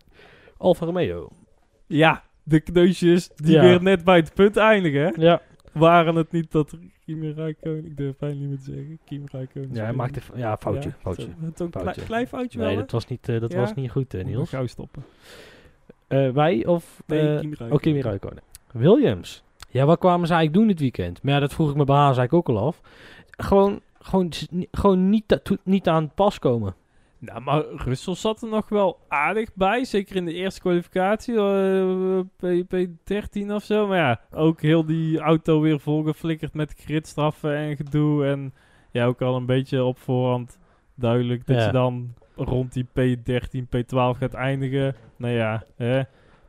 Alfa 0.57 0.85
Romeo. 0.87 1.29
Ja, 1.87 2.23
de 2.43 2.61
kneusjes 2.61 3.31
die 3.37 3.53
Ja. 3.53 3.63
weer 3.63 3.83
net 3.83 4.05
bij 4.05 4.17
het 4.17 4.35
punt 4.35 4.57
eindigen. 4.57 5.15
Ja, 5.21 5.43
Waren 5.73 6.15
het 6.15 6.33
niet 6.33 6.53
dat 6.53 6.77
Kimi 7.05 7.33
Räikkönen, 7.33 7.85
ik 7.85 7.97
durf 7.97 8.17
bijna 8.17 8.35
niet 8.41 8.49
meer 8.49 8.59
te 8.59 8.65
zeggen, 8.65 8.99
Kimi 9.05 9.25
Räikkönen... 9.33 9.75
ja 9.75 9.85
hij 9.85 9.93
maakte 9.93 10.21
ja, 10.35 10.57
foutje. 10.57 10.89
Ja, 10.89 10.97
foutje. 11.01 11.29
klei- 11.55 11.71
Foutje. 11.71 12.03
klein 12.05 12.27
foutje 12.27 12.59
wel, 12.59 12.67
Nee, 12.67 12.77
hè? 12.77 12.83
dat 12.83 12.91
was 12.91 13.07
niet, 13.07 13.29
eh, 13.29 13.41
dat 13.41 13.53
Ja? 13.53 13.59
was 13.59 13.75
niet 13.75 13.91
goed, 13.91 14.13
Niels. 14.25 14.49
Gauw 14.49 14.67
stoppen. 14.67 15.05
Eh, 16.07 16.31
wij 16.31 16.67
of 16.67 17.03
Nee, 17.07 17.19
Kimi 17.21 17.39
Räikkönen. 17.41 17.73
ook 17.73 17.81
Kimi 17.81 18.01
Räikkönen. 18.01 18.43
Williams. 18.73 19.43
Ja, 19.71 19.85
wat 19.85 19.99
kwamen 19.99 20.27
ze 20.27 20.33
eigenlijk 20.35 20.63
doen 20.63 20.77
dit 20.77 20.81
weekend? 20.81 21.23
Maar 21.23 21.35
ja, 21.35 21.41
dat 21.41 21.55
vroeg 21.55 21.71
ik 21.71 21.77
me 21.77 21.85
bij 21.85 21.97
Haas 21.97 22.19
eigenlijk 22.19 22.49
ook 22.49 22.57
al 22.57 22.67
af. 22.67 22.81
Gewoon, 23.31 23.81
gewoon, 24.01 24.31
gewoon 24.71 25.09
niet, 25.09 25.41
niet 25.65 25.89
aan 25.89 26.03
het 26.03 26.15
pas 26.15 26.39
komen. 26.39 26.75
Nou, 27.19 27.41
maar 27.41 27.65
Russell 27.77 28.15
zat 28.15 28.43
er 28.43 28.49
nog 28.49 28.69
wel 28.69 28.99
aardig 29.09 29.51
bij. 29.55 29.85
Zeker 29.85 30.17
in 30.17 30.25
de 30.25 30.33
eerste 30.35 30.61
kwalificatie. 30.61 31.35
eh, 31.37 32.21
P- 32.37 32.75
P13 32.75 33.51
of 33.53 33.63
zo. 33.65 33.87
Maar 33.87 33.99
ja, 33.99 34.21
ook 34.33 34.61
heel 34.61 34.85
die 34.85 35.19
auto 35.19 35.61
weer 35.61 35.81
volgeflikkerd 35.81 36.55
met 36.55 36.75
gridstraffen 36.79 37.57
en 37.57 37.77
gedoe. 37.77 38.27
En 38.27 38.55
ja, 38.91 39.05
ook 39.07 39.23
al 39.23 39.37
een 39.37 39.47
beetje 39.47 39.85
op 39.85 39.99
voorhand 39.99 40.59
duidelijk 40.95 41.47
dat 41.47 41.57
Ja. 41.57 41.67
je 41.67 41.73
dan 41.73 42.15
rond 42.37 42.73
die 42.73 42.85
P13, 42.87 43.67
P12 43.77 44.19
gaat 44.19 44.35
eindigen. 44.35 44.95
Nou 45.17 45.35
ja, 45.35 45.65
hè. 45.77 46.03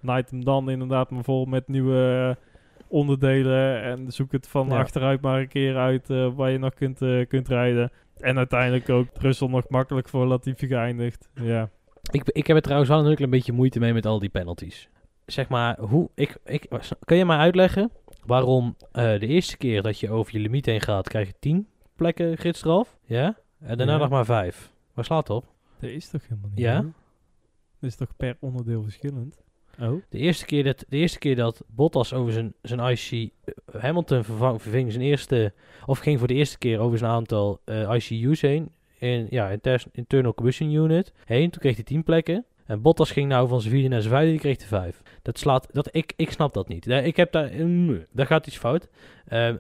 Night 0.04 0.30
hem 0.32 0.44
dan 0.44 0.70
inderdaad 0.70 1.10
maar 1.10 1.24
vol 1.24 1.46
met 1.46 1.68
nieuwe 1.68 2.36
eh, 2.38 2.44
onderdelen. 2.88 3.82
En 3.82 4.12
zoek 4.12 4.32
het 4.32 4.48
van 4.48 4.68
Ja. 4.68 4.78
achteruit 4.80 5.22
maar 5.22 5.40
een 5.40 5.48
keer 5.48 5.78
uit 5.78 6.10
eh, 6.10 6.34
waar 6.36 6.52
je 6.52 6.58
nog 6.58 6.74
kunt, 6.74 7.02
eh, 7.02 7.28
kunt 7.28 7.48
rijden. 7.48 7.92
En 8.18 8.38
uiteindelijk 8.38 8.90
ook 8.90 9.08
Russell 9.14 9.48
nog 9.48 9.70
makkelijk 9.70 10.10
voor 10.10 10.26
Latifi 10.26 10.68
geëindigd. 10.68 11.30
Ja. 11.34 11.70
Ik, 12.12 12.24
ik 12.30 12.48
heb 12.48 12.56
er 12.56 12.62
trouwens 12.62 12.90
wel 12.90 13.12
een 13.12 13.30
beetje 13.30 13.52
moeite 13.54 13.80
mee 13.80 13.94
met 13.94 14.06
al 14.06 14.20
die 14.20 14.30
penalties. 14.30 14.90
Zeg 15.26 15.50
maar, 15.50 15.80
hoe, 15.80 16.10
ik, 16.16 16.38
ik, 16.46 16.68
kan 17.00 17.18
je 17.18 17.26
mij 17.26 17.38
uitleggen 17.38 17.92
waarom 18.26 18.76
de 18.92 19.28
eerste 19.28 19.58
keer 19.58 19.82
dat 19.82 20.00
je 20.00 20.10
over 20.10 20.34
je 20.34 20.40
limiet 20.40 20.66
heen 20.66 20.82
gaat, 20.82 21.08
krijg 21.08 21.28
je 21.28 21.34
10 21.40 21.68
plekken 21.96 22.38
gridstraf? 22.38 22.98
Ja? 23.06 23.38
En 23.60 23.78
daarna 23.78 23.94
Ja. 23.94 24.00
nog 24.00 24.10
maar 24.10 24.26
5. 24.26 24.72
Waar 24.94 25.06
slaat 25.06 25.28
het 25.28 25.38
op? 25.38 25.46
Dat 25.80 25.90
is 25.90 26.10
toch 26.10 26.22
helemaal 26.28 26.50
niet? 26.50 26.60
Ja? 26.60 26.82
Dat 26.82 27.90
is 27.90 27.96
toch 27.96 28.16
per 28.18 28.38
onderdeel 28.40 28.84
verschillend? 28.84 29.42
Oh. 29.82 30.02
De 30.10 30.18
eerste 30.18 30.46
keer 30.46 30.64
dat, 30.64 30.86
de 30.90 30.98
eerste 30.98 31.20
keer 31.20 31.36
dat 31.36 31.64
Bottas 31.68 32.14
over 32.14 32.34
zijn, 32.34 32.54
zijn 32.62 32.80
IC 32.80 33.12
eh, 33.44 33.82
Hamilton 33.82 34.24
vervang, 34.24 34.62
verving 34.62 34.92
zijn 34.92 35.04
eerste, 35.04 35.54
of 35.86 36.00
ging 36.00 36.20
voor 36.20 36.28
de 36.28 36.34
eerste 36.34 36.58
keer 36.58 36.80
over 36.80 36.98
zijn 36.98 37.12
aantal 37.12 37.60
eh, 37.66 37.96
ICU's 37.96 38.42
heen, 38.42 38.72
in, 39.00 39.28
ja, 39.30 39.50
inter- 39.50 39.84
internal 39.92 40.34
combustion 40.34 40.72
unit 40.74 41.14
heen, 41.26 41.50
toen 41.50 41.62
kreeg 41.62 41.76
hij 41.76 41.84
10 41.84 42.04
plekken. 42.04 42.46
En 42.66 42.82
Bottas 42.82 43.12
ging 43.12 43.30
nou 43.30 43.48
van 43.48 43.62
zijn 43.62 43.74
vierde 43.74 43.88
naar 43.90 44.02
zijn 44.02 44.14
vijfde, 44.14 44.32
die 44.32 44.40
kreeg 44.40 44.58
hij 44.58 44.68
vijf. 44.68 45.02
Dat 45.22 45.40
slaat, 45.40 45.68
dat, 45.72 45.90
ik, 45.92 46.14
ik 46.16 46.32
snap 46.32 46.54
dat 46.54 46.68
niet. 46.68 46.88
Eh, 46.88 47.06
Ik 47.06 47.16
heb 47.16 47.32
daar, 47.32 47.52
mm, 47.54 48.06
daar 48.12 48.26
gaat 48.26 48.48
iets 48.48 48.58
fout. 48.58 48.88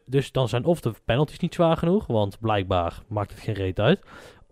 Dus 0.05 0.31
dan 0.31 0.49
zijn 0.49 0.65
of 0.65 0.81
de 0.81 0.93
penalties 1.05 1.39
niet 1.39 1.53
zwaar 1.53 1.77
genoeg, 1.77 2.07
want 2.07 2.39
blijkbaar 2.39 3.01
maakt 3.07 3.31
het 3.31 3.39
geen 3.39 3.53
reet 3.55 3.79
uit. 3.79 3.99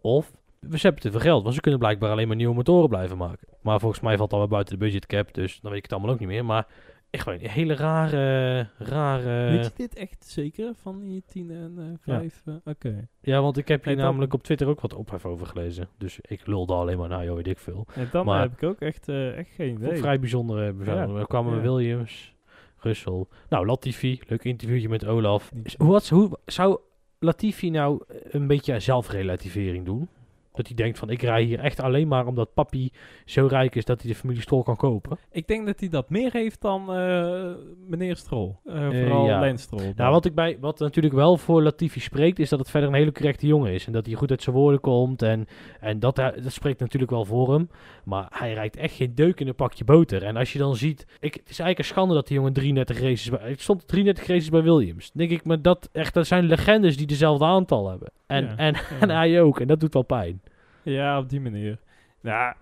Of 0.02 0.32
we 0.60 0.78
hebben 0.82 1.02
te 1.02 1.12
veel 1.12 1.20
geld, 1.20 1.44
want 1.44 1.56
ze 1.56 1.62
kunnen 1.62 1.80
blijkbaar 1.80 2.12
alleen 2.12 2.28
maar 2.28 2.36
nieuwe 2.36 2.56
motoren 2.56 2.90
blijven 2.90 3.18
maken. 3.18 3.48
Maar 3.62 3.80
volgens 3.80 4.02
mij 4.02 4.18
valt 4.18 4.30
dat 4.30 4.40
wel 4.40 4.48
buiten 4.48 4.80
de 4.80 4.86
budgetcap, 4.86 5.34
dus 5.34 5.60
dan 5.60 5.70
weet 5.72 5.78
ik 5.78 5.84
het 5.84 5.94
allemaal 5.94 6.12
ook 6.14 6.20
niet 6.20 6.28
meer. 6.28 6.46
Maar 6.46 6.68
echt 7.10 7.24
gewoon 7.24 7.40
een 7.42 7.50
hele 7.50 7.76
rare, 7.76 8.68
rare... 8.78 9.50
Weet 9.58 9.66
je 9.66 9.72
dit 9.76 9.96
echt 9.96 10.26
zeker 10.26 10.72
van 10.82 11.00
die 11.00 11.24
10 11.28 11.52
en 11.52 11.74
eh 11.78 12.14
5? 12.16 12.44
Oké. 12.66 13.08
Ja, 13.22 13.42
want 13.42 13.58
ik 13.58 13.68
heb 13.68 13.86
hier 13.86 13.96
dan- 13.96 14.06
namelijk 14.06 14.34
op 14.34 14.44
Twitter 14.44 14.68
ook 14.68 14.82
wat 14.82 14.94
ophef 14.94 15.26
over 15.26 15.48
gelezen. 15.48 15.88
Dus 15.98 16.20
ik 16.22 16.48
lulde 16.48 16.74
alleen 16.74 16.98
maar, 16.98 17.10
nou 17.10 17.24
joh, 17.26 17.36
weet 17.36 17.48
ik 17.48 17.60
veel. 17.60 17.86
En 17.96 18.08
dan 18.12 18.26
Maar- 18.26 18.42
heb 18.42 18.52
ik 18.52 18.64
ook 18.64 18.80
echt, 18.80 19.08
eh, 19.10 19.38
echt 19.38 19.50
geen 19.56 19.76
idee. 19.76 19.98
Vrij 19.98 20.20
bijzondere 20.20 20.74
bijzondere. 20.74 21.20
Er 21.20 21.28
kwamen 21.28 21.56
ja. 21.56 21.62
Williams, 21.62 22.36
Russell. 22.78 23.26
Nou, 23.50 23.66
Latifi, 23.66 24.20
leuk 24.28 24.44
interviewtje 24.44 24.90
met 24.90 25.06
Olaf. 25.06 25.52
Niet- 25.54 25.76
Hoe, 25.78 25.92
had, 25.92 26.10
hoe 26.10 26.38
zou 26.46 26.80
Latifi 27.20 27.70
nou 27.70 28.04
een 28.24 28.48
beetje 28.48 28.80
zelfrelativering 28.80 29.86
doen? 29.86 30.10
Dat 30.54 30.68
hij 30.68 30.76
denkt 30.76 31.00
van, 31.00 31.10
ik 31.10 31.22
rij 31.22 31.44
hier 31.44 31.60
echt 31.60 31.80
alleen 31.80 32.08
maar 32.08 32.28
omdat 32.28 32.54
papi 32.54 32.92
zo 33.26 33.48
rijk 33.48 33.76
is 33.76 33.86
dat 33.86 34.02
hij 34.02 34.12
de 34.12 34.18
familie 34.18 34.42
Stroll 34.42 34.64
kan 34.64 34.76
kopen. 34.76 35.18
Ik 35.32 35.48
denk 35.48 35.66
dat 35.66 35.80
hij 35.80 35.90
dat 35.90 36.10
meer 36.10 36.32
heeft 36.32 36.62
dan 36.62 36.94
eh, 36.94 37.52
meneer 37.88 38.16
Stroll. 38.16 38.56
Eh, 38.66 38.90
Eh, 38.90 39.02
vooral 39.02 39.26
ja. 39.26 39.40
Lance 39.40 39.64
Stroll. 39.64 39.94
Nou, 39.96 40.12
wat, 40.12 40.26
ik 40.26 40.36
bij, 40.36 40.58
wat 40.60 40.80
natuurlijk 40.80 41.14
wel 41.14 41.38
voor 41.38 41.64
Latifi 41.64 42.00
spreekt, 42.00 42.40
is 42.40 42.50
dat 42.50 42.60
het 42.60 42.70
verder 42.70 42.90
een 42.90 42.96
hele 42.96 43.12
correcte 43.12 43.48
jongen 43.48 43.74
is. 43.74 43.86
En 43.86 43.92
dat 43.92 44.06
hij 44.06 44.16
goed 44.16 44.30
uit 44.30 44.44
zijn 44.44 44.56
woorden 44.56 44.80
komt. 44.80 45.22
En, 45.22 45.48
en 45.80 46.00
dat, 46.00 46.16
dat 46.16 46.34
spreekt 46.48 46.80
natuurlijk 46.80 47.12
wel 47.12 47.26
voor 47.26 47.54
hem. 47.54 47.70
Maar 48.04 48.28
hij 48.30 48.54
rijdt 48.54 48.78
echt 48.78 48.96
geen 48.96 49.16
deuk 49.16 49.40
in 49.40 49.48
een 49.48 49.56
pakje 49.56 49.84
boter. 49.84 50.24
En 50.24 50.36
als 50.36 50.54
je 50.54 50.60
dan 50.60 50.76
ziet... 50.76 51.06
Ik, 51.20 51.34
het 51.34 51.50
is 51.50 51.60
eigenlijk 51.60 51.80
een 51.80 51.86
schande 51.86 52.14
dat 52.14 52.28
die 52.28 52.38
jongen 52.38 52.54
33 52.54 53.00
races... 53.02 53.30
Bij, 53.30 53.50
het 53.50 53.62
stond 53.62 53.88
33 53.88 54.28
races 54.28 54.50
bij 54.50 54.64
Williams. 54.64 55.12
Dan 55.12 55.28
denk 55.28 55.40
ik, 55.40 55.46
maar 55.46 55.62
dat, 55.62 55.90
echt, 55.92 56.14
dat 56.14 56.28
zijn 56.28 56.46
legendes 56.46 56.98
die 56.98 57.08
dezelfde 57.08 57.46
aantal 57.46 57.90
hebben. 57.90 58.12
En, 58.28 58.46
Ja, 58.46 58.56
en, 58.56 58.74
ja. 58.74 59.00
en 59.00 59.10
hij 59.10 59.42
ook. 59.42 59.60
En 59.60 59.68
dat 59.68 59.80
doet 59.80 59.94
wel 59.94 60.04
pijn. 60.04 60.42
Ja, 60.84 61.18
op 61.20 61.30
die 61.30 61.42
manier. 61.42 61.80
Ja, 62.22 62.56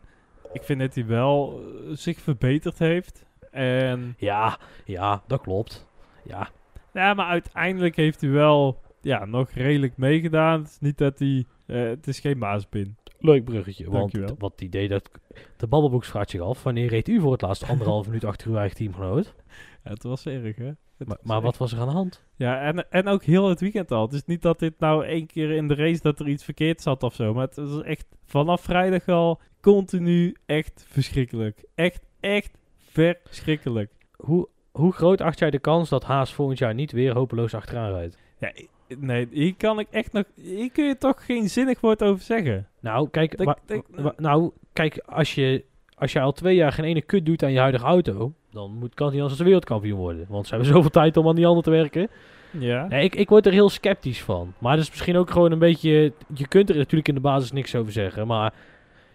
ik 0.53 0.63
vind 0.63 0.79
dat 0.79 0.95
hij 0.95 1.05
wel 1.05 1.61
eh, 1.61 1.95
zich 1.95 2.19
verbeterd 2.19 2.79
heeft. 2.79 3.25
En 3.51 4.13
Ja, 4.17 4.57
ja, 4.85 5.23
dat 5.27 5.41
klopt. 5.41 5.87
Ja, 6.23 6.49
Ja, 6.93 7.13
maar 7.13 7.27
uiteindelijk 7.27 7.95
heeft 7.95 8.21
hij 8.21 8.29
wel 8.29 8.81
ja, 9.01 9.25
nog 9.25 9.49
redelijk 9.51 9.97
meegedaan. 9.97 10.59
Het 10.59 10.69
is 10.69 10.77
niet 10.79 10.97
dat 10.97 11.19
hij... 11.19 11.45
eh, 11.65 11.83
het 11.83 12.07
is 12.07 12.19
geen 12.19 12.37
maaspin. 12.37 12.97
leuk 13.19 13.43
bruggetje. 13.43 13.89
Want 13.89 14.11
wat 14.37 14.51
het 14.51 14.61
idee 14.61 14.87
dat... 14.87 15.09
De 15.57 15.67
babbelboek 15.67 16.03
vraagt 16.03 16.29
zich 16.29 16.41
af. 16.41 16.63
Wanneer 16.63 16.87
reed 16.89 17.07
u 17.07 17.19
voor 17.19 17.31
het 17.31 17.41
laatst 17.41 17.69
anderhalf 17.69 18.05
minuut 18.05 18.23
achter 18.25 18.47
uw 18.49 18.55
eigen 18.57 18.77
teamgenoot? 18.77 19.35
Het 19.83 20.03
was 20.03 20.25
erg, 20.25 20.55
hè? 20.55 20.65
Het 20.97 21.07
Maar, 21.07 21.17
was 21.17 21.25
maar 21.25 21.35
echt- 21.35 21.45
wat 21.45 21.57
was 21.57 21.71
er 21.71 21.79
aan 21.79 21.87
de 21.87 21.93
hand? 21.93 22.23
Ja, 22.35 22.61
en, 22.61 22.91
en 22.91 23.07
ook 23.07 23.23
heel 23.23 23.49
het 23.49 23.59
weekend 23.59 23.91
al. 23.91 24.01
Het 24.01 24.13
is 24.13 24.25
niet 24.25 24.41
dat 24.41 24.59
dit 24.59 24.79
nou 24.79 25.05
één 25.05 25.25
keer 25.25 25.51
in 25.51 25.67
de 25.67 25.75
race 25.75 26.01
dat 26.01 26.19
er 26.19 26.27
iets 26.27 26.43
verkeerd 26.43 26.81
zat 26.81 27.03
of 27.03 27.15
zo. 27.15 27.33
Maar 27.33 27.45
het 27.47 27.55
was 27.55 27.81
echt 27.83 28.05
vanaf 28.25 28.61
vrijdag 28.61 29.07
al 29.07 29.41
continu 29.61 30.35
echt 30.45 30.85
verschrikkelijk. 30.87 31.63
Echt, 31.75 32.05
echt 32.19 32.57
verschrikkelijk. 32.91 33.91
Hoe, 34.17 34.47
hoe 34.71 34.93
groot 34.93 35.21
acht 35.21 35.39
jij 35.39 35.49
de 35.51 35.59
kans 35.59 35.89
dat 35.89 36.03
Haas 36.03 36.33
volgend 36.33 36.57
jaar 36.57 36.73
niet 36.73 36.91
weer 36.91 37.13
hopeloos 37.13 37.53
achteraan 37.53 37.91
rijdt? 37.91 38.17
Ja, 38.39 38.51
nee, 38.97 39.27
hier 39.31 39.55
kan 39.55 39.79
ik 39.79 39.87
echt 39.91 40.13
nog... 40.13 40.23
Hier 40.35 40.71
kun 40.71 40.85
je 40.85 40.97
toch 40.97 41.25
geen 41.25 41.49
zinnig 41.49 41.79
woord 41.81 42.03
over 42.03 42.23
zeggen. 42.23 42.67
Nou, 42.79 43.09
kijk, 43.09 43.37
nou, 44.17 44.51
kijk 44.73 44.97
als, 45.05 45.35
je, 45.35 45.65
als 45.95 46.11
je 46.11 46.19
al 46.19 46.31
twee 46.31 46.55
jaar 46.55 46.71
geen 46.71 46.85
ene 46.85 47.01
kut 47.01 47.25
doet 47.25 47.43
aan 47.43 47.51
je 47.51 47.59
huidige 47.59 47.85
auto, 47.85 48.33
dan 48.57 48.71
moet, 48.71 48.93
kan 48.93 49.11
hij 49.11 49.21
als 49.21 49.37
wereldkampioen 49.37 49.99
worden. 49.99 50.25
Want 50.29 50.47
ze 50.47 50.55
hebben 50.55 50.71
zoveel 50.75 50.89
tijd 50.89 51.17
om 51.17 51.27
aan 51.27 51.35
die 51.35 51.45
handen 51.45 51.63
te 51.63 51.69
werken. 51.69 52.09
Ja. 52.51 52.87
Nee, 52.87 53.03
ik, 53.03 53.15
ik 53.15 53.29
word 53.29 53.45
er 53.45 53.51
heel 53.51 53.69
sceptisch 53.69 54.21
van. 54.21 54.53
Maar 54.57 54.75
dat 54.75 54.83
is 54.83 54.89
misschien 54.89 55.17
ook 55.17 55.29
gewoon 55.29 55.51
een 55.51 55.59
beetje... 55.59 56.13
Je 56.33 56.47
kunt 56.47 56.69
er 56.69 56.75
natuurlijk 56.75 57.07
in 57.07 57.15
de 57.15 57.21
basis 57.21 57.51
niks 57.51 57.75
over 57.75 57.91
zeggen. 57.91 58.27
Maar 58.27 58.53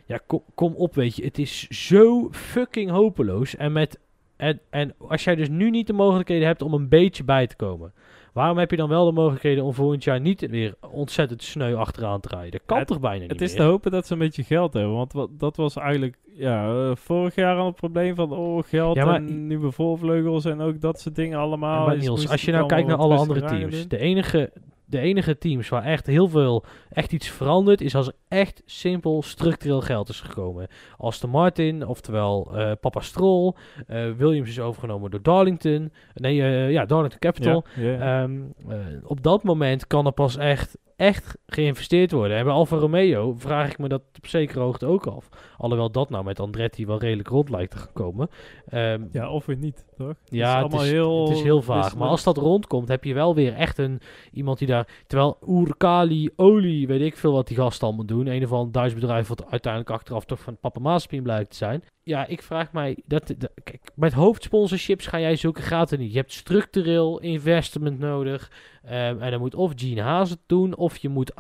ja, 0.07 0.19
kom, 0.27 0.43
kom 0.55 0.75
op, 0.75 0.95
weet 0.95 1.17
je. 1.17 1.25
Het 1.25 1.39
is 1.39 1.69
zo 1.69 2.29
fucking 2.31 2.91
hopeloos. 2.91 3.57
En, 3.57 3.73
met, 3.73 3.99
en, 4.37 4.61
en 4.71 4.95
als 4.99 5.25
jij 5.25 5.35
dus 5.35 5.49
nu 5.49 5.71
niet 5.71 5.87
de 5.87 5.93
mogelijkheden 5.93 6.47
hebt 6.47 6.63
om 6.63 6.75
een 6.75 6.89
beetje 6.89 7.25
bij 7.25 7.47
te 7.47 7.57
komen... 7.57 7.93
Waarom 8.33 8.59
heb 8.59 8.71
je 8.71 8.77
dan 8.77 8.89
wel 8.89 9.05
de 9.05 9.13
mogelijkheden 9.13 9.65
om 9.65 9.73
volgend 9.75 10.05
jaar 10.05 10.21
niet 10.21 10.47
weer 10.51 10.75
ontzettend 10.91 11.43
sneu 11.43 11.75
achteraan 11.75 12.21
te 12.21 12.29
rijden? 12.29 12.51
Dat 12.51 12.61
kan 12.67 12.79
Het- 12.79 12.87
toch 12.87 13.01
bijna 13.01 13.21
niet 13.21 13.31
Het 13.31 13.41
is 13.41 13.49
meer? 13.53 13.61
te 13.61 13.67
hopen 13.67 13.91
dat 13.91 14.07
ze 14.07 14.13
een 14.13 14.19
beetje 14.19 14.45
geld 14.45 14.73
hebben. 14.73 14.93
Want 14.95 15.13
wat, 15.13 15.29
dat 15.39 15.57
was 15.57 15.77
eigenlijk 15.77 16.19
ja, 16.37 16.67
eh, 16.69 16.91
vorig 16.95 17.35
jaar 17.35 17.57
al 17.57 17.67
het 17.67 17.75
probleem 17.77 18.15
van 18.15 18.33
oh, 18.33 18.63
geld 18.67 18.97
Ja, 18.97 19.05
maar- 19.05 19.15
en 19.15 19.47
nieuwe 19.47 19.71
voorvleugels 19.71 20.45
en 20.45 20.61
ook 20.61 20.81
dat 20.81 21.01
soort 21.01 21.15
dingen 21.15 21.39
allemaal. 21.39 21.87
maar 21.87 21.97
Niels, 21.97 22.29
als 22.29 22.43
je 22.45 22.53
nou 22.53 22.67
kijkt 22.67 22.89
naar 22.89 22.97
alle 22.97 23.17
andere 23.17 23.41
teams. 23.43 23.89
De 23.89 23.99
enige, 23.99 24.53
de 24.93 24.99
enige 24.99 25.39
teams 25.39 25.69
waar 25.69 25.85
echt 25.85 26.07
heel 26.07 26.29
veel, 26.29 26.65
echt 26.91 27.13
iets 27.13 27.29
verandert, 27.29 27.81
is 27.81 27.95
als 27.95 28.07
er 28.07 28.15
echt 28.29 28.63
simpel 28.67 29.23
structureel 29.23 29.81
geld 29.81 30.09
is 30.09 30.21
gekomen. 30.21 30.69
Aston 30.97 31.31
Martin, 31.31 31.87
oftewel 31.87 32.51
eh 32.57 32.73
Papa 32.81 33.01
Stroll. 33.01 33.55
eh, 33.87 34.11
Williams 34.17 34.49
is 34.49 34.61
overgenomen 34.61 35.11
door 35.11 35.23
Darlington. 35.23 35.93
Nee, 36.15 36.43
eh, 36.43 36.71
ja, 36.71 36.85
Darlington. 36.85 37.19
Capital. 37.19 37.65
Ja, 37.75 37.83
ja. 37.83 38.23
Ehm, 38.23 38.41
eh, 38.69 38.77
op 39.05 39.23
dat 39.23 39.43
moment 39.43 39.87
kan 39.87 40.07
er 40.07 40.13
pas 40.13 40.37
echt, 40.37 40.79
echt 41.03 41.39
geïnvesteerd 41.47 42.13
worden. 42.13 42.37
En 42.37 42.45
bij 42.45 42.53
Alfa 42.53 42.77
Romeo 42.77 43.35
vraag 43.39 43.71
ik 43.71 43.79
me 43.79 43.89
dat 43.89 44.03
op 44.17 44.27
zekere 44.27 44.61
hoogte 44.61 44.87
ook 44.87 45.07
af. 45.07 45.29
Alhoewel 45.57 45.91
dat 45.91 46.11
nou 46.11 46.25
met 46.25 46.41
Andretti 46.41 46.87
wel 46.87 46.99
redelijk 46.99 47.29
rond 47.29 47.51
lijkt 47.51 47.71
te 47.71 47.77
gaan 47.77 47.93
komen. 47.93 48.29
Ehm, 48.69 49.05
ja, 49.13 49.31
of 49.31 49.47
weer 49.47 49.57
niet, 49.57 49.87
toch? 49.97 50.09
Het 50.09 50.19
ja, 50.25 50.57
is 50.57 50.73
het 50.73 50.83
is, 50.83 50.91
heel, 50.91 51.29
het 51.29 51.37
is 51.37 51.43
heel 51.43 51.63
vaag. 51.63 51.97
Maar 51.97 52.09
als 52.09 52.23
dat 52.23 52.37
rondkomt, 52.37 52.89
heb 52.89 53.05
je 53.05 53.15
wel 53.15 53.35
weer 53.35 53.55
echt 53.55 53.79
een 53.79 54.01
iemand 54.33 54.59
die 54.59 54.69
daar. 54.69 54.89
Terwijl 55.07 55.39
Urkali, 55.49 56.31
Olie, 56.37 56.87
weet 56.87 57.01
ik 57.01 57.17
veel 57.17 57.33
wat 57.33 57.49
die 57.49 57.57
gasten 57.57 57.87
allemaal 57.87 58.07
doen. 58.07 58.27
Een 58.27 58.45
of 58.45 58.53
ander 58.53 58.73
Duits 58.73 58.95
bedrijf 58.95 59.29
wat 59.29 59.51
uiteindelijk 59.51 59.93
achteraf 59.93 60.25
toch 60.25 60.41
van 60.41 60.59
Papa 60.61 60.81
Maaspien 60.81 61.23
blijkt 61.23 61.51
te 61.51 61.57
zijn. 61.57 61.85
Ja, 62.05 62.27
ik 62.27 62.43
vraag 62.43 62.73
mij. 62.73 62.97
Dat, 63.07 63.35
kijk, 63.65 63.91
met 63.95 64.13
hoofdsponsorships 64.13 65.07
ga 65.07 65.21
jij 65.21 65.37
zulke 65.37 65.63
gaten 65.63 65.99
niet. 65.99 66.13
Je 66.13 66.19
hebt 66.19 66.33
structureel 66.33 67.21
investment 67.21 67.99
nodig. 67.99 68.51
Ehm, 68.85 69.19
en 69.21 69.31
dan 69.31 69.41
moet 69.41 69.55
of 69.55 69.73
Gene 69.77 70.01
Haas 70.01 70.31
het 70.31 70.39
doen, 70.47 70.77
of 70.77 70.97
je 70.97 71.09
moet 71.09 71.33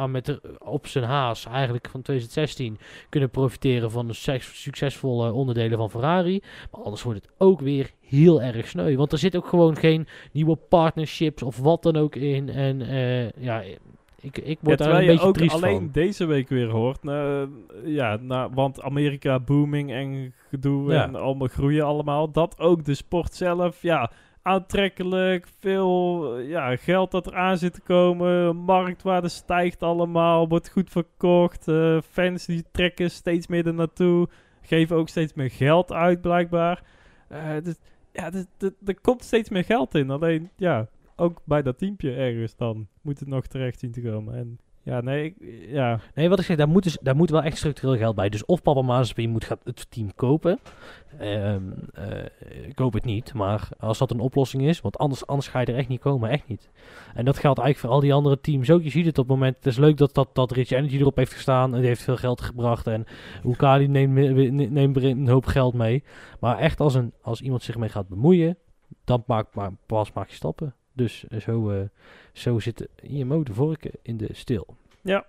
op 0.59 0.87
zijn 0.87 1.05
Haas 1.05 1.47
eigenlijk 1.47 1.89
van 1.89 2.03
2016 2.03 2.79
kunnen 3.09 3.31
profiteren 3.31 3.91
van 3.91 4.07
de 4.07 4.13
succes- 4.13 4.63
succesvolle 4.63 5.33
onderdelen 5.33 5.79
van 5.79 5.91
Ferrari. 5.91 6.43
Maar 6.71 6.83
anders 6.83 7.03
wordt 7.03 7.23
het 7.23 7.33
ook 7.39 7.61
weer 7.61 7.91
heel 8.01 8.43
erg 8.43 8.69
sneu. 8.69 8.97
Want 8.97 9.13
er 9.13 9.19
zit 9.19 9.37
ook 9.37 9.47
gewoon 9.47 9.77
geen 9.77 10.07
nieuwe 10.33 10.57
partnerships 10.57 11.43
of 11.43 11.59
wat 11.59 11.83
dan 11.83 11.97
ook 11.97 12.17
in. 12.17 12.49
En 12.49 12.81
eh, 12.81 13.31
ja, 13.31 13.63
ik, 14.23 14.39
ik 14.39 14.45
Ja, 14.47 14.57
word 14.61 14.79
daar 14.79 14.95
een 14.95 15.01
je 15.01 15.07
beetje 15.11 15.27
ook 15.27 15.35
triest 15.37 15.55
alleen 15.55 15.77
van. 15.79 15.89
deze 15.93 16.25
week 16.25 16.49
weer 16.49 16.69
hoort. 16.69 17.03
nou, 17.03 17.49
ja, 17.85 18.17
nou, 18.17 18.51
want 18.55 18.83
Amerika 18.83 19.41
booming 19.41 19.93
en 19.93 20.35
gedoe 20.49 20.93
Ja. 20.93 21.03
en 21.05 21.15
allemaal 21.15 21.49
groeien 21.49 21.85
allemaal. 21.85 22.31
Dat 22.31 22.59
ook 22.59 22.85
de 22.85 22.95
sport 22.95 23.35
zelf, 23.35 23.83
ja, 23.83 24.11
aantrekkelijk. 24.43 25.47
Veel 25.61 26.39
ja, 26.39 26.77
geld 26.77 27.11
dat 27.11 27.27
er 27.27 27.35
aan 27.35 27.59
zit 27.59 27.75
te 27.75 27.81
komen. 27.81 28.57
Marktwaarde 28.57 29.29
stijgt 29.29 29.83
allemaal. 29.83 30.49
Wordt 30.49 30.71
goed 30.71 30.91
verkocht. 30.91 31.69
eh, 31.69 31.99
fans 32.11 32.45
die 32.47 32.65
trekken 32.73 33.11
steeds 33.11 33.47
meer 33.47 33.67
er 33.67 33.75
naartoe. 33.75 34.29
Geven 34.63 34.97
ook 34.97 35.09
steeds 35.09 35.35
meer 35.35 35.51
geld 35.51 35.93
uit, 35.93 36.21
blijkbaar. 36.21 36.83
Eh, 37.29 37.41
dus, 37.63 37.75
ja, 38.13 38.31
dus, 38.31 38.45
er 38.85 39.01
komt 39.01 39.25
steeds 39.25 39.49
meer 39.49 39.65
geld 39.65 39.95
in. 39.95 40.11
Alleen, 40.11 40.51
ja, 40.57 40.87
ook 41.23 41.41
bij 41.45 41.63
dat 41.63 41.79
teampje 41.79 42.15
ergens 42.15 42.57
dan 42.57 42.87
moet 43.01 43.19
het 43.19 43.29
nog 43.29 43.47
terecht 43.47 43.79
zien 43.79 43.93
te 43.93 44.03
komen. 44.03 44.35
En 44.35 44.59
ja, 44.85 45.01
nee, 45.01 45.25
ik, 45.25 45.35
ja, 45.69 46.01
Nee, 46.15 46.29
wat 46.29 46.39
ik 46.39 46.45
zeg, 46.45 46.57
daar 46.57 46.69
moet, 46.69 46.83
dus, 46.83 46.99
daar 47.01 47.17
moet 47.17 47.31
wel 47.31 47.43
echt 47.43 47.57
structureel 47.57 47.97
geld 47.97 48.15
bij. 48.15 48.29
Dus 48.29 48.45
of 48.45 48.63
Papa 48.63 48.83
Mazepin 48.83 49.31
moet 49.31 49.45
gaat 49.45 49.61
het 49.65 49.91
team 49.91 50.15
kopen. 50.15 50.59
Eh, 51.19 51.57
ik 52.67 52.79
hoop 52.79 52.93
het 52.93 53.05
niet, 53.05 53.35
maar 53.35 53.69
als 53.79 53.99
dat 53.99 54.11
een 54.11 54.21
oplossing 54.21 54.63
is, 54.63 54.81
want 54.81 54.99
anders, 54.99 55.27
anders 55.27 55.49
ga 55.49 55.61
je 55.61 55.67
er 55.67 55.77
echt 55.77 55.89
niet 55.89 56.01
komen, 56.01 56.31
echt 56.31 56.49
niet. 56.49 56.71
En 57.15 57.25
dat 57.25 57.39
geldt 57.39 57.59
eigenlijk 57.59 57.79
voor 57.79 57.89
al 57.89 58.01
die 58.01 58.15
andere 58.15 58.41
teams 58.41 58.71
ook. 58.71 58.83
Je 58.83 58.91
ziet 58.91 59.07
het 59.07 59.19
op 59.19 59.29
het 59.29 59.37
moment, 59.37 59.57
het 59.57 59.67
is 59.67 59.77
leuk 59.77 59.97
dat, 59.97 60.15
dat, 60.15 60.29
dat 60.33 60.53
Rich 60.53 60.71
Energy 60.71 60.97
erop 60.97 61.17
heeft 61.17 61.33
gestaan 61.33 61.75
en 61.75 61.79
die 61.79 61.89
heeft 61.89 62.03
veel 62.03 62.17
geld 62.17 62.41
gebracht 62.41 62.87
en 62.87 63.05
Ukali 63.45 63.89
neemt, 63.89 64.71
neemt 64.71 64.97
een 65.03 65.29
hoop 65.29 65.47
geld 65.47 65.75
mee. 65.75 66.05
Maar 66.41 66.59
echt 66.59 66.81
als, 66.81 66.95
een, 66.95 67.13
als 67.21 67.41
iemand 67.41 67.63
zich 67.63 67.77
mee 67.77 67.89
gaat 67.89 68.09
bemoeien, 68.09 68.57
dan 69.05 69.23
maak, 69.27 69.55
maar, 69.55 69.71
pas 69.87 70.13
maak 70.13 70.29
je 70.29 70.35
stappen. 70.35 70.75
Dus 70.93 71.25
eh, 71.29 71.41
zo, 71.41 71.71
eh, 71.71 71.81
zo 72.33 72.59
zit 72.59 72.89
IMO 73.03 73.43
de 73.43 73.53
vorken 73.55 73.91
in 74.03 74.17
de 74.17 74.29
stil. 74.33 74.67
Ja. 75.01 75.27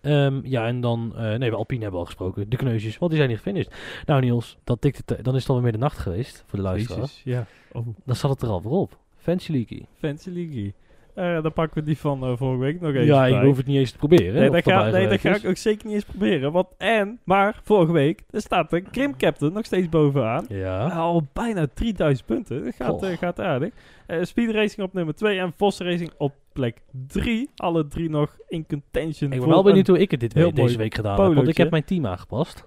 Ehm, 0.00 0.40
ja, 0.44 0.66
en 0.66 0.80
dan... 0.80 1.12
eh, 1.16 1.34
nee, 1.34 1.50
we 1.50 1.56
Alpine 1.56 1.82
hebben 1.82 2.00
al 2.00 2.06
gesproken. 2.06 2.48
De 2.48 2.56
kneusjes, 2.56 2.98
want 2.98 3.10
die 3.10 3.20
zijn 3.20 3.30
niet 3.32 3.40
gefinished. 3.40 3.74
Nou 4.06 4.20
Niels, 4.20 4.58
dat 4.64 4.80
tikt 4.80 4.96
het, 4.96 5.24
dan 5.24 5.34
is 5.34 5.40
het 5.40 5.48
alweer 5.48 5.64
middernacht 5.64 5.98
geweest 5.98 6.44
voor 6.46 6.58
de 6.58 6.64
luisteraar. 6.64 7.00
Jezus, 7.00 7.22
ja. 7.24 7.46
Oh, 7.72 7.86
Dan 8.04 8.16
zat 8.16 8.30
het 8.30 8.42
er 8.42 8.48
al 8.48 8.60
voor 8.60 8.72
op. 8.80 8.98
Fancy 9.16 9.52
Leaky. 9.52 9.82
Fancy 9.98 10.30
League. 10.30 10.74
Eh, 11.14 11.42
dan 11.42 11.52
pakken 11.52 11.78
we 11.78 11.84
die 11.84 11.98
van 11.98 12.24
eh, 12.24 12.32
vorige 12.36 12.58
week 12.58 12.80
nog 12.80 12.90
even 12.90 13.04
Ja, 13.04 13.26
ik 13.26 13.42
hoef 13.42 13.56
het 13.56 13.66
niet 13.66 13.78
eens 13.78 13.90
te 13.90 13.98
proberen. 13.98 14.34
Nee, 14.34 14.50
dat, 14.50 14.62
ga, 14.62 14.90
nee, 14.90 15.08
dat 15.08 15.20
ga 15.20 15.34
ik 15.34 15.44
ook 15.46 15.56
zeker 15.56 15.86
niet 15.86 15.94
eens 15.94 16.04
proberen. 16.04 16.52
Want, 16.52 16.66
en, 16.78 17.20
maar 17.24 17.60
vorige 17.62 17.92
week, 17.92 18.22
er 18.30 18.40
staat 18.40 18.70
de 18.70 18.80
Krim 18.80 19.16
Captain 19.16 19.52
nog 19.52 19.64
steeds 19.64 19.88
bovenaan. 19.88 20.44
Ja. 20.48 20.88
Al 20.88 21.26
bijna 21.32 21.66
3000 21.74 22.26
punten. 22.26 22.64
Dat 22.64 22.74
gaat, 22.74 23.02
eh, 23.02 23.16
gaat 23.18 23.40
aardig. 23.40 23.72
Speed 24.22 24.50
Racing 24.50 24.86
op 24.86 24.92
nummer 24.92 25.14
2 25.14 25.38
en 25.38 25.52
Vos 25.56 25.78
Racing 25.78 26.10
op 26.18 26.34
plek 26.52 26.80
3. 27.06 27.50
Alle 27.56 27.86
drie 27.86 28.10
nog 28.10 28.36
in 28.48 28.66
contention. 28.66 29.32
Ik 29.32 29.40
ben 29.40 29.48
wel 29.48 29.62
benieuwd 29.62 29.86
hoe 29.86 29.98
ik 29.98 30.10
het 30.10 30.20
dit 30.20 30.32
week, 30.32 30.56
deze 30.56 30.78
week 30.78 30.94
gedaan 30.94 31.20
heb. 31.20 31.34
Want 31.34 31.48
ik 31.48 31.56
heb 31.56 31.70
mijn 31.70 31.84
team 31.84 32.06
aangepast. 32.06 32.64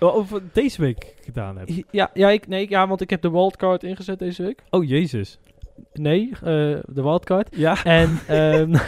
Oh, 0.00 0.14
Of 0.14 0.40
deze 0.52 0.80
week 0.80 1.14
gedaan 1.24 1.58
heb. 1.58 1.68
Ja, 1.90 2.10
ja, 2.14 2.30
ik, 2.30 2.48
nee, 2.48 2.68
ja, 2.68 2.88
want 2.88 3.00
ik 3.00 3.10
heb 3.10 3.22
de 3.22 3.30
wildcard 3.30 3.82
ingezet 3.82 4.18
deze 4.18 4.42
week. 4.42 4.62
Oh, 4.70 4.88
jezus. 4.88 5.38
Nee, 5.92 6.30
eh, 6.34 6.40
de 6.86 7.02
wildcard. 7.02 7.56
Ja. 7.56 7.84
En, 7.84 8.18
ehm 8.26 8.74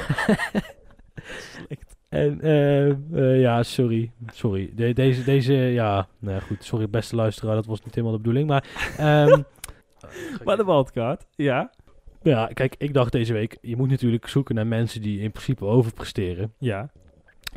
en 2.08 2.40
ehm, 2.40 2.96
eh, 3.14 3.40
ja, 3.40 3.62
sorry. 3.62 4.10
Sorry. 4.32 4.72
De- 4.74 4.92
deze, 4.92 5.24
deze, 5.24 5.52
ja, 5.54 6.08
nou 6.18 6.40
goed. 6.40 6.64
Sorry, 6.64 6.88
beste 6.88 7.16
luisteraar, 7.16 7.54
dat 7.54 7.66
was 7.66 7.82
niet 7.84 7.94
helemaal 7.94 8.16
de 8.16 8.22
bedoeling. 8.22 8.48
Maar, 8.48 8.64
ehm, 8.98 9.42
Maar 10.44 10.56
de 10.56 10.64
wildcard, 10.64 11.26
ja. 11.36 11.70
ja, 12.22 12.46
kijk, 12.46 12.74
ik 12.78 12.94
dacht 12.94 13.12
deze 13.12 13.32
week, 13.32 13.58
je 13.60 13.76
moet 13.76 13.90
natuurlijk 13.90 14.28
zoeken 14.28 14.54
naar 14.54 14.66
mensen 14.66 15.02
die 15.02 15.20
in 15.20 15.30
principe 15.30 15.64
overpresteren. 15.64 16.52
Ja. 16.58 16.90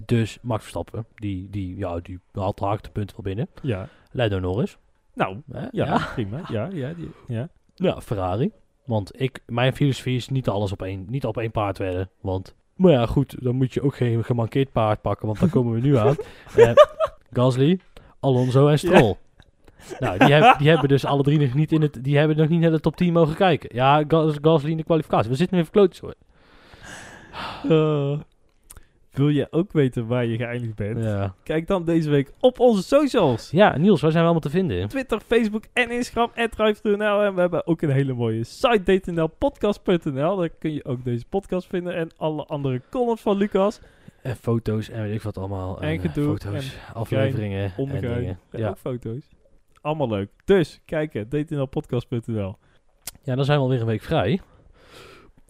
Dus 0.05 0.37
Max 0.41 0.61
Verstappen, 0.61 1.05
die, 1.15 1.49
die, 1.49 1.77
ja, 1.77 1.99
die 1.99 2.19
haalt 2.33 2.57
de 2.83 2.89
punten 2.91 3.15
wel 3.15 3.25
binnen. 3.25 3.47
Ja. 3.61 3.87
Lando 4.11 4.39
Norris. 4.39 4.77
Nou, 5.13 5.41
ja, 5.71 6.07
prima. 6.13 6.41
Ja, 6.51 6.69
ja, 6.73 6.93
die, 6.93 7.09
ja. 7.27 7.49
Ja, 7.75 8.01
Ferrari. 8.01 8.51
Want 8.85 9.21
ik, 9.21 9.39
mijn 9.45 9.73
filosofie 9.75 10.15
is 10.15 10.29
niet 10.29 10.49
alles 10.49 10.71
op 10.71 10.81
één, 10.81 11.05
niet 11.09 11.25
op 11.25 11.37
één 11.37 11.51
paard 11.51 11.77
wedden. 11.77 12.09
Want, 12.21 12.55
maar 12.75 12.91
ja, 12.91 13.05
goed, 13.05 13.35
dan 13.43 13.55
moet 13.55 13.73
je 13.73 13.81
ook 13.81 13.95
geen 13.95 14.23
gemankeerd 14.23 14.71
paard 14.71 15.01
pakken, 15.01 15.25
want 15.27 15.39
daar 15.39 15.49
komen 15.49 15.73
we 15.73 15.79
nu 15.81 15.97
aan. 16.07 16.15
Eh, 16.55 16.71
Gasly, 17.33 17.79
Alonso 18.19 18.67
en 18.67 18.79
Stroll. 18.79 19.15
Nou, 19.99 20.17
die, 20.17 20.33
heb- 20.33 20.57
die 20.57 20.69
hebben 20.69 20.87
dus 20.89 21.05
alle 21.05 21.23
drie 21.23 21.39
nog 21.39 21.53
niet 21.53 21.71
in 21.71 21.81
het, 21.81 22.03
die 22.03 22.17
hebben 22.17 22.37
nog 22.37 22.47
niet 22.49 22.59
naar 22.59 22.71
de 22.71 22.79
top 22.79 22.95
10 22.95 23.13
mogen 23.13 23.35
kijken. 23.35 23.69
Ja, 23.73 24.03
Gas, 24.07 24.35
Gasly 24.41 24.69
in 24.71 24.77
de 24.77 24.83
kwalificatie. 24.83 25.29
We 25.29 25.35
zitten 25.35 25.55
nu 25.55 25.61
even 25.61 25.73
klootjes 25.73 25.99
hoor. 25.99 26.13
Eh, 27.69 28.19
wil 29.15 29.29
je 29.29 29.47
ook 29.51 29.71
weten 29.71 30.07
waar 30.07 30.25
je 30.25 30.37
geëindigd 30.37 30.75
bent? 30.75 31.03
Ja. 31.03 31.33
Kijk 31.43 31.67
dan 31.67 31.85
deze 31.85 32.09
week 32.09 32.31
op 32.39 32.59
onze 32.59 32.83
socials. 32.83 33.49
ja, 33.51 33.77
Niels, 33.77 34.01
waar 34.01 34.11
zijn 34.11 34.23
we 34.23 34.29
allemaal 34.29 34.49
te 34.51 34.57
vinden? 34.57 34.87
Twitter, 34.87 35.19
Facebook 35.19 35.63
en 35.73 35.91
Instagram, 35.91 36.29
@drive2nl. 36.49 37.21
En 37.25 37.33
we 37.33 37.39
hebben 37.39 37.67
ook 37.67 37.81
een 37.81 37.89
hele 37.89 38.13
mooie 38.13 38.43
site, 38.43 38.99
dtnlpodcast.nl. 38.99 40.35
Daar 40.35 40.49
kun 40.49 40.73
je 40.73 40.85
ook 40.85 41.03
deze 41.03 41.25
podcast 41.29 41.67
vinden 41.67 41.95
en 41.95 42.09
alle 42.17 42.45
andere 42.45 42.81
columns 42.89 43.21
van 43.21 43.37
Lucas. 43.37 43.79
En 44.21 44.35
foto's 44.35 44.89
en 44.89 45.01
weet 45.01 45.15
ik 45.15 45.21
wat 45.21 45.37
allemaal. 45.37 45.81
En 45.81 45.89
eh, 45.89 46.01
gedoe 46.01 46.25
foto's, 46.37 46.77
afleveringen 46.93 47.73
en 47.77 47.85
dingen. 48.01 48.39
En 48.51 48.59
Ja. 48.59 48.69
ook 48.69 48.77
foto's. 48.77 49.29
Allemaal 49.81 50.09
leuk. 50.09 50.29
Dus, 50.45 50.81
kijken, 50.85 51.29
dtnlpodcast.nl. 51.29 52.55
ja, 53.23 53.35
dan 53.35 53.45
zijn 53.45 53.57
we 53.57 53.63
alweer 53.63 53.79
een 53.79 53.85
week 53.85 54.01
vrij. 54.01 54.41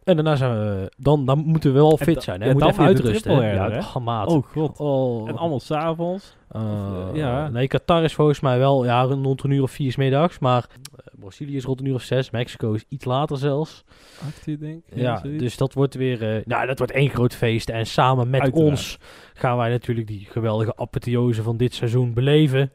En 0.05 0.15
daarna 0.15 0.35
zijn 0.35 0.51
we, 0.51 0.91
dan, 0.97 1.25
dan 1.25 1.39
moeten 1.45 1.73
we 1.73 1.79
wel 1.79 1.97
fit 1.97 2.23
zijn. 2.23 2.41
Hè? 2.41 2.53
dan 2.53 2.69
even 2.69 2.85
uitrusten. 2.85 3.35
hè? 3.35 3.53
Ja, 3.53 3.71
hè? 3.71 3.79
oh. 3.79 4.23
Oh 4.27 4.43
god. 4.43 4.79
Oh. 4.79 5.29
En 5.29 5.37
allemaal 5.37 5.59
s'avonds. 5.59 6.35
Eh, 6.51 7.09
ja. 7.13 7.49
Nee, 7.49 7.67
Qatar 7.67 8.03
is 8.03 8.13
volgens 8.13 8.39
mij 8.39 8.57
wel 8.57 8.85
ja, 8.85 9.01
rond 9.03 9.43
een 9.43 9.51
uur 9.51 9.61
of 9.61 9.71
vier 9.71 9.91
's 9.91 9.95
middags. 9.95 10.39
Maar 10.39 10.65
eh, 10.95 11.05
Brazilië 11.19 11.55
is 11.55 11.63
rond 11.63 11.79
een 11.79 11.85
uur 11.85 11.93
of 11.93 12.01
zes. 12.01 12.29
Mexico 12.29 12.73
is 12.73 12.85
iets 12.89 13.05
later 13.05 13.37
zelfs. 13.37 13.83
Acht 14.27 14.47
uur 14.47 14.59
denk 14.59 14.83
ik. 14.87 14.99
Ja, 14.99 15.21
dus 15.37 15.57
dat 15.57 15.73
wordt 15.73 15.93
weer... 15.95 16.43
nou, 16.45 16.67
dat 16.67 16.77
wordt 16.77 16.93
één 16.93 17.09
groot 17.09 17.35
feest. 17.35 17.69
En 17.69 17.85
samen 17.85 18.29
met 18.29 18.41
Uiteraard. 18.41 18.69
ons 18.69 18.99
gaan 19.33 19.57
wij 19.57 19.69
natuurlijk 19.69 20.07
die 20.07 20.27
geweldige 20.29 20.77
apotheose 20.77 21.43
van 21.43 21.57
dit 21.57 21.73
seizoen 21.73 22.13
beleven. 22.13 22.71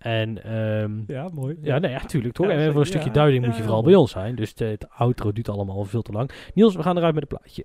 En 0.00 0.44
ehm, 0.44 0.90
Ja, 1.06 1.28
mooi. 1.32 1.56
ja, 1.62 1.78
nee, 1.78 1.90
ja, 1.90 1.98
tuurlijk 1.98 2.34
toch. 2.34 2.46
Ja, 2.46 2.52
en 2.52 2.70
voor 2.72 2.80
een 2.80 2.86
stukje 2.86 3.06
ja. 3.06 3.12
duiding 3.12 3.40
Ja, 3.42 3.46
moet 3.48 3.56
je 3.56 3.62
ja, 3.62 3.68
vooral 3.68 3.84
bij 3.88 3.94
ons 3.94 4.10
zijn. 4.10 4.34
Dus 4.34 4.54
de, 4.54 4.64
het 4.64 4.86
outro 4.90 5.32
duurt 5.32 5.48
allemaal 5.48 5.84
veel 5.84 6.02
te 6.02 6.12
lang. 6.12 6.30
Niels, 6.54 6.74
we 6.76 6.82
gaan 6.82 6.96
eruit 6.96 7.14
met 7.14 7.22
een 7.22 7.38
plaatje. 7.38 7.64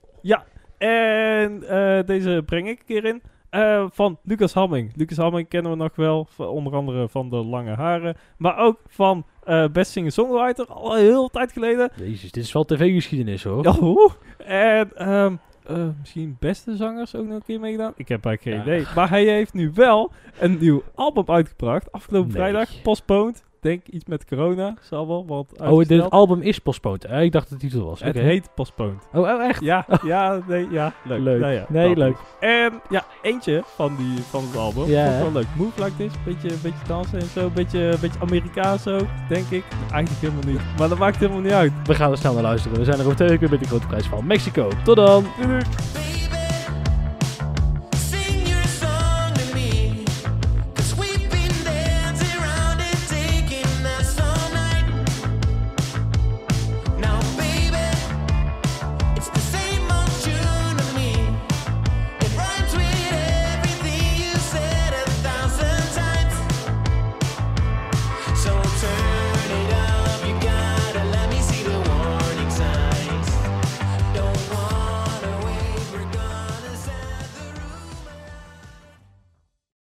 En 0.77 1.63
eh, 1.69 2.05
deze 2.05 2.43
breng 2.45 2.67
ik 2.69 2.79
een 2.79 2.85
keer 2.85 3.05
in. 3.05 3.21
eh, 3.49 3.85
van 3.91 4.17
Lucas 4.23 4.53
Hamming. 4.53 4.91
Lucas 4.95 5.17
Hamming 5.17 5.47
kennen 5.47 5.71
we 5.71 5.77
nog 5.77 5.95
wel, 5.95 6.27
onder 6.37 6.73
andere 6.73 7.09
van 7.09 7.29
de 7.29 7.35
lange 7.35 7.73
haren. 7.75 8.15
Maar 8.37 8.57
ook 8.57 8.79
van 8.87 9.25
eh 9.43 9.65
Best 9.71 9.91
Singer-Songwriter, 9.91 10.65
al 10.67 10.95
een 10.97 11.03
heel 11.03 11.29
tijd 11.29 11.51
geleden. 11.51 11.91
Jezus, 11.95 12.31
dit 12.31 12.43
is 12.43 12.51
wel 12.51 12.63
tv-geschiedenis 12.65 13.43
hoor. 13.43 13.63
Ja. 13.63 14.09
En 14.45 14.91
ehm, 14.95 15.35
eh, 15.67 15.87
misschien 15.99 16.37
beste 16.39 16.75
zangers 16.75 17.15
ook 17.15 17.25
nog 17.25 17.35
een 17.35 17.43
keer 17.45 17.59
meegedaan. 17.59 17.93
Ik 17.95 18.07
heb 18.07 18.25
eigenlijk 18.25 18.63
geen 18.63 18.73
Ja. 18.73 18.77
idee. 18.79 18.93
Maar 18.95 19.09
hij 19.09 19.23
heeft 19.25 19.53
nu 19.53 19.71
wel 19.73 20.11
een 20.39 20.57
nieuw 20.59 20.83
album 20.95 21.23
uitgebracht. 21.27 21.91
Afgelopen 21.91 22.27
Nee. 22.31 22.37
vrijdag, 22.37 22.81
postponed. 22.81 23.43
Denk 23.65 23.87
iets 23.87 24.05
met 24.05 24.25
corona, 24.25 24.73
zal 24.81 25.07
wel, 25.07 25.25
want 25.25 25.61
Oh, 25.61 25.85
dit 25.85 26.09
album 26.09 26.41
is 26.41 26.59
postponed. 26.59 27.05
Eh, 27.05 27.21
ik 27.21 27.31
dacht 27.31 27.49
dat 27.49 27.61
het 27.61 27.69
titel 27.69 27.85
was. 27.87 27.99
Het 27.99 28.15
heet 28.15 28.49
postponed. 28.55 29.07
Oh, 29.13 29.21
oh, 29.21 29.43
echt? 29.43 29.61
Ja, 29.61 29.85
ja, 30.03 30.41
nee, 30.47 30.67
ja, 30.71 30.93
leuk. 31.03 31.19
Leuk. 31.19 31.39
Nou 31.39 31.53
ja, 31.53 31.65
Nee, 31.69 31.95
leuk. 31.95 32.15
En 32.39 32.81
ja, 32.89 33.05
eentje 33.21 33.63
van, 33.65 33.95
die, 33.95 34.17
van 34.19 34.43
het 34.43 34.57
album. 34.57 34.87
Ja, 34.87 35.05
Vond 35.05 35.27
ik 35.27 35.33
wel 35.33 35.41
leuk. 35.41 35.47
Move 35.55 35.83
Like 35.83 35.95
This, 35.97 36.11
beetje, 36.25 36.57
beetje 36.61 36.87
dansen 36.87 37.19
en 37.19 37.25
zo. 37.25 37.49
Beetje, 37.49 37.97
beetje 38.01 38.19
Amerikaans 38.19 38.87
ook, 38.87 39.07
denk 39.29 39.49
ik. 39.49 39.63
Eigenlijk 39.91 40.21
helemaal 40.21 40.51
niet. 40.51 40.77
Maar 40.77 40.89
dat 40.89 40.97
maakt 40.97 41.17
helemaal 41.17 41.41
niet 41.41 41.51
uit. 41.51 41.71
We 41.83 41.95
gaan 41.95 42.11
er 42.11 42.17
snel 42.17 42.33
naar 42.33 42.43
luisteren. 42.43 42.77
We 42.77 42.83
zijn 42.83 42.97
er 42.99 43.03
over 43.03 43.15
twee 43.15 43.29
weken 43.29 43.49
met 43.49 43.59
de 43.59 43.67
grote 43.67 43.87
prijs 43.87 44.05
van 44.05 44.27
Mexico. 44.27 44.69
Tot 44.83 44.95
dan! 44.95 45.25
Doei, 45.37 45.47
doei. 45.47 45.63
Baby, 45.63 46.34